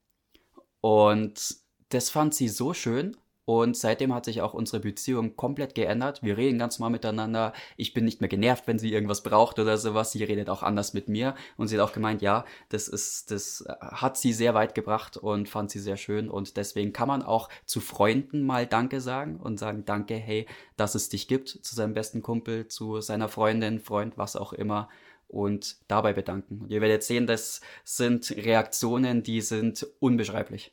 Und 0.81 1.57
das 1.91 2.11
fand 2.11 2.35
sie 2.35 2.49
so 2.49 2.75
schön 2.75 3.17
und 3.47 3.77
seitdem 3.77 4.15
hat 4.15 4.25
sich 4.25 4.41
auch 4.41 4.55
unsere 4.55 4.81
Beziehung 4.81 5.37
komplett 5.37 5.75
geändert. 5.75 6.23
Wir 6.23 6.39
reden 6.39 6.59
ganz 6.59 6.79
normal 6.79 6.93
miteinander. 6.93 7.53
Ich 7.77 7.93
bin 7.93 8.07
nicht 8.07 8.21
mehr 8.21 8.29
genervt, 8.29 8.67
wenn 8.67 8.79
sie 8.79 8.93
irgendwas 8.93 9.23
braucht 9.23 9.59
oder 9.59 9.77
sowas. 9.77 10.13
Sie 10.13 10.25
redet 10.25 10.49
auch 10.49 10.63
anders 10.63 10.95
mit 10.95 11.09
mir. 11.09 11.35
Und 11.59 11.69
sie 11.69 11.79
hat 11.79 11.87
auch 11.87 11.93
gemeint, 11.93 12.23
ja, 12.23 12.47
das 12.71 12.89
ist, 12.89 13.31
das 13.31 13.65
hat 13.81 14.17
sie 14.17 14.33
sehr 14.33 14.55
weit 14.55 14.75
gebracht 14.75 15.19
und 15.19 15.49
fand 15.51 15.71
sie 15.71 15.79
sehr 15.79 15.99
schön. 15.99 16.31
Und 16.31 16.57
deswegen 16.57 16.95
kann 16.95 17.09
man 17.09 17.23
auch 17.23 17.51
zu 17.67 17.81
Freunden 17.81 18.43
mal 18.43 18.67
Danke 18.67 19.03
sagen 19.03 19.37
und 19.37 19.59
sagen, 19.59 19.85
danke, 19.85 20.15
hey, 20.15 20.47
dass 20.79 20.95
es 20.95 21.11
dich 21.11 21.29
gibt, 21.29 21.49
zu 21.49 21.75
seinem 21.75 21.93
besten 21.93 22.23
Kumpel, 22.23 22.69
zu 22.69 23.03
seiner 23.03 23.29
Freundin, 23.29 23.79
Freund, 23.79 24.17
was 24.17 24.37
auch 24.37 24.55
immer 24.55 24.89
und 25.35 25.77
dabei 25.89 26.13
bedanken. 26.13 26.61
Und 26.63 26.71
ihr 26.71 26.81
werdet 26.81 27.03
sehen, 27.03 27.27
das 27.27 27.61
sind 27.83 28.31
Reaktionen, 28.31 29.23
die 29.23 29.41
sind 29.41 29.87
unbeschreiblich. 29.99 30.73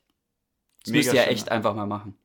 Das 0.84 0.92
Mega 0.92 1.12
müsst 1.12 1.14
ihr 1.14 1.28
echt 1.28 1.50
einfach 1.50 1.76
mal 1.76 1.88
machen. 1.88 2.16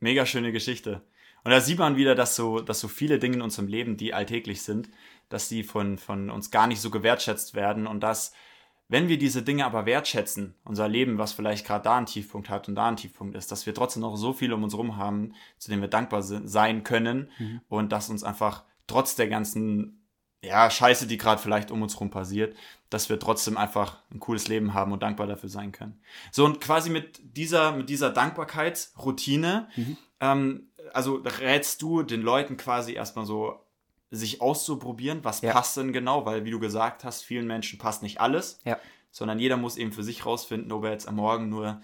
Mega 0.00 0.26
schöne 0.26 0.50
Geschichte. 0.52 1.02
Und 1.44 1.50
da 1.50 1.60
sieht 1.60 1.78
man 1.78 1.96
wieder, 1.96 2.14
dass 2.14 2.36
so, 2.36 2.60
dass 2.60 2.80
so 2.80 2.88
viele 2.88 3.18
Dinge 3.18 3.36
in 3.36 3.42
unserem 3.42 3.68
Leben, 3.68 3.96
die 3.96 4.14
alltäglich 4.14 4.62
sind, 4.62 4.88
dass 5.28 5.48
die 5.48 5.62
von, 5.62 5.98
von 5.98 6.30
uns 6.30 6.50
gar 6.50 6.66
nicht 6.66 6.80
so 6.80 6.90
gewertschätzt 6.90 7.54
werden 7.54 7.86
und 7.86 8.00
dass, 8.00 8.32
wenn 8.88 9.08
wir 9.08 9.18
diese 9.18 9.42
Dinge 9.42 9.66
aber 9.66 9.84
wertschätzen, 9.84 10.54
unser 10.64 10.88
Leben, 10.88 11.18
was 11.18 11.32
vielleicht 11.32 11.66
gerade 11.66 11.84
da 11.84 11.96
einen 11.96 12.06
Tiefpunkt 12.06 12.48
hat 12.48 12.68
und 12.68 12.76
da 12.76 12.88
einen 12.88 12.96
Tiefpunkt 12.96 13.36
ist, 13.36 13.50
dass 13.52 13.66
wir 13.66 13.74
trotzdem 13.74 14.02
noch 14.02 14.16
so 14.16 14.32
viel 14.32 14.52
um 14.52 14.62
uns 14.62 14.72
herum 14.72 14.96
haben, 14.96 15.34
zu 15.58 15.70
denen 15.70 15.82
wir 15.82 15.88
dankbar 15.88 16.22
sein 16.22 16.84
können 16.84 17.30
mhm. 17.38 17.60
und 17.68 17.92
dass 17.92 18.08
uns 18.08 18.24
einfach 18.24 18.64
trotz 18.86 19.16
der 19.16 19.28
ganzen 19.28 20.01
ja, 20.42 20.68
Scheiße, 20.70 21.06
die 21.06 21.18
gerade 21.18 21.40
vielleicht 21.40 21.70
um 21.70 21.82
uns 21.82 21.98
rum 22.00 22.10
passiert, 22.10 22.56
dass 22.90 23.08
wir 23.08 23.18
trotzdem 23.18 23.56
einfach 23.56 23.98
ein 24.12 24.20
cooles 24.20 24.48
Leben 24.48 24.74
haben 24.74 24.92
und 24.92 25.02
dankbar 25.02 25.26
dafür 25.26 25.48
sein 25.48 25.72
können. 25.72 26.00
So 26.30 26.44
und 26.44 26.60
quasi 26.60 26.90
mit 26.90 27.20
dieser, 27.22 27.72
mit 27.72 27.88
dieser 27.88 28.10
Dankbarkeitsroutine, 28.10 29.68
mhm. 29.76 29.96
ähm, 30.20 30.68
also 30.92 31.22
rätst 31.24 31.80
du 31.80 32.02
den 32.02 32.22
Leuten 32.22 32.56
quasi 32.56 32.92
erstmal 32.92 33.24
so, 33.24 33.60
sich 34.12 34.42
auszuprobieren, 34.42 35.24
was 35.24 35.40
ja. 35.40 35.52
passt 35.52 35.76
denn 35.78 35.92
genau, 35.92 36.26
weil 36.26 36.44
wie 36.44 36.50
du 36.50 36.60
gesagt 36.60 37.02
hast, 37.02 37.22
vielen 37.22 37.46
Menschen 37.46 37.78
passt 37.78 38.02
nicht 38.02 38.20
alles, 38.20 38.60
ja. 38.64 38.78
sondern 39.10 39.38
jeder 39.38 39.56
muss 39.56 39.78
eben 39.78 39.90
für 39.90 40.02
sich 40.04 40.26
rausfinden, 40.26 40.70
ob 40.70 40.84
er 40.84 40.90
jetzt 40.90 41.08
am 41.08 41.16
Morgen 41.16 41.48
nur 41.48 41.80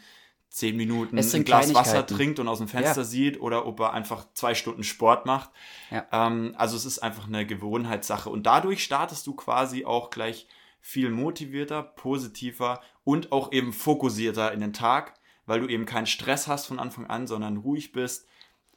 zehn 0.50 0.76
Minuten 0.76 1.18
ein 1.18 1.44
Glas 1.44 1.74
Wasser 1.74 2.06
trinkt 2.06 2.38
und 2.38 2.48
aus 2.48 2.58
dem 2.58 2.68
Fenster 2.68 3.02
ja. 3.02 3.04
sieht 3.04 3.40
oder 3.40 3.66
ob 3.66 3.80
er 3.80 3.92
einfach 3.92 4.26
zwei 4.34 4.54
Stunden 4.54 4.82
Sport 4.82 5.26
macht. 5.26 5.50
Ja. 5.90 6.06
Ähm, 6.10 6.54
also 6.56 6.76
es 6.76 6.84
ist 6.84 6.98
einfach 7.00 7.26
eine 7.26 7.46
Gewohnheitssache 7.46 8.30
und 8.30 8.44
dadurch 8.44 8.82
startest 8.82 9.26
du 9.26 9.34
quasi 9.34 9.84
auch 9.84 10.10
gleich 10.10 10.46
viel 10.80 11.10
motivierter, 11.10 11.82
positiver 11.82 12.80
und 13.04 13.32
auch 13.32 13.52
eben 13.52 13.72
fokussierter 13.72 14.52
in 14.52 14.60
den 14.60 14.72
Tag, 14.72 15.14
weil 15.46 15.60
du 15.60 15.68
eben 15.68 15.86
keinen 15.86 16.06
Stress 16.06 16.46
hast 16.46 16.66
von 16.66 16.78
Anfang 16.78 17.06
an, 17.06 17.26
sondern 17.26 17.58
ruhig 17.58 17.92
bist 17.92 18.26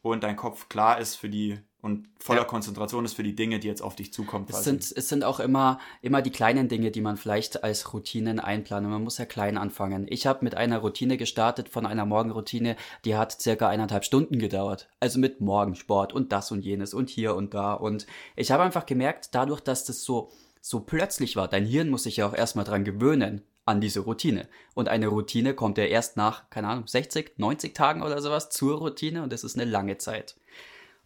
und 0.01 0.23
dein 0.23 0.35
Kopf 0.35 0.67
klar 0.67 0.99
ist 0.99 1.15
für 1.15 1.29
die 1.29 1.59
und 1.81 2.07
voller 2.19 2.41
ja. 2.41 2.45
Konzentration 2.45 3.05
ist 3.05 3.13
für 3.13 3.23
die 3.23 3.35
Dinge, 3.35 3.59
die 3.59 3.67
jetzt 3.67 3.81
auf 3.81 3.95
dich 3.95 4.13
zukommen. 4.13 4.45
Es 4.47 4.63
sind, 4.63 4.93
es 4.95 5.09
sind 5.09 5.23
auch 5.23 5.39
immer, 5.39 5.79
immer 6.01 6.21
die 6.21 6.29
kleinen 6.29 6.67
Dinge, 6.67 6.91
die 6.91 7.01
man 7.01 7.17
vielleicht 7.17 7.63
als 7.63 7.91
Routinen 7.91 8.39
einplanen. 8.39 8.91
Man 8.91 9.03
muss 9.03 9.17
ja 9.17 9.25
klein 9.25 9.57
anfangen. 9.57 10.05
Ich 10.07 10.27
habe 10.27 10.43
mit 10.43 10.53
einer 10.53 10.77
Routine 10.79 11.17
gestartet, 11.17 11.69
von 11.69 11.87
einer 11.87 12.05
Morgenroutine, 12.05 12.75
die 13.03 13.15
hat 13.15 13.41
circa 13.41 13.67
eineinhalb 13.67 14.05
Stunden 14.05 14.37
gedauert. 14.37 14.89
Also 14.99 15.19
mit 15.19 15.41
Morgensport 15.41 16.13
und 16.13 16.31
das 16.31 16.51
und 16.51 16.63
jenes 16.63 16.93
und 16.93 17.09
hier 17.09 17.35
und 17.35 17.55
da. 17.55 17.73
Und 17.73 18.05
ich 18.35 18.51
habe 18.51 18.61
einfach 18.61 18.85
gemerkt, 18.85 19.29
dadurch, 19.33 19.61
dass 19.61 19.83
das 19.83 20.03
so, 20.03 20.29
so 20.61 20.81
plötzlich 20.81 21.35
war, 21.35 21.47
dein 21.47 21.65
Hirn 21.65 21.89
muss 21.89 22.03
sich 22.03 22.17
ja 22.17 22.27
auch 22.27 22.35
erstmal 22.35 22.65
dran 22.65 22.83
gewöhnen 22.83 23.41
an 23.65 23.81
diese 23.81 24.01
Routine. 24.01 24.47
Und 24.73 24.87
eine 24.87 25.07
Routine 25.07 25.53
kommt 25.55 25.77
ja 25.77 25.85
erst 25.85 26.17
nach, 26.17 26.49
keine 26.49 26.67
Ahnung, 26.67 26.87
60, 26.87 27.37
90 27.37 27.73
Tagen 27.73 28.03
oder 28.03 28.21
sowas 28.21 28.49
zur 28.49 28.77
Routine 28.77 29.23
und 29.23 29.31
das 29.33 29.43
ist 29.43 29.55
eine 29.55 29.69
lange 29.69 29.97
Zeit. 29.97 30.35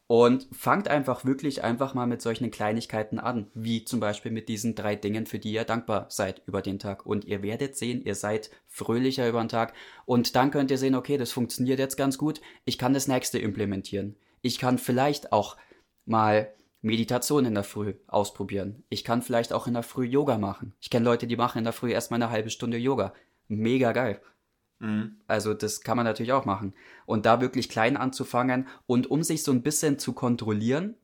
Und 0.07 0.47
fangt 0.51 0.87
einfach 0.87 1.25
wirklich 1.25 1.63
einfach 1.63 1.95
mal 1.95 2.05
mit 2.05 2.21
solchen 2.21 2.51
Kleinigkeiten 2.51 3.17
an, 3.17 3.47
wie 3.55 3.85
zum 3.85 3.99
Beispiel 3.99 4.31
mit 4.31 4.49
diesen 4.49 4.75
drei 4.75 4.95
Dingen, 4.95 5.25
für 5.25 5.39
die 5.39 5.51
ihr 5.51 5.63
dankbar 5.63 6.05
seid 6.09 6.43
über 6.45 6.61
den 6.61 6.77
Tag. 6.77 7.07
Und 7.07 7.25
ihr 7.25 7.41
werdet 7.41 7.75
sehen, 7.75 8.03
ihr 8.05 8.13
seid 8.13 8.51
fröhlicher 8.67 9.27
über 9.27 9.39
den 9.39 9.49
Tag. 9.49 9.73
Und 10.05 10.35
dann 10.35 10.51
könnt 10.51 10.69
ihr 10.69 10.77
sehen, 10.77 10.93
okay, 10.93 11.17
das 11.17 11.31
funktioniert 11.31 11.79
jetzt 11.79 11.97
ganz 11.97 12.19
gut. 12.19 12.39
Ich 12.65 12.77
kann 12.77 12.93
das 12.93 13.07
nächste 13.07 13.39
implementieren. 13.39 14.15
Ich 14.43 14.59
kann 14.59 14.77
vielleicht 14.77 15.31
auch 15.31 15.57
mal 16.05 16.53
Meditation 16.83 17.45
in 17.45 17.55
der 17.55 17.63
Früh 17.63 17.95
ausprobieren. 18.05 18.83
Ich 18.89 19.03
kann 19.03 19.23
vielleicht 19.23 19.53
auch 19.53 19.65
in 19.65 19.73
der 19.73 19.81
Früh 19.81 20.05
Yoga 20.05 20.37
machen. 20.37 20.73
Ich 20.79 20.91
kenne 20.91 21.05
Leute, 21.05 21.25
die 21.25 21.35
machen 21.35 21.57
in 21.57 21.63
der 21.63 21.73
Früh 21.73 21.91
erstmal 21.91 22.21
eine 22.21 22.29
halbe 22.29 22.51
Stunde 22.51 22.77
Yoga. 22.77 23.15
Mega 23.47 23.91
geil. 23.91 24.21
Mhm. 24.79 25.17
Also 25.27 25.53
das 25.53 25.81
kann 25.81 25.97
man 25.97 26.05
natürlich 26.05 26.33
auch 26.33 26.45
machen. 26.45 26.73
Und 27.05 27.25
da 27.25 27.41
wirklich 27.41 27.69
klein 27.69 27.97
anzufangen 27.97 28.67
und 28.87 29.09
um 29.09 29.23
sich 29.23 29.43
so 29.43 29.51
ein 29.51 29.61
bisschen 29.61 29.99
zu 29.99 30.13
kontrollieren, 30.13 30.95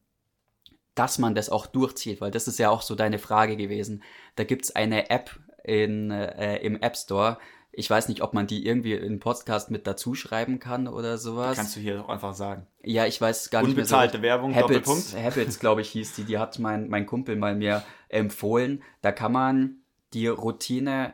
dass 0.95 1.19
man 1.19 1.35
das 1.35 1.49
auch 1.49 1.67
durchzieht, 1.67 2.21
weil 2.21 2.31
das 2.31 2.47
ist 2.47 2.59
ja 2.59 2.69
auch 2.69 2.81
so 2.81 2.95
deine 2.95 3.19
Frage 3.19 3.55
gewesen. 3.55 4.03
Da 4.35 4.43
gibt's 4.43 4.75
eine 4.75 5.09
App 5.09 5.39
in, 5.63 6.11
äh, 6.11 6.57
im 6.57 6.81
App 6.81 6.97
Store. 6.97 7.37
Ich 7.71 7.89
weiß 7.89 8.09
nicht, 8.09 8.21
ob 8.21 8.33
man 8.33 8.47
die 8.47 8.65
irgendwie 8.65 8.93
in 8.93 9.19
Podcast 9.19 9.71
mit 9.71 9.87
dazu 9.87 10.13
schreiben 10.13 10.59
kann 10.59 10.89
oder 10.89 11.17
sowas. 11.17 11.55
Kannst 11.55 11.77
du 11.77 11.79
hier 11.79 12.03
auch 12.03 12.09
einfach 12.09 12.33
sagen. 12.33 12.67
Ja, 12.83 13.05
ich 13.05 13.21
weiß 13.21 13.49
gar 13.49 13.61
nicht 13.61 13.69
mehr. 13.69 13.77
Unbezahlte 13.77 14.17
so. 14.17 14.23
Werbung, 14.23 14.53
Habits, 14.53 14.85
Doppelpunkt. 14.85 15.15
Habits, 15.23 15.59
glaube 15.59 15.79
ich, 15.79 15.89
hieß 15.91 16.15
die. 16.15 16.25
Die 16.25 16.37
hat 16.37 16.59
mein, 16.59 16.89
mein 16.89 17.05
Kumpel 17.05 17.37
mal 17.37 17.55
mir 17.55 17.83
empfohlen. 18.09 18.83
Da 19.01 19.13
kann 19.13 19.31
man 19.31 19.77
die 20.13 20.27
Routine 20.27 21.13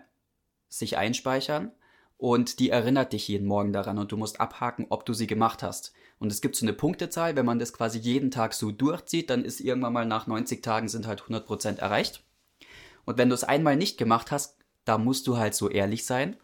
sich 0.70 0.98
einspeichern 0.98 1.72
und 2.18 2.60
die 2.60 2.72
erinnert 2.72 3.14
dich 3.14 3.28
jeden 3.28 3.48
Morgen 3.48 3.74
daran 3.74 4.00
und 4.00 4.12
du 4.12 4.18
musst 4.18 4.40
abhaken, 4.40 4.88
ob 4.90 5.06
du 5.06 5.14
sie 5.14 5.28
gemacht 5.28 5.62
hast. 5.62 5.94
Und 6.20 6.32
es 6.32 6.42
gibt 6.42 6.56
so 6.56 6.66
eine 6.66 6.74
Punktezahl, 6.74 7.36
wenn 7.36 7.46
man 7.46 7.60
das 7.60 7.74
quasi 7.74 8.00
jeden 8.00 8.32
Tag 8.32 8.54
so 8.54 8.72
durchzieht, 8.72 9.30
dann 9.30 9.46
ist 9.46 9.60
irgendwann 9.60 9.94
mal 9.94 10.06
nach 10.06 10.26
90 10.26 10.64
Tagen 10.64 10.90
sind 10.90 11.06
halt 11.06 11.22
100% 11.22 11.78
erreicht. 11.78 12.24
Und 13.06 13.18
wenn 13.18 13.30
du 13.30 13.36
es 13.36 13.44
einmal 13.44 13.76
nicht 13.76 13.98
gemacht 13.98 14.32
hast, 14.32 14.58
da 14.84 14.98
musst 14.98 15.28
du 15.28 15.38
halt 15.38 15.54
so 15.54 15.70
ehrlich 15.70 16.06
sein 16.06 16.38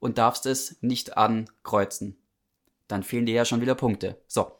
und 0.00 0.18
darfst 0.18 0.46
es 0.46 0.82
nicht 0.82 1.16
ankreuzen. 1.16 2.16
Dann 2.88 3.04
fehlen 3.04 3.26
dir 3.26 3.34
ja 3.34 3.44
schon 3.44 3.60
wieder 3.60 3.76
Punkte. 3.76 4.20
So. 4.26 4.58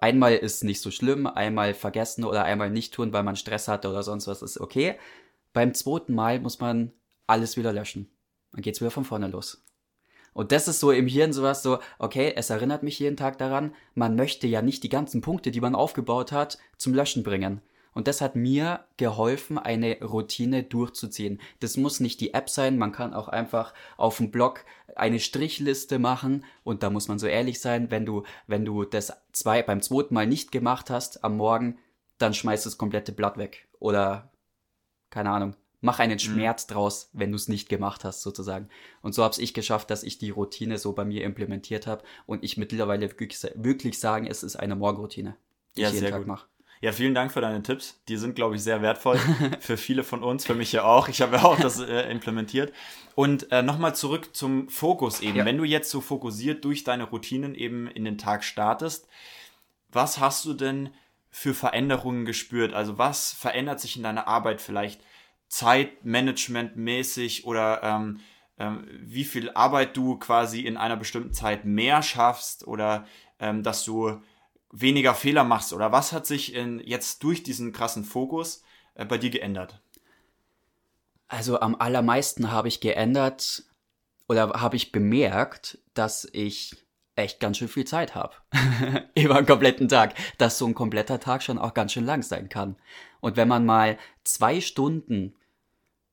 einmal 0.00 0.34
ist 0.34 0.64
nicht 0.64 0.80
so 0.80 0.90
schlimm, 0.90 1.28
einmal 1.28 1.74
vergessen 1.74 2.24
oder 2.24 2.42
einmal 2.42 2.70
nicht 2.70 2.92
tun, 2.92 3.12
weil 3.12 3.22
man 3.22 3.36
Stress 3.36 3.68
hatte 3.68 3.88
oder 3.88 4.02
sonst 4.02 4.26
was, 4.26 4.42
ist 4.42 4.58
okay. 4.58 4.96
Beim 5.52 5.74
zweiten 5.74 6.14
Mal 6.14 6.40
muss 6.40 6.58
man 6.58 6.92
alles 7.28 7.56
wieder 7.56 7.72
löschen. 7.72 8.10
Dann 8.50 8.62
geht's 8.62 8.80
wieder 8.80 8.90
von 8.90 9.04
vorne 9.04 9.28
los. 9.28 9.62
Und 10.34 10.52
das 10.52 10.68
ist 10.68 10.80
so 10.80 10.90
im 10.90 11.06
Hirn 11.06 11.32
sowas 11.32 11.62
so, 11.62 11.78
okay, 11.98 12.32
es 12.36 12.50
erinnert 12.50 12.82
mich 12.82 12.98
jeden 12.98 13.16
Tag 13.16 13.38
daran, 13.38 13.74
man 13.94 14.16
möchte 14.16 14.46
ja 14.46 14.62
nicht 14.62 14.82
die 14.82 14.88
ganzen 14.88 15.20
Punkte, 15.20 15.50
die 15.50 15.60
man 15.60 15.74
aufgebaut 15.74 16.32
hat, 16.32 16.58
zum 16.78 16.94
Löschen 16.94 17.22
bringen. 17.22 17.60
Und 17.94 18.08
das 18.08 18.22
hat 18.22 18.36
mir 18.36 18.84
geholfen, 18.96 19.58
eine 19.58 20.00
Routine 20.02 20.62
durchzuziehen. 20.62 21.40
Das 21.60 21.76
muss 21.76 22.00
nicht 22.00 22.20
die 22.22 22.32
App 22.32 22.48
sein, 22.48 22.78
man 22.78 22.92
kann 22.92 23.12
auch 23.12 23.28
einfach 23.28 23.74
auf 23.98 24.16
dem 24.16 24.30
Blog 24.30 24.64
eine 24.96 25.20
Strichliste 25.20 25.98
machen 25.98 26.44
und 26.64 26.82
da 26.82 26.90
muss 26.90 27.08
man 27.08 27.18
so 27.18 27.26
ehrlich 27.26 27.60
sein, 27.60 27.90
wenn 27.90 28.06
du, 28.06 28.24
wenn 28.46 28.64
du 28.64 28.84
das 28.84 29.12
zwei, 29.32 29.62
beim 29.62 29.82
zweiten 29.82 30.14
Mal 30.14 30.26
nicht 30.26 30.52
gemacht 30.52 30.90
hast 30.90 31.24
am 31.24 31.36
Morgen, 31.36 31.78
dann 32.18 32.34
schmeißt 32.34 32.64
das 32.64 32.78
komplette 32.78 33.12
Blatt 33.12 33.36
weg. 33.36 33.68
Oder, 33.78 34.32
keine 35.10 35.30
Ahnung, 35.30 35.54
mach 35.82 35.98
einen 35.98 36.14
mhm. 36.14 36.20
Schmerz 36.20 36.66
draus, 36.66 37.10
wenn 37.12 37.30
du 37.30 37.36
es 37.36 37.48
nicht 37.48 37.68
gemacht 37.68 38.04
hast, 38.04 38.22
sozusagen. 38.22 38.68
Und 39.02 39.14
so 39.14 39.22
habe 39.22 39.38
ich 39.38 39.52
geschafft, 39.52 39.90
dass 39.90 40.02
ich 40.04 40.16
die 40.16 40.30
Routine 40.30 40.78
so 40.78 40.92
bei 40.92 41.04
mir 41.04 41.24
implementiert 41.24 41.86
habe 41.86 42.02
und 42.24 42.42
ich 42.42 42.56
mittlerweile 42.56 43.10
wirklich, 43.10 43.38
wirklich 43.54 43.98
sagen, 43.98 44.26
es 44.26 44.42
ist 44.42 44.56
eine 44.56 44.76
Morgenroutine, 44.76 45.36
die 45.76 45.82
ja, 45.82 45.88
ich 45.88 45.94
jeden 45.96 46.10
Tag 46.10 46.26
mache. 46.26 46.46
Ja, 46.80 46.90
vielen 46.90 47.14
Dank 47.14 47.32
für 47.32 47.40
deine 47.40 47.62
Tipps. 47.62 48.00
Die 48.08 48.16
sind, 48.16 48.34
glaube 48.34 48.56
ich, 48.56 48.62
sehr 48.62 48.82
wertvoll 48.82 49.16
für 49.60 49.76
viele 49.76 50.02
von 50.02 50.22
uns, 50.24 50.44
für 50.44 50.54
mich 50.54 50.72
ja 50.72 50.82
auch. 50.82 51.08
Ich 51.08 51.20
habe 51.20 51.36
ja 51.36 51.44
auch 51.44 51.58
das 51.58 51.78
äh, 51.78 52.10
implementiert. 52.10 52.72
Und 53.14 53.52
äh, 53.52 53.62
nochmal 53.62 53.94
zurück 53.94 54.34
zum 54.34 54.68
Fokus 54.68 55.20
eben. 55.20 55.36
Ja. 55.36 55.44
Wenn 55.44 55.58
du 55.58 55.64
jetzt 55.64 55.90
so 55.90 56.00
fokussiert 56.00 56.64
durch 56.64 56.82
deine 56.82 57.04
Routinen 57.04 57.54
eben 57.54 57.86
in 57.86 58.04
den 58.04 58.18
Tag 58.18 58.42
startest, 58.42 59.06
was 59.90 60.18
hast 60.18 60.44
du 60.44 60.54
denn 60.54 60.90
für 61.30 61.54
Veränderungen 61.54 62.24
gespürt? 62.24 62.72
Also 62.72 62.98
was 62.98 63.32
verändert 63.32 63.78
sich 63.78 63.96
in 63.96 64.02
deiner 64.02 64.26
Arbeit 64.26 64.60
vielleicht 64.60 65.00
Zeitmanagement-mäßig 65.52 67.44
oder 67.44 67.82
ähm, 67.82 68.20
ähm, 68.58 68.86
wie 68.90 69.24
viel 69.24 69.50
Arbeit 69.50 69.96
du 69.96 70.18
quasi 70.18 70.60
in 70.60 70.78
einer 70.78 70.96
bestimmten 70.96 71.34
Zeit 71.34 71.66
mehr 71.66 72.02
schaffst 72.02 72.66
oder 72.66 73.06
ähm, 73.38 73.62
dass 73.62 73.84
du 73.84 74.22
weniger 74.70 75.14
Fehler 75.14 75.44
machst 75.44 75.74
oder 75.74 75.92
was 75.92 76.12
hat 76.12 76.26
sich 76.26 76.54
in, 76.54 76.80
jetzt 76.80 77.22
durch 77.22 77.42
diesen 77.42 77.72
krassen 77.72 78.04
Fokus 78.04 78.62
äh, 78.94 79.04
bei 79.04 79.18
dir 79.18 79.28
geändert? 79.28 79.82
Also 81.28 81.60
am 81.60 81.74
allermeisten 81.74 82.50
habe 82.50 82.68
ich 82.68 82.80
geändert 82.80 83.64
oder 84.28 84.48
habe 84.58 84.76
ich 84.76 84.90
bemerkt, 84.90 85.78
dass 85.92 86.26
ich 86.32 86.82
echt 87.14 87.40
ganz 87.40 87.58
schön 87.58 87.68
viel 87.68 87.84
Zeit 87.84 88.14
habe. 88.14 88.34
Über 89.14 89.36
einen 89.36 89.46
kompletten 89.46 89.88
Tag. 89.88 90.14
Dass 90.38 90.56
so 90.56 90.66
ein 90.66 90.74
kompletter 90.74 91.20
Tag 91.20 91.42
schon 91.42 91.58
auch 91.58 91.74
ganz 91.74 91.92
schön 91.92 92.06
lang 92.06 92.22
sein 92.22 92.48
kann. 92.48 92.76
Und 93.20 93.36
wenn 93.36 93.48
man 93.48 93.66
mal 93.66 93.98
zwei 94.24 94.62
Stunden 94.62 95.34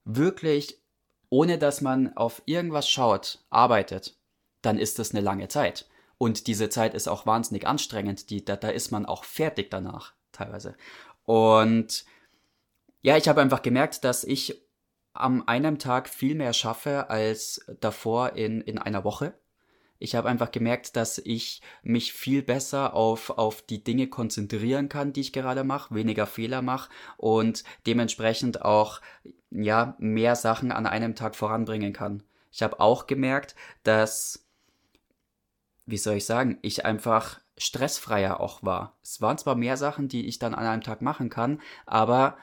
wirklich, 0.05 0.81
ohne 1.29 1.57
dass 1.57 1.81
man 1.81 2.15
auf 2.15 2.41
irgendwas 2.45 2.89
schaut, 2.89 3.45
arbeitet, 3.49 4.17
dann 4.61 4.77
ist 4.77 4.99
das 4.99 5.11
eine 5.11 5.21
lange 5.21 5.47
Zeit. 5.47 5.87
Und 6.17 6.47
diese 6.47 6.69
Zeit 6.69 6.93
ist 6.93 7.07
auch 7.07 7.25
wahnsinnig 7.25 7.65
anstrengend. 7.65 8.29
Die, 8.29 8.43
da, 8.43 8.55
da 8.55 8.69
ist 8.69 8.91
man 8.91 9.05
auch 9.05 9.23
fertig 9.23 9.71
danach, 9.71 10.13
teilweise. 10.31 10.75
Und 11.23 12.05
ja, 13.01 13.15
ich 13.15 13.29
habe 13.29 13.41
einfach 13.41 13.61
gemerkt, 13.61 14.03
dass 14.03 14.23
ich 14.23 14.61
am 15.13 15.43
einem 15.47 15.79
Tag 15.79 16.09
viel 16.09 16.35
mehr 16.35 16.53
schaffe 16.53 17.09
als 17.09 17.65
davor 17.79 18.33
in, 18.33 18.61
in 18.61 18.77
einer 18.77 19.03
Woche. 19.03 19.33
Ich 19.99 20.15
habe 20.15 20.29
einfach 20.29 20.51
gemerkt, 20.51 20.95
dass 20.95 21.17
ich 21.17 21.61
mich 21.83 22.13
viel 22.13 22.41
besser 22.41 22.93
auf, 22.93 23.31
auf 23.31 23.61
die 23.61 23.83
Dinge 23.83 24.07
konzentrieren 24.07 24.89
kann, 24.89 25.13
die 25.13 25.21
ich 25.21 25.33
gerade 25.33 25.63
mache, 25.63 25.93
weniger 25.93 26.25
Fehler 26.25 26.61
mache 26.61 26.89
und 27.17 27.63
dementsprechend 27.85 28.63
auch 28.63 29.01
ja 29.51 29.95
mehr 29.99 30.35
Sachen 30.35 30.71
an 30.71 30.87
einem 30.87 31.15
Tag 31.15 31.35
voranbringen 31.35 31.93
kann. 31.93 32.23
Ich 32.51 32.63
habe 32.63 32.79
auch 32.79 33.07
gemerkt, 33.07 33.55
dass 33.83 34.45
wie 35.89 35.97
soll 35.97 36.15
ich 36.15 36.25
sagen, 36.25 36.59
ich 36.61 36.85
einfach 36.85 37.39
stressfreier 37.57 38.39
auch 38.39 38.63
war. 38.63 38.95
Es 39.03 39.21
waren 39.21 39.37
zwar 39.37 39.55
mehr 39.55 39.75
Sachen, 39.75 40.07
die 40.07 40.27
ich 40.27 40.39
dann 40.39 40.53
an 40.53 40.65
einem 40.65 40.83
Tag 40.83 41.01
machen 41.01 41.29
kann, 41.29 41.59
aber 41.85 42.37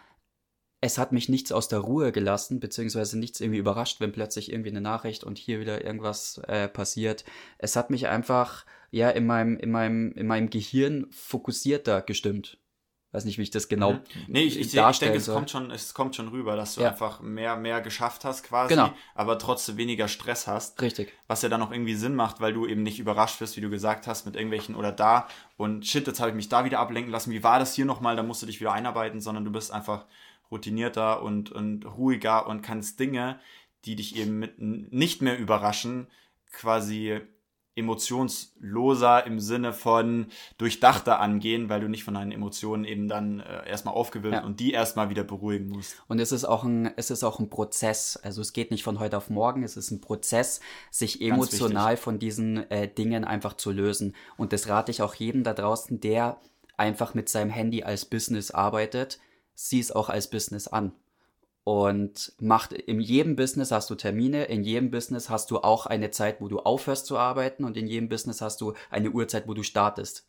es 0.80 0.98
hat 0.98 1.12
mich 1.12 1.28
nichts 1.28 1.52
aus 1.52 1.68
der 1.68 1.78
Ruhe 1.80 2.12
gelassen, 2.12 2.60
beziehungsweise 2.60 3.18
nichts 3.18 3.40
irgendwie 3.40 3.58
überrascht, 3.58 4.00
wenn 4.00 4.12
plötzlich 4.12 4.52
irgendwie 4.52 4.70
eine 4.70 4.80
Nachricht 4.80 5.24
und 5.24 5.38
hier 5.38 5.60
wieder 5.60 5.84
irgendwas 5.84 6.38
äh, 6.46 6.68
passiert. 6.68 7.24
Es 7.58 7.76
hat 7.76 7.90
mich 7.90 8.08
einfach 8.08 8.66
ja 8.90 9.10
in 9.10 9.26
meinem, 9.26 9.56
in 9.56 9.70
meinem, 9.70 10.12
in 10.12 10.26
meinem 10.26 10.50
Gehirn 10.50 11.06
fokussierter 11.10 12.02
gestimmt. 12.02 12.58
Weiß 13.12 13.24
nicht, 13.24 13.38
wie 13.38 13.42
ich 13.44 13.50
das 13.50 13.68
genau. 13.68 13.92
Mhm. 13.92 14.00
Nee, 14.26 14.42
ich, 14.42 14.58
ich, 14.58 14.74
ich 14.74 14.98
denke, 14.98 15.16
es 15.16 15.26
kommt 15.26 15.48
schon, 15.48 15.70
es 15.70 15.94
kommt 15.94 16.14
schon 16.16 16.28
rüber, 16.28 16.54
dass 16.54 16.74
du 16.74 16.82
ja. 16.82 16.90
einfach 16.90 17.20
mehr, 17.22 17.56
mehr 17.56 17.80
geschafft 17.80 18.26
hast 18.26 18.42
quasi, 18.42 18.74
genau. 18.74 18.92
aber 19.14 19.38
trotzdem 19.38 19.78
weniger 19.78 20.06
Stress 20.06 20.46
hast. 20.46 20.82
Richtig. 20.82 21.14
Was 21.26 21.40
ja 21.40 21.48
dann 21.48 21.62
auch 21.62 21.70
irgendwie 21.70 21.94
Sinn 21.94 22.14
macht, 22.14 22.40
weil 22.40 22.52
du 22.52 22.66
eben 22.66 22.82
nicht 22.82 22.98
überrascht 22.98 23.40
wirst, 23.40 23.56
wie 23.56 23.62
du 23.62 23.70
gesagt 23.70 24.06
hast, 24.06 24.26
mit 24.26 24.34
irgendwelchen 24.34 24.74
oder 24.74 24.92
da 24.92 25.28
und 25.56 25.86
shit, 25.86 26.06
jetzt 26.06 26.20
habe 26.20 26.28
ich 26.30 26.36
mich 26.36 26.50
da 26.50 26.66
wieder 26.66 26.78
ablenken 26.78 27.10
lassen. 27.10 27.30
Wie 27.30 27.42
war 27.42 27.58
das 27.58 27.74
hier 27.74 27.86
nochmal? 27.86 28.16
Da 28.16 28.22
musst 28.22 28.42
du 28.42 28.46
dich 28.46 28.60
wieder 28.60 28.72
einarbeiten, 28.72 29.22
sondern 29.22 29.46
du 29.46 29.52
bist 29.52 29.72
einfach 29.72 30.04
routinierter 30.50 31.22
und, 31.22 31.52
und 31.52 31.84
ruhiger 31.84 32.46
und 32.46 32.62
kannst 32.62 33.00
Dinge, 33.00 33.38
die 33.84 33.96
dich 33.96 34.16
eben 34.16 34.38
mit 34.38 34.60
nicht 34.60 35.22
mehr 35.22 35.38
überraschen, 35.38 36.08
quasi 36.52 37.20
emotionsloser 37.76 39.26
im 39.26 39.38
Sinne 39.38 39.74
von 39.74 40.28
durchdachter 40.56 41.20
angehen, 41.20 41.68
weil 41.68 41.80
du 41.80 41.88
nicht 41.88 42.04
von 42.04 42.14
deinen 42.14 42.32
Emotionen 42.32 42.84
eben 42.84 43.06
dann 43.06 43.40
äh, 43.40 43.68
erstmal 43.68 43.94
aufgewühlt 43.94 44.32
ja. 44.32 44.44
und 44.44 44.60
die 44.60 44.72
erstmal 44.72 45.10
wieder 45.10 45.24
beruhigen 45.24 45.68
musst. 45.68 46.02
Und 46.08 46.18
es 46.18 46.32
ist 46.32 46.46
auch 46.46 46.64
ein, 46.64 46.90
es 46.96 47.10
ist 47.10 47.22
auch 47.22 47.38
ein 47.38 47.50
Prozess. 47.50 48.16
Also 48.16 48.40
es 48.40 48.54
geht 48.54 48.70
nicht 48.70 48.82
von 48.82 48.98
heute 48.98 49.18
auf 49.18 49.28
morgen, 49.28 49.62
es 49.62 49.76
ist 49.76 49.90
ein 49.90 50.00
Prozess, 50.00 50.60
sich 50.90 51.20
emotional 51.20 51.98
von 51.98 52.18
diesen 52.18 52.68
äh, 52.70 52.88
Dingen 52.88 53.24
einfach 53.24 53.52
zu 53.52 53.70
lösen. 53.72 54.16
Und 54.38 54.54
das 54.54 54.68
rate 54.68 54.90
ich 54.90 55.02
auch 55.02 55.14
jedem 55.14 55.44
da 55.44 55.52
draußen, 55.52 56.00
der 56.00 56.40
einfach 56.78 57.12
mit 57.12 57.28
seinem 57.28 57.50
Handy 57.50 57.82
als 57.82 58.06
Business 58.06 58.50
arbeitet, 58.50 59.20
sieh 59.56 59.80
es 59.80 59.90
auch 59.90 60.08
als 60.08 60.30
Business 60.30 60.68
an. 60.68 60.92
Und 61.64 62.32
macht, 62.38 62.72
in 62.72 63.00
jedem 63.00 63.34
Business 63.34 63.72
hast 63.72 63.90
du 63.90 63.96
Termine, 63.96 64.44
in 64.44 64.62
jedem 64.62 64.92
Business 64.92 65.28
hast 65.28 65.50
du 65.50 65.58
auch 65.58 65.86
eine 65.86 66.12
Zeit, 66.12 66.40
wo 66.40 66.46
du 66.46 66.60
aufhörst 66.60 67.06
zu 67.06 67.18
arbeiten 67.18 67.64
und 67.64 67.76
in 67.76 67.88
jedem 67.88 68.08
Business 68.08 68.40
hast 68.40 68.60
du 68.60 68.74
eine 68.88 69.10
Uhrzeit, 69.10 69.48
wo 69.48 69.54
du 69.54 69.64
startest. 69.64 70.28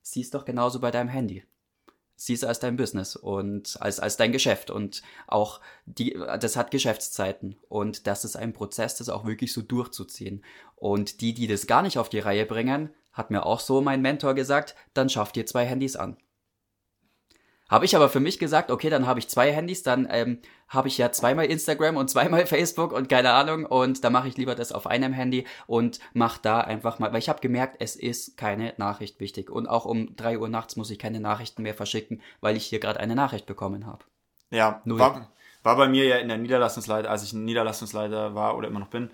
Sieh 0.00 0.22
es 0.22 0.30
doch 0.30 0.46
genauso 0.46 0.80
bei 0.80 0.90
deinem 0.90 1.10
Handy. 1.10 1.44
Sieh 2.16 2.32
es 2.32 2.44
als 2.44 2.58
dein 2.58 2.76
Business 2.76 3.16
und 3.16 3.76
als, 3.82 4.00
als 4.00 4.16
dein 4.16 4.32
Geschäft 4.32 4.70
und 4.70 5.02
auch 5.26 5.60
die, 5.84 6.14
das 6.40 6.56
hat 6.56 6.70
Geschäftszeiten 6.70 7.56
und 7.68 8.06
das 8.06 8.24
ist 8.24 8.36
ein 8.36 8.54
Prozess, 8.54 8.96
das 8.96 9.10
auch 9.10 9.26
wirklich 9.26 9.52
so 9.52 9.60
durchzuziehen. 9.60 10.42
Und 10.76 11.20
die, 11.20 11.34
die 11.34 11.48
das 11.48 11.66
gar 11.66 11.82
nicht 11.82 11.98
auf 11.98 12.08
die 12.08 12.20
Reihe 12.20 12.46
bringen, 12.46 12.88
hat 13.12 13.30
mir 13.30 13.44
auch 13.44 13.60
so 13.60 13.82
mein 13.82 14.00
Mentor 14.00 14.34
gesagt, 14.34 14.74
dann 14.94 15.10
schaff 15.10 15.32
dir 15.32 15.44
zwei 15.44 15.66
Handys 15.66 15.96
an. 15.96 16.16
Habe 17.68 17.86
ich 17.86 17.96
aber 17.96 18.08
für 18.08 18.20
mich 18.20 18.38
gesagt, 18.38 18.70
okay, 18.70 18.90
dann 18.90 19.06
habe 19.06 19.18
ich 19.18 19.28
zwei 19.28 19.50
Handys, 19.50 19.82
dann 19.82 20.06
ähm, 20.10 20.40
habe 20.68 20.88
ich 20.88 20.98
ja 20.98 21.10
zweimal 21.10 21.46
Instagram 21.46 21.96
und 21.96 22.10
zweimal 22.10 22.46
Facebook 22.46 22.92
und 22.92 23.08
keine 23.08 23.32
Ahnung 23.32 23.64
und 23.64 24.04
da 24.04 24.10
mache 24.10 24.28
ich 24.28 24.36
lieber 24.36 24.54
das 24.54 24.72
auf 24.72 24.86
einem 24.86 25.12
Handy 25.12 25.46
und 25.66 25.98
mache 26.12 26.40
da 26.42 26.60
einfach 26.60 26.98
mal, 26.98 27.12
weil 27.12 27.18
ich 27.18 27.28
habe 27.28 27.40
gemerkt, 27.40 27.76
es 27.80 27.96
ist 27.96 28.36
keine 28.36 28.74
Nachricht 28.76 29.20
wichtig 29.20 29.50
und 29.50 29.66
auch 29.66 29.86
um 29.86 30.14
drei 30.16 30.38
Uhr 30.38 30.48
nachts 30.48 30.76
muss 30.76 30.90
ich 30.90 30.98
keine 30.98 31.20
Nachrichten 31.20 31.62
mehr 31.62 31.74
verschicken, 31.74 32.20
weil 32.40 32.56
ich 32.56 32.66
hier 32.66 32.78
gerade 32.78 33.00
eine 33.00 33.14
Nachricht 33.14 33.46
bekommen 33.46 33.86
habe. 33.86 34.04
Ja, 34.50 34.82
war, 34.84 35.30
war 35.62 35.76
bei 35.76 35.88
mir 35.88 36.04
ja 36.04 36.16
in 36.16 36.28
der 36.28 36.36
Niederlassungsleiter, 36.36 37.10
als 37.10 37.22
ich 37.22 37.32
Niederlassungsleiter 37.32 38.34
war 38.34 38.56
oder 38.56 38.68
immer 38.68 38.80
noch 38.80 38.88
bin, 38.88 39.10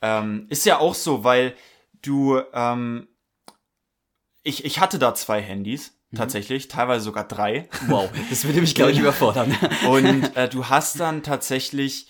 ähm, 0.00 0.46
ist 0.48 0.64
ja 0.64 0.78
auch 0.78 0.94
so, 0.94 1.24
weil 1.24 1.54
du, 2.02 2.40
ähm, 2.54 3.08
ich, 4.42 4.64
ich 4.64 4.80
hatte 4.80 4.98
da 4.98 5.14
zwei 5.14 5.42
Handys 5.42 5.97
Mhm. 6.10 6.16
tatsächlich, 6.16 6.68
teilweise 6.68 7.04
sogar 7.04 7.24
drei. 7.24 7.68
Wow, 7.86 8.10
das 8.30 8.44
würde 8.44 8.60
mich, 8.60 8.74
glaube 8.74 8.92
ich, 8.92 8.98
überfordern. 9.00 9.54
Und 9.88 10.36
äh, 10.36 10.48
du 10.48 10.66
hast 10.68 10.98
dann 11.00 11.22
tatsächlich, 11.22 12.08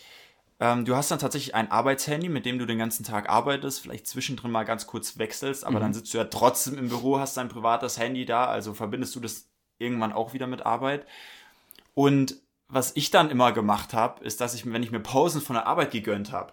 ähm, 0.60 0.84
du 0.84 0.94
hast 0.94 1.10
dann 1.10 1.18
tatsächlich 1.18 1.54
ein 1.54 1.70
Arbeitshandy, 1.70 2.28
mit 2.28 2.46
dem 2.46 2.58
du 2.58 2.66
den 2.66 2.78
ganzen 2.78 3.04
Tag 3.04 3.28
arbeitest, 3.28 3.80
vielleicht 3.80 4.06
zwischendrin 4.06 4.50
mal 4.50 4.64
ganz 4.64 4.86
kurz 4.86 5.18
wechselst, 5.18 5.64
aber 5.64 5.78
mhm. 5.78 5.82
dann 5.82 5.94
sitzt 5.94 6.14
du 6.14 6.18
ja 6.18 6.24
trotzdem 6.24 6.78
im 6.78 6.88
Büro, 6.88 7.18
hast 7.18 7.36
dein 7.36 7.48
privates 7.48 7.98
Handy 7.98 8.24
da, 8.24 8.46
also 8.46 8.72
verbindest 8.74 9.16
du 9.16 9.20
das 9.20 9.48
irgendwann 9.78 10.12
auch 10.12 10.32
wieder 10.32 10.46
mit 10.46 10.64
Arbeit. 10.64 11.06
Und 11.94 12.36
was 12.68 12.94
ich 12.94 13.10
dann 13.10 13.30
immer 13.30 13.52
gemacht 13.52 13.94
habe, 13.94 14.22
ist, 14.22 14.40
dass 14.40 14.54
ich, 14.54 14.70
wenn 14.70 14.82
ich 14.82 14.90
mir 14.90 15.00
Pausen 15.00 15.40
von 15.40 15.54
der 15.54 15.66
Arbeit 15.66 15.90
gegönnt 15.90 16.32
habe, 16.32 16.52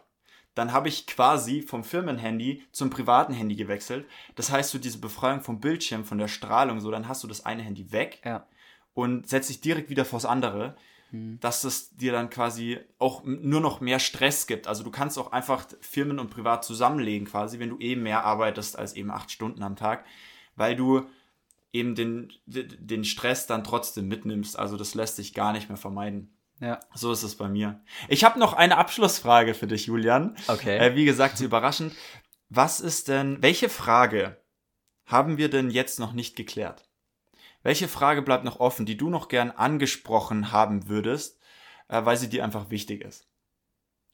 dann 0.56 0.72
habe 0.72 0.88
ich 0.88 1.06
quasi 1.06 1.62
vom 1.62 1.84
Firmenhandy 1.84 2.64
zum 2.72 2.90
privaten 2.90 3.34
Handy 3.34 3.56
gewechselt. 3.56 4.08
Das 4.36 4.52
heißt, 4.52 4.72
so 4.72 4.80
diese 4.80 5.00
Befreiung 5.00 5.42
vom 5.42 5.60
Bildschirm, 5.60 6.06
von 6.06 6.18
der 6.18 6.30
Strahlung, 6.30 6.80
so, 6.80 6.90
dann 6.90 7.08
hast 7.08 7.24
du 7.24 7.28
das 7.28 7.46
eine 7.46 7.62
Handy 7.62 7.92
weg 7.92 8.22
ja. 8.26 8.48
und 8.94 9.28
setzt 9.28 9.50
dich 9.50 9.62
direkt 9.62 9.90
wieder 9.90 10.06
vors 10.06 10.26
andere, 10.26 10.78
mhm. 11.12 11.40
dass 11.42 11.66
es 11.66 11.96
dir 11.98 12.14
dann 12.14 12.30
quasi 12.30 12.80
auch 12.98 13.24
nur 13.26 13.60
noch 13.60 13.82
mehr 13.82 14.00
Stress 14.00 14.48
gibt. 14.48 14.68
Also 14.68 14.84
du 14.84 14.92
kannst 14.92 15.20
auch 15.20 15.34
einfach 15.34 15.68
Firmen 15.82 16.20
und 16.20 16.30
privat 16.30 16.64
zusammenlegen, 16.64 17.28
quasi, 17.28 17.60
wenn 17.60 17.70
du 17.70 17.78
eben 17.80 18.04
mehr 18.04 18.24
arbeitest 18.24 18.80
als 18.80 18.94
eben 18.94 19.12
acht 19.12 19.32
Stunden 19.32 19.62
am 19.62 19.76
Tag, 19.76 20.06
weil 20.56 20.78
du 20.78 21.06
eben 21.74 21.96
den, 21.96 22.32
den 22.46 23.04
Stress 23.04 23.46
dann 23.46 23.66
trotzdem 23.66 24.08
mitnimmst. 24.08 24.58
Also 24.58 24.78
das 24.78 24.96
lässt 24.96 25.18
sich 25.18 25.34
gar 25.34 25.52
nicht 25.52 25.68
mehr 25.68 25.78
vermeiden. 25.78 26.35
Ja. 26.60 26.80
So 26.94 27.12
ist 27.12 27.24
es 27.24 27.36
bei 27.36 27.48
mir. 27.50 27.82
Ich 28.08 28.24
habe 28.24 28.40
noch 28.40 28.54
eine 28.54 28.78
Abschlussfrage 28.78 29.54
für 29.54 29.68
dich, 29.68 29.88
Julian. 29.88 30.36
Okay. 30.48 30.78
Äh, 30.78 30.96
wie 30.96 31.06
gesagt, 31.06 31.40
überraschend. 31.42 31.94
Was 32.50 32.80
ist 32.80 33.08
denn, 33.08 33.42
welche 33.42 33.70
Frage 33.70 34.42
haben 35.06 35.38
wir 35.38 35.50
denn 35.50 35.70
jetzt 35.70 36.00
noch 36.00 36.14
nicht 36.14 36.36
geklärt? 36.36 36.88
Welche 37.64 37.88
Frage 37.88 38.22
bleibt 38.22 38.46
noch 38.46 38.60
offen, 38.60 38.86
die 38.86 38.96
du 38.96 39.10
noch 39.10 39.28
gern 39.28 39.52
angesprochen 39.52 40.52
haben 40.52 40.88
würdest, 40.88 41.40
äh, 41.88 42.06
weil 42.06 42.16
sie 42.16 42.30
dir 42.30 42.44
einfach 42.44 42.70
wichtig 42.70 43.04
ist? 43.04 43.28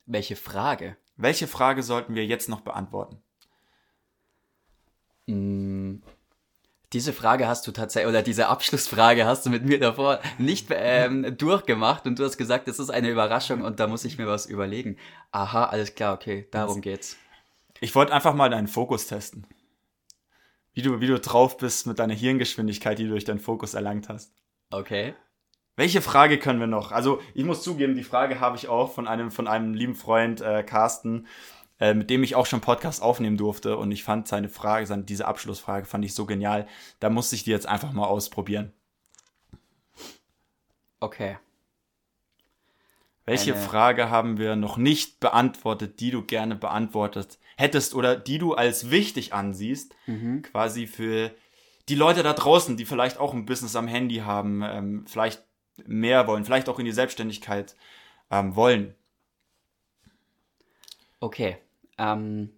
Welche 0.05 0.35
Frage? 0.35 0.97
Welche 1.17 1.47
Frage 1.47 1.83
sollten 1.83 2.15
wir 2.15 2.25
jetzt 2.25 2.49
noch 2.49 2.61
beantworten? 2.61 3.21
Mm, 5.27 5.97
diese 6.93 7.13
Frage 7.13 7.47
hast 7.47 7.65
du 7.67 7.71
tatsächlich, 7.71 8.09
oder 8.09 8.21
diese 8.21 8.47
Abschlussfrage 8.47 9.25
hast 9.25 9.45
du 9.45 9.49
mit 9.49 9.63
mir 9.63 9.79
davor 9.79 10.19
nicht 10.37 10.67
ähm, 10.71 11.37
durchgemacht 11.37 12.05
und 12.05 12.19
du 12.19 12.25
hast 12.25 12.37
gesagt, 12.37 12.67
das 12.67 12.79
ist 12.79 12.89
eine 12.89 13.09
Überraschung 13.09 13.61
und 13.61 13.79
da 13.79 13.87
muss 13.87 14.03
ich 14.03 14.17
mir 14.17 14.27
was 14.27 14.45
überlegen. 14.45 14.97
Aha, 15.31 15.65
alles 15.65 15.95
klar, 15.95 16.13
okay, 16.13 16.47
darum 16.51 16.81
geht's. 16.81 17.17
Ich 17.79 17.95
wollte 17.95 18.13
einfach 18.13 18.33
mal 18.33 18.49
deinen 18.49 18.67
Fokus 18.67 19.07
testen. 19.07 19.47
Wie 20.73 20.81
du, 20.81 20.99
wie 21.01 21.07
du 21.07 21.19
drauf 21.19 21.57
bist 21.57 21.87
mit 21.87 21.99
deiner 21.99 22.13
Hirngeschwindigkeit, 22.13 22.97
die 22.99 23.03
du 23.03 23.09
durch 23.09 23.25
deinen 23.25 23.39
Fokus 23.39 23.73
erlangt 23.73 24.09
hast. 24.09 24.33
Okay. 24.69 25.15
Welche 25.75 26.01
Frage 26.01 26.37
können 26.37 26.59
wir 26.59 26.67
noch? 26.67 26.91
Also, 26.91 27.21
ich 27.33 27.43
muss 27.43 27.63
zugeben, 27.63 27.95
die 27.95 28.03
Frage 28.03 28.39
habe 28.39 28.57
ich 28.57 28.67
auch 28.67 28.91
von 28.91 29.07
einem, 29.07 29.31
von 29.31 29.47
einem 29.47 29.73
lieben 29.73 29.95
Freund, 29.95 30.41
äh, 30.41 30.63
Carsten, 30.63 31.27
äh, 31.81 31.93
mit 31.93 32.09
dem 32.09 32.23
ich 32.23 32.35
auch 32.35 32.45
schon 32.45 32.61
Podcast 32.61 33.01
aufnehmen 33.01 33.35
durfte. 33.35 33.75
Und 33.75 33.91
ich 33.91 34.05
fand 34.05 34.27
seine 34.29 34.47
Frage, 34.47 34.85
seine, 34.87 35.03
diese 35.03 35.27
Abschlussfrage 35.27 35.85
fand 35.85 36.05
ich 36.05 36.13
so 36.15 36.25
genial. 36.25 36.65
Da 37.01 37.09
musste 37.09 37.35
ich 37.35 37.43
die 37.43 37.51
jetzt 37.51 37.67
einfach 37.67 37.91
mal 37.91 38.05
ausprobieren. 38.07 38.71
Okay. 41.01 41.37
Welche 43.25 43.53
Eine- 43.53 43.61
Frage 43.63 44.09
haben 44.09 44.37
wir 44.37 44.55
noch 44.55 44.77
nicht 44.77 45.19
beantwortet, 45.19 45.99
die 45.99 46.11
du 46.11 46.23
gerne 46.23 46.55
beantwortet 46.55 47.37
hättest 47.57 47.93
oder 47.93 48.15
die 48.15 48.37
du 48.37 48.53
als 48.53 48.89
wichtig 48.89 49.33
ansiehst, 49.33 49.93
Mhm. 50.07 50.41
quasi 50.41 50.87
für 50.87 51.31
die 51.89 51.95
Leute 51.95 52.23
da 52.23 52.33
draußen, 52.33 52.77
die 52.77 52.85
vielleicht 52.85 53.17
auch 53.19 53.33
ein 53.33 53.45
Business 53.45 53.75
am 53.75 53.87
Handy 53.87 54.17
haben, 54.17 54.61
ähm, 54.63 55.05
vielleicht 55.07 55.43
mehr 55.85 56.27
wollen, 56.27 56.45
vielleicht 56.45 56.69
auch 56.69 56.79
in 56.79 56.85
die 56.85 56.91
Selbstständigkeit 56.91 57.75
ähm, 58.29 58.55
wollen? 58.55 58.95
Okay. 61.19 61.57
Ähm, 62.01 62.49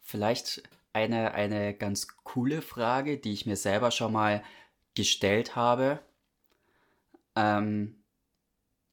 vielleicht 0.00 0.64
eine, 0.92 1.32
eine 1.32 1.74
ganz 1.74 2.08
coole 2.24 2.60
Frage, 2.60 3.18
die 3.18 3.32
ich 3.32 3.46
mir 3.46 3.56
selber 3.56 3.92
schon 3.92 4.12
mal 4.12 4.42
gestellt 4.94 5.54
habe. 5.54 6.00
Ähm, 7.36 8.02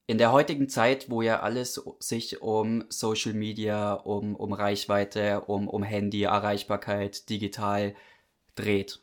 in 0.05 0.17
der 0.19 0.31
heutigen 0.31 0.69
Zeit, 0.69 1.09
wo 1.09 1.21
ja 1.21 1.39
alles 1.39 1.81
sich 1.99 2.41
um 2.41 2.85
Social 2.89 3.33
Media, 3.33 3.93
um, 3.93 4.35
um 4.35 4.53
Reichweite, 4.53 5.41
um, 5.41 5.67
um 5.67 5.83
Handy, 5.83 6.23
Erreichbarkeit, 6.23 7.29
digital 7.29 7.95
dreht. 8.55 9.00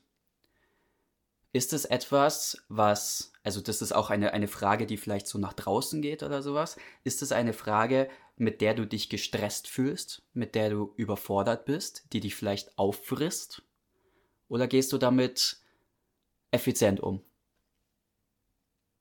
Ist 1.59 1.73
es 1.73 1.87
etwas, 1.87 2.63
was, 2.69 3.33
also 3.43 3.61
das 3.61 3.83
ist 3.83 3.91
auch 3.91 4.11
eine, 4.11 4.33
eine 4.33 4.47
Frage, 4.47 4.87
die 4.87 4.97
vielleicht 4.97 5.27
so 5.27 5.39
nach 5.39 5.55
draußen 5.55 6.01
geht 6.01 6.23
oder 6.23 6.41
sowas, 6.41 6.77
ist 7.03 7.21
es 7.21 7.33
eine 7.33 7.53
Frage, 7.53 8.09
mit 8.37 8.61
der 8.61 8.75
du 8.75 8.87
dich 8.87 9.09
gestresst 9.09 9.67
fühlst, 9.67 10.23
mit 10.35 10.55
der 10.55 10.71
du 10.71 10.93
überfordert 10.95 11.65
bist, 11.65 12.05
die 12.13 12.21
dich 12.21 12.37
vielleicht 12.37 12.79
auffrisst? 12.79 13.65
Oder 14.47 14.69
gehst 14.69 14.93
du 14.93 14.99
damit 14.99 15.57
effizient 16.53 17.01
um? 17.01 17.23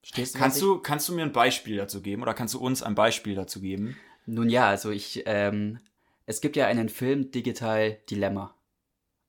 Verstehst 0.00 0.34
du, 0.34 0.38
Kannst 0.40 0.60
du, 0.60 0.78
kannst 0.80 1.08
du 1.08 1.14
mir 1.14 1.22
ein 1.22 1.30
Beispiel 1.30 1.76
dazu 1.76 2.02
geben 2.02 2.22
oder 2.22 2.34
kannst 2.34 2.54
du 2.54 2.58
uns 2.58 2.82
ein 2.82 2.96
Beispiel 2.96 3.36
dazu 3.36 3.60
geben? 3.60 3.96
Nun 4.26 4.48
ja, 4.48 4.68
also 4.68 4.90
ich, 4.90 5.22
ähm, 5.26 5.78
es 6.26 6.40
gibt 6.40 6.56
ja 6.56 6.66
einen 6.66 6.88
Film 6.88 7.30
Digital 7.30 7.98
Dilemma. 8.10 8.57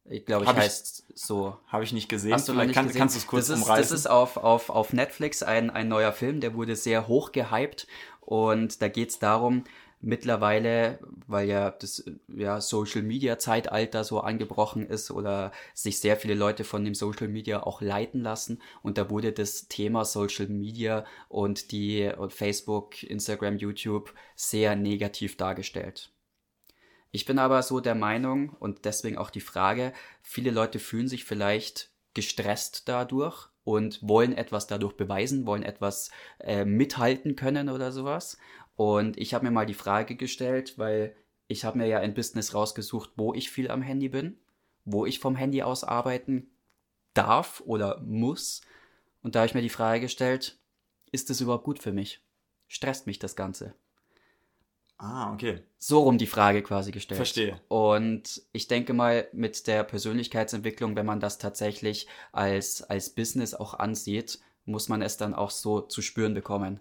Ich 0.10 0.26
glaube, 0.26 0.46
ich 0.46 0.52
heißt 0.52 1.06
so. 1.14 1.58
Habe 1.68 1.84
ich 1.84 1.94
nicht 1.94 2.10
gesehen. 2.10 2.34
Hast 2.34 2.48
du 2.48 2.54
Vielleicht 2.54 2.74
kann, 2.74 2.88
gesehen? 2.88 3.00
kannst 3.00 3.16
du 3.16 3.20
es 3.20 3.28
kurz 3.28 3.48
das 3.48 3.58
ist, 3.58 3.64
umreißen. 3.64 3.84
Das 3.84 4.00
ist 4.00 4.08
auf, 4.08 4.38
auf, 4.38 4.70
auf 4.70 4.94
Netflix 4.94 5.44
ein, 5.44 5.70
ein 5.70 5.88
neuer 5.88 6.12
Film, 6.12 6.40
der 6.40 6.56
wurde 6.56 6.76
sehr 6.76 7.08
hoch 7.08 7.32
gehypt 7.32 7.88
und 8.22 8.82
da 8.82 8.88
geht 8.88 9.10
es 9.10 9.20
darum, 9.20 9.64
mittlerweile, 10.02 11.00
weil 11.28 11.48
ja 11.50 11.72
das 11.72 12.06
ja, 12.28 12.62
Social 12.62 13.02
Media 13.02 13.38
Zeitalter 13.38 14.04
so 14.04 14.22
angebrochen 14.22 14.86
ist 14.88 15.12
oder 15.12 15.52
sich 15.74 16.00
sehr 16.00 16.16
viele 16.18 16.36
Leute 16.36 16.64
von 16.64 16.86
dem 16.86 16.96
Social 16.96 17.28
Media 17.28 17.64
auch 17.64 17.82
leiten 17.82 18.22
lassen 18.22 18.62
und 18.82 18.98
da 18.98 19.10
wurde 19.10 19.34
das 19.34 19.68
Thema 19.68 20.06
Social 20.06 20.48
Media 20.48 21.06
und 21.28 21.72
die 21.72 22.10
und 22.18 22.34
Facebook, 22.34 23.04
Instagram, 23.04 23.58
YouTube 23.58 24.14
sehr 24.36 24.76
negativ 24.76 25.38
dargestellt. 25.38 26.12
Ich 27.12 27.26
bin 27.26 27.40
aber 27.40 27.64
so 27.64 27.80
der 27.80 27.96
Meinung 27.96 28.50
und 28.60 28.86
deswegen 28.86 29.18
auch 29.18 29.32
die 29.32 29.42
Frage, 29.42 29.94
viele 30.22 30.52
Leute 30.52 30.80
fühlen 30.80 31.08
sich 31.08 31.26
vielleicht 31.26 31.92
gestresst 32.14 32.88
dadurch 32.88 33.50
und 33.64 34.00
wollen 34.02 34.34
etwas 34.34 34.68
dadurch 34.68 34.94
beweisen, 34.94 35.46
wollen 35.46 35.64
etwas 35.64 36.12
äh, 36.40 36.66
mithalten 36.66 37.36
können 37.36 37.70
oder 37.70 37.92
sowas. 37.92 38.38
Und 38.76 39.18
ich 39.18 39.34
habe 39.34 39.46
mir 39.46 39.52
mal 39.52 39.66
die 39.66 39.74
Frage 39.74 40.16
gestellt, 40.16 40.78
weil 40.78 41.16
ich 41.48 41.66
habe 41.66 41.80
mir 41.80 41.88
ja 41.88 42.00
ein 42.00 42.14
Business 42.14 42.54
rausgesucht, 42.54 43.12
wo 43.16 43.34
ich 43.34 43.50
viel 43.50 43.72
am 43.72 43.82
Handy 43.82 44.10
bin, 44.10 44.38
wo 44.86 45.06
ich 45.06 45.20
vom 45.20 45.36
Handy 45.36 45.64
aus 45.64 45.84
arbeiten 45.84 46.52
darf 47.14 47.62
oder 47.66 48.00
muss. 48.02 48.62
Und 49.24 49.36
da 49.36 49.40
habe 49.40 49.48
ich 49.48 49.56
mir 49.56 49.62
die 49.62 49.70
Frage 49.70 50.02
gestellt, 50.02 50.60
ist 51.12 51.30
das 51.30 51.42
überhaupt 51.42 51.64
gut 51.64 51.80
für 51.80 51.92
mich? 51.92 52.24
Stresst 52.68 53.08
mich 53.08 53.18
das 53.18 53.36
Ganze? 53.36 53.74
Ah, 55.00 55.34
okay. 55.34 55.62
So 55.78 56.04
rum 56.04 56.18
die 56.18 56.28
Frage 56.28 56.62
quasi 56.62 56.92
gestellt. 56.92 57.18
Verstehe. 57.18 57.60
Und 57.68 58.44
ich 58.52 58.68
denke 58.68 58.94
mal, 58.94 59.28
mit 59.34 59.66
der 59.68 59.84
Persönlichkeitsentwicklung, 59.84 60.96
wenn 60.96 61.06
man 61.06 61.20
das 61.20 61.38
tatsächlich 61.38 62.08
als, 62.32 62.84
als 62.84 63.10
Business 63.10 63.54
auch 63.54 63.74
ansieht, 63.74 64.40
muss 64.66 64.88
man 64.88 65.02
es 65.02 65.18
dann 65.18 65.34
auch 65.34 65.52
so 65.52 65.82
zu 65.82 66.02
spüren 66.02 66.34
bekommen. 66.34 66.80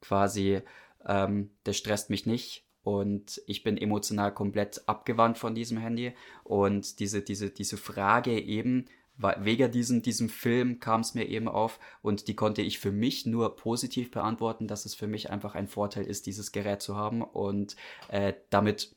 Quasi, 0.00 0.62
ähm, 1.06 1.50
das 1.64 1.76
stresst 1.76 2.10
mich 2.10 2.26
nicht 2.26 2.64
und 2.82 3.40
ich 3.46 3.62
bin 3.62 3.76
emotional 3.76 4.34
komplett 4.34 4.82
abgewandt 4.88 5.38
von 5.38 5.54
diesem 5.54 5.78
Handy. 5.78 6.14
Und 6.42 6.98
diese, 6.98 7.22
diese, 7.22 7.50
diese 7.50 7.76
Frage 7.76 8.40
eben, 8.40 8.86
wegen 9.16 9.70
diesem, 9.70 10.02
diesem 10.02 10.28
Film 10.28 10.80
kam 10.80 11.02
es 11.02 11.14
mir 11.14 11.28
eben 11.28 11.48
auf 11.48 11.78
und 12.00 12.28
die 12.28 12.34
konnte 12.34 12.62
ich 12.62 12.78
für 12.78 12.92
mich 12.92 13.26
nur 13.26 13.56
positiv 13.56 14.10
beantworten, 14.10 14.66
dass 14.66 14.84
es 14.84 14.94
für 14.94 15.06
mich 15.06 15.30
einfach 15.30 15.54
ein 15.54 15.68
Vorteil 15.68 16.04
ist, 16.04 16.26
dieses 16.26 16.50
Gerät 16.52 16.82
zu 16.82 16.96
haben 16.96 17.22
und 17.22 17.76
äh, 18.08 18.32
damit 18.50 18.96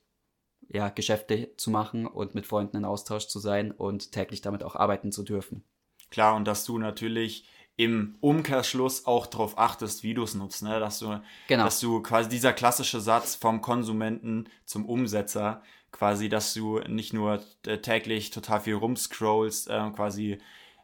ja, 0.70 0.90
Geschäfte 0.90 1.56
zu 1.58 1.70
machen 1.70 2.08
und 2.08 2.34
mit 2.34 2.48
Freunden 2.48 2.78
in 2.78 2.86
Austausch 2.86 3.28
zu 3.28 3.40
sein 3.40 3.72
und 3.72 4.12
täglich 4.12 4.42
damit 4.42 4.64
auch 4.64 4.76
arbeiten 4.76 5.12
zu 5.12 5.24
dürfen. 5.24 5.64
Klar, 6.10 6.36
und 6.36 6.46
dass 6.46 6.66
du 6.66 6.78
natürlich 6.78 7.48
im 7.78 8.16
Umkehrschluss 8.22 9.06
auch 9.06 9.28
darauf 9.28 9.58
achtest, 9.58 10.04
wie 10.04 10.14
du 10.14 10.24
es 10.24 10.34
nutzt, 10.34 10.64
ne? 10.64 10.80
Dass 10.80 11.00
du, 11.00 11.22
Genau. 11.48 11.66
dass 11.66 11.80
du 11.82 12.02
quasi 12.02 12.30
dieser 12.30 12.54
klassische 12.54 13.02
Satz 13.02 13.36
vom 13.36 13.62
Konsumenten 13.62 14.48
zum 14.64 14.86
Umsetzer, 14.86 15.62
quasi, 15.96 16.28
dass 16.28 16.54
du 16.54 16.80
nicht 16.80 17.14
nur 17.14 17.42
äh, 17.66 17.78
täglich 17.78 18.30
total 18.30 18.60
viel 18.60 18.76
rumscrollst, 18.76 19.70
äh, 19.70 19.90
quasi 19.96 20.40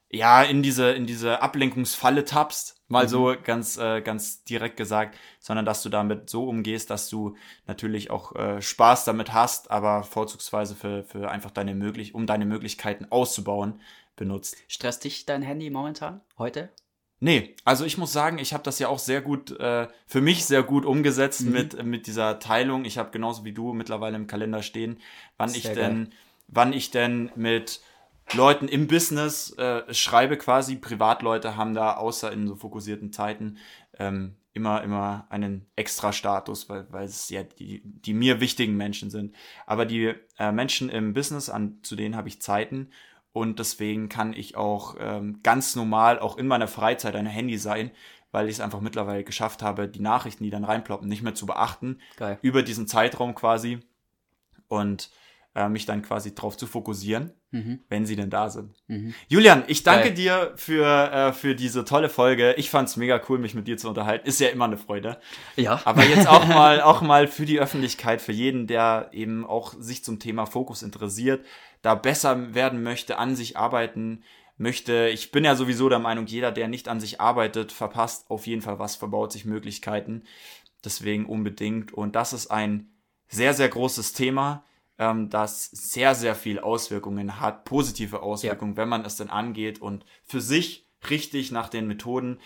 ja 0.10 0.42
in 0.42 0.64
diese 0.64 0.92
in 0.92 1.06
diese 1.06 1.42
Ablenkungsfalle 1.42 2.24
tappst, 2.24 2.82
mal 2.88 3.10
so 3.10 3.36
ganz 3.44 3.78
äh, 3.78 4.02
ganz 4.02 4.44
direkt 4.46 4.78
gesagt, 4.78 5.18
sondern 5.40 5.66
dass 5.66 5.84
du 5.84 5.90
damit 5.90 6.30
so 6.30 6.48
umgehst, 6.48 6.90
dass 6.90 7.10
du 7.10 7.36
natürlich 7.68 8.10
auch 8.10 8.36
äh, 8.36 8.62
Spaß 8.62 9.04
damit 9.04 9.34
hast, 9.34 9.70
aber 9.70 10.04
vorzugsweise 10.04 10.76
für 10.76 11.04
für 11.04 11.30
einfach 11.30 11.52
deine 11.52 11.76
möglich 11.76 12.16
um 12.16 12.26
deine 12.26 12.46
Möglichkeiten 12.46 13.06
auszubauen 13.10 13.82
benutzt. 14.16 14.56
Stresst 14.68 15.04
dich 15.04 15.26
dein 15.26 15.42
Handy 15.42 15.70
momentan? 15.70 16.22
Heute? 16.38 16.70
Nee, 17.24 17.56
also 17.66 17.86
ich 17.86 18.00
muss 18.00 18.12
sagen, 18.12 18.40
ich 18.40 18.52
habe 18.52 18.64
das 18.64 18.80
ja 18.80 18.88
auch 18.88 18.98
sehr 18.98 19.22
gut, 19.22 19.52
äh, 19.60 19.88
für 20.08 20.22
mich 20.22 20.44
sehr 20.44 20.64
gut 20.64 20.86
umgesetzt 20.86 21.42
Mhm. 21.42 21.52
mit, 21.52 21.84
mit 21.86 22.08
dieser 22.08 22.40
Teilung. 22.40 22.84
Ich 22.84 22.98
habe 22.98 23.12
genauso 23.12 23.46
wie 23.46 23.54
du 23.54 23.74
mittlerweile 23.74 24.16
im 24.16 24.26
Kalender 24.26 24.64
stehen, 24.64 25.00
wann 25.38 25.54
ich 25.54 25.72
denn, 25.72 26.14
wann 26.48 26.74
ich 26.74 26.90
denn 26.90 27.32
mit 27.36 27.82
Leuten 28.34 28.68
im 28.68 28.88
Business 28.88 29.56
äh, 29.58 29.94
schreibe 29.94 30.36
quasi. 30.36 30.78
Privatleute 30.78 31.56
haben 31.56 31.76
da 31.76 31.94
außer 31.96 32.32
in 32.32 32.48
so 32.48 32.56
fokussierten 32.56 33.14
Zeiten 33.14 33.58
ähm, 34.00 34.36
immer, 34.54 34.82
immer 34.82 35.28
einen 35.30 35.68
extra 35.76 36.14
Status, 36.14 36.70
weil, 36.70 36.88
weil 36.90 37.06
es 37.06 37.30
ja 37.30 37.44
die, 37.44 37.84
die 37.84 38.16
mir 38.16 38.40
wichtigen 38.40 38.76
Menschen 38.78 39.12
sind. 39.12 39.36
Aber 39.68 39.86
die 39.86 40.16
äh, 40.40 40.52
Menschen 40.52 40.90
im 40.90 41.14
Business, 41.14 41.50
an, 41.50 41.78
zu 41.84 41.96
denen 41.96 42.16
habe 42.16 42.30
ich 42.30 42.42
Zeiten 42.42 42.90
und 43.34 43.60
deswegen 43.60 44.10
kann 44.10 44.34
ich 44.34 44.56
auch 44.58 44.96
ähm, 45.00 45.40
ganz 45.44 45.76
normal 45.76 46.20
auch 46.20 46.38
in 46.38 46.48
meiner 46.48 46.68
Freizeit 46.68 47.16
ein 47.16 47.26
Handy 47.26 47.58
sein, 47.58 47.92
weil 48.32 48.48
ich 48.48 48.56
es 48.56 48.60
einfach 48.62 48.82
mittlerweile 48.82 49.24
geschafft 49.24 49.62
habe, 49.62 49.88
die 49.88 50.02
Nachrichten, 50.02 50.44
die 50.44 50.50
dann 50.50 50.64
reinploppen, 50.64 51.08
nicht 51.08 51.22
mehr 51.24 51.36
zu 51.36 51.46
beachten 51.46 52.00
Geil. 52.18 52.38
über 52.42 52.64
diesen 52.64 52.88
Zeitraum 52.88 53.36
quasi. 53.36 53.80
Und 54.68 55.10
äh, 55.54 55.68
mich 55.68 55.86
dann 55.86 56.02
quasi 56.02 56.34
drauf 56.34 56.56
zu 56.56 56.66
fokussieren, 56.66 57.34
Mhm. 57.54 57.80
wenn 57.90 58.06
sie 58.06 58.16
denn 58.16 58.30
da 58.30 58.50
sind. 58.50 58.82
Mhm. 58.88 59.14
Julian, 59.28 59.66
ich 59.68 59.84
danke 59.84 60.06
Geil. 60.08 60.14
dir 60.14 60.54
für, 60.56 60.86
äh, 61.12 61.34
für 61.34 61.54
diese 61.56 61.84
tolle 61.84 62.08
Folge. 62.08 62.54
Ich 62.54 62.70
fand's 62.70 62.96
mega 62.96 63.20
cool, 63.28 63.38
mich 63.38 63.54
mit 63.54 63.68
dir 63.68 63.76
zu 63.78 63.90
unterhalten. 63.90 64.26
Ist 64.26 64.40
ja 64.40 64.48
immer 64.48 64.64
eine 64.64 64.78
Freude. 64.78 65.18
Ja. 65.58 65.82
Aber 65.84 66.06
jetzt 66.06 66.30
auch 66.30 66.46
mal, 66.48 66.80
auch 66.80 67.02
mal 67.02 67.28
für 67.28 67.44
die 67.46 67.60
Öffentlichkeit, 67.60 68.22
für 68.22 68.32
jeden, 68.32 68.68
der 68.68 69.10
eben 69.12 69.46
auch 69.46 69.74
sich 69.78 70.06
zum 70.06 70.20
Thema 70.20 70.46
Fokus 70.46 70.82
interessiert, 70.84 71.46
da 71.82 71.96
besser 71.96 72.54
werden 72.54 72.84
möchte, 72.84 73.18
an 73.18 73.36
sich 73.36 73.58
arbeiten 73.58 74.24
möchte. 74.58 75.10
Ich 75.10 75.32
bin 75.32 75.44
ja 75.44 75.56
sowieso 75.56 75.90
der 75.90 76.00
Meinung, 76.00 76.28
jeder, 76.28 76.52
der 76.52 76.68
nicht 76.68 76.88
an 76.88 77.00
sich 77.00 77.20
arbeitet, 77.20 77.72
verpasst 77.72 78.30
auf 78.30 78.48
jeden 78.48 78.62
Fall 78.62 78.80
was, 78.80 78.96
verbaut 78.96 79.32
sich 79.32 79.46
Möglichkeiten. 79.46 80.24
Deswegen 80.84 81.26
unbedingt. 81.26 81.94
Und 81.94 82.16
das 82.16 82.34
ist 82.34 82.48
ein 82.48 82.92
sehr, 83.28 83.54
sehr 83.54 83.70
großes 83.70 84.14
Thema, 84.14 84.64
ähm, 84.98 85.30
das 85.30 85.66
sehr, 85.66 86.16
sehr 86.16 86.36
viel 86.36 86.60
Auswirkungen 86.60 87.40
hat, 87.40 87.66
positive 87.66 88.22
Auswirkungen, 88.22 88.78
wenn 88.78 88.90
man 88.90 89.06
es 89.06 89.16
denn 89.16 89.30
angeht 89.30 89.82
und 89.82 90.06
für 90.24 90.42
sich 90.42 90.88
richtig 91.10 91.52
nach 91.52 91.70
den 91.70 91.88
Methoden, 91.88 92.40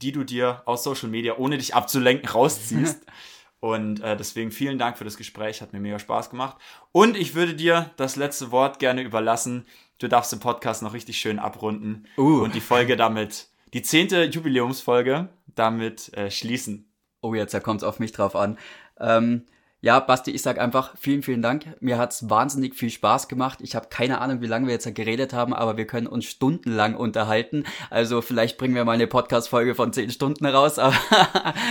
die 0.00 0.12
du 0.12 0.24
dir 0.24 0.62
aus 0.66 0.84
Social 0.84 1.08
Media, 1.08 1.36
ohne 1.36 1.58
dich 1.58 1.74
abzulenken, 1.74 2.28
rausziehst. 2.28 3.04
Und 3.62 4.00
äh, 4.00 4.16
deswegen 4.16 4.50
vielen 4.50 4.76
Dank 4.76 4.98
für 4.98 5.04
das 5.04 5.16
Gespräch, 5.16 5.62
hat 5.62 5.72
mir 5.72 5.78
mega 5.78 6.00
Spaß 6.00 6.30
gemacht. 6.30 6.56
Und 6.90 7.16
ich 7.16 7.36
würde 7.36 7.54
dir 7.54 7.92
das 7.96 8.16
letzte 8.16 8.50
Wort 8.50 8.80
gerne 8.80 9.02
überlassen. 9.02 9.66
Du 9.98 10.08
darfst 10.08 10.32
den 10.32 10.40
Podcast 10.40 10.82
noch 10.82 10.94
richtig 10.94 11.18
schön 11.18 11.38
abrunden 11.38 12.08
Uh. 12.18 12.42
und 12.42 12.56
die 12.56 12.60
Folge 12.60 12.96
damit, 12.96 13.50
die 13.72 13.82
zehnte 13.82 14.24
Jubiläumsfolge, 14.24 15.28
damit 15.46 16.12
äh, 16.14 16.28
schließen. 16.28 16.92
Oh, 17.20 17.34
jetzt 17.34 17.54
da 17.54 17.60
kommt's 17.60 17.84
auf 17.84 18.00
mich 18.00 18.10
drauf 18.10 18.34
an. 18.34 18.58
Ähm, 18.98 19.46
ja, 19.84 19.98
Basti, 19.98 20.30
ich 20.30 20.42
sag 20.42 20.60
einfach 20.60 20.96
vielen, 20.96 21.24
vielen 21.24 21.42
Dank. 21.42 21.66
Mir 21.80 21.98
hat's 21.98 22.30
wahnsinnig 22.30 22.76
viel 22.76 22.88
Spaß 22.88 23.26
gemacht. 23.26 23.58
Ich 23.62 23.74
habe 23.74 23.88
keine 23.90 24.20
Ahnung, 24.20 24.40
wie 24.40 24.46
lange 24.46 24.68
wir 24.68 24.74
jetzt 24.74 24.94
geredet 24.94 25.32
haben, 25.32 25.52
aber 25.52 25.76
wir 25.76 25.88
können 25.88 26.06
uns 26.06 26.24
stundenlang 26.26 26.94
unterhalten. 26.94 27.64
Also 27.90 28.22
vielleicht 28.22 28.58
bringen 28.58 28.76
wir 28.76 28.84
mal 28.84 28.92
eine 28.92 29.08
Podcast-Folge 29.08 29.74
von 29.74 29.92
zehn 29.92 30.10
Stunden 30.10 30.46
raus. 30.46 30.78
Aber 30.78 30.94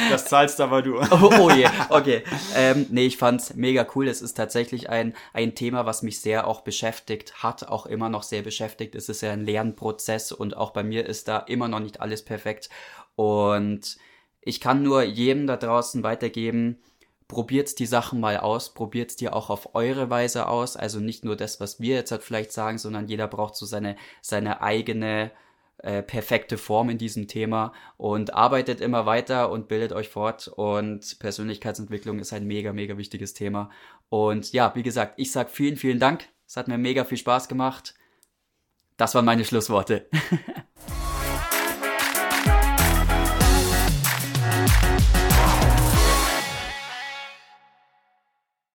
Das 0.09 0.25
zahlst 0.25 0.59
aber 0.59 0.81
du. 0.81 0.99
oh, 1.11 1.31
oh 1.39 1.49
je, 1.51 1.69
okay. 1.87 2.23
Ähm, 2.53 2.85
nee, 2.89 3.05
ich 3.05 3.15
fand's 3.15 3.53
mega 3.55 3.87
cool. 3.95 4.09
Es 4.09 4.21
ist 4.21 4.33
tatsächlich 4.33 4.89
ein, 4.89 5.13
ein 5.31 5.55
Thema, 5.55 5.85
was 5.85 6.03
mich 6.03 6.19
sehr 6.19 6.47
auch 6.47 6.61
beschäftigt 6.61 7.41
hat, 7.41 7.69
auch 7.69 7.85
immer 7.85 8.09
noch 8.09 8.23
sehr 8.23 8.41
beschäftigt. 8.41 8.93
Es 8.93 9.07
ist 9.07 9.21
ja 9.21 9.31
ein 9.31 9.45
Lernprozess 9.45 10.33
und 10.33 10.57
auch 10.57 10.71
bei 10.71 10.83
mir 10.83 11.05
ist 11.05 11.29
da 11.29 11.37
immer 11.37 11.69
noch 11.69 11.79
nicht 11.79 12.01
alles 12.01 12.25
perfekt. 12.25 12.69
Und 13.15 13.95
ich 14.41 14.59
kann 14.59 14.83
nur 14.83 15.01
jedem 15.03 15.47
da 15.47 15.55
draußen 15.55 16.03
weitergeben, 16.03 16.81
probiert 17.31 17.79
die 17.79 17.85
Sachen 17.85 18.19
mal 18.19 18.35
aus, 18.35 18.73
probiert 18.73 19.21
die 19.21 19.29
auch 19.29 19.49
auf 19.49 19.73
eure 19.73 20.09
Weise 20.09 20.49
aus. 20.49 20.75
Also 20.75 20.99
nicht 20.99 21.23
nur 21.23 21.37
das, 21.37 21.61
was 21.61 21.79
wir 21.79 21.95
jetzt 21.95 22.11
halt 22.11 22.23
vielleicht 22.23 22.51
sagen, 22.51 22.77
sondern 22.77 23.07
jeder 23.07 23.25
braucht 23.29 23.55
so 23.55 23.65
seine, 23.65 23.95
seine 24.21 24.61
eigene 24.61 25.31
äh, 25.77 26.03
perfekte 26.03 26.57
Form 26.57 26.89
in 26.89 26.97
diesem 26.97 27.29
Thema 27.29 27.71
und 27.95 28.33
arbeitet 28.33 28.81
immer 28.81 29.05
weiter 29.05 29.49
und 29.49 29.69
bildet 29.69 29.93
euch 29.93 30.09
fort 30.09 30.49
und 30.49 31.19
Persönlichkeitsentwicklung 31.19 32.19
ist 32.19 32.33
ein 32.33 32.45
mega, 32.45 32.73
mega 32.73 32.97
wichtiges 32.97 33.33
Thema. 33.33 33.69
Und 34.09 34.51
ja, 34.51 34.75
wie 34.75 34.83
gesagt, 34.83 35.13
ich 35.15 35.31
sag 35.31 35.49
vielen, 35.49 35.77
vielen 35.77 35.99
Dank. 35.99 36.27
Es 36.45 36.57
hat 36.57 36.67
mir 36.67 36.77
mega 36.77 37.05
viel 37.05 37.17
Spaß 37.17 37.47
gemacht. 37.47 37.95
Das 38.97 39.15
waren 39.15 39.23
meine 39.23 39.45
Schlussworte. 39.45 40.09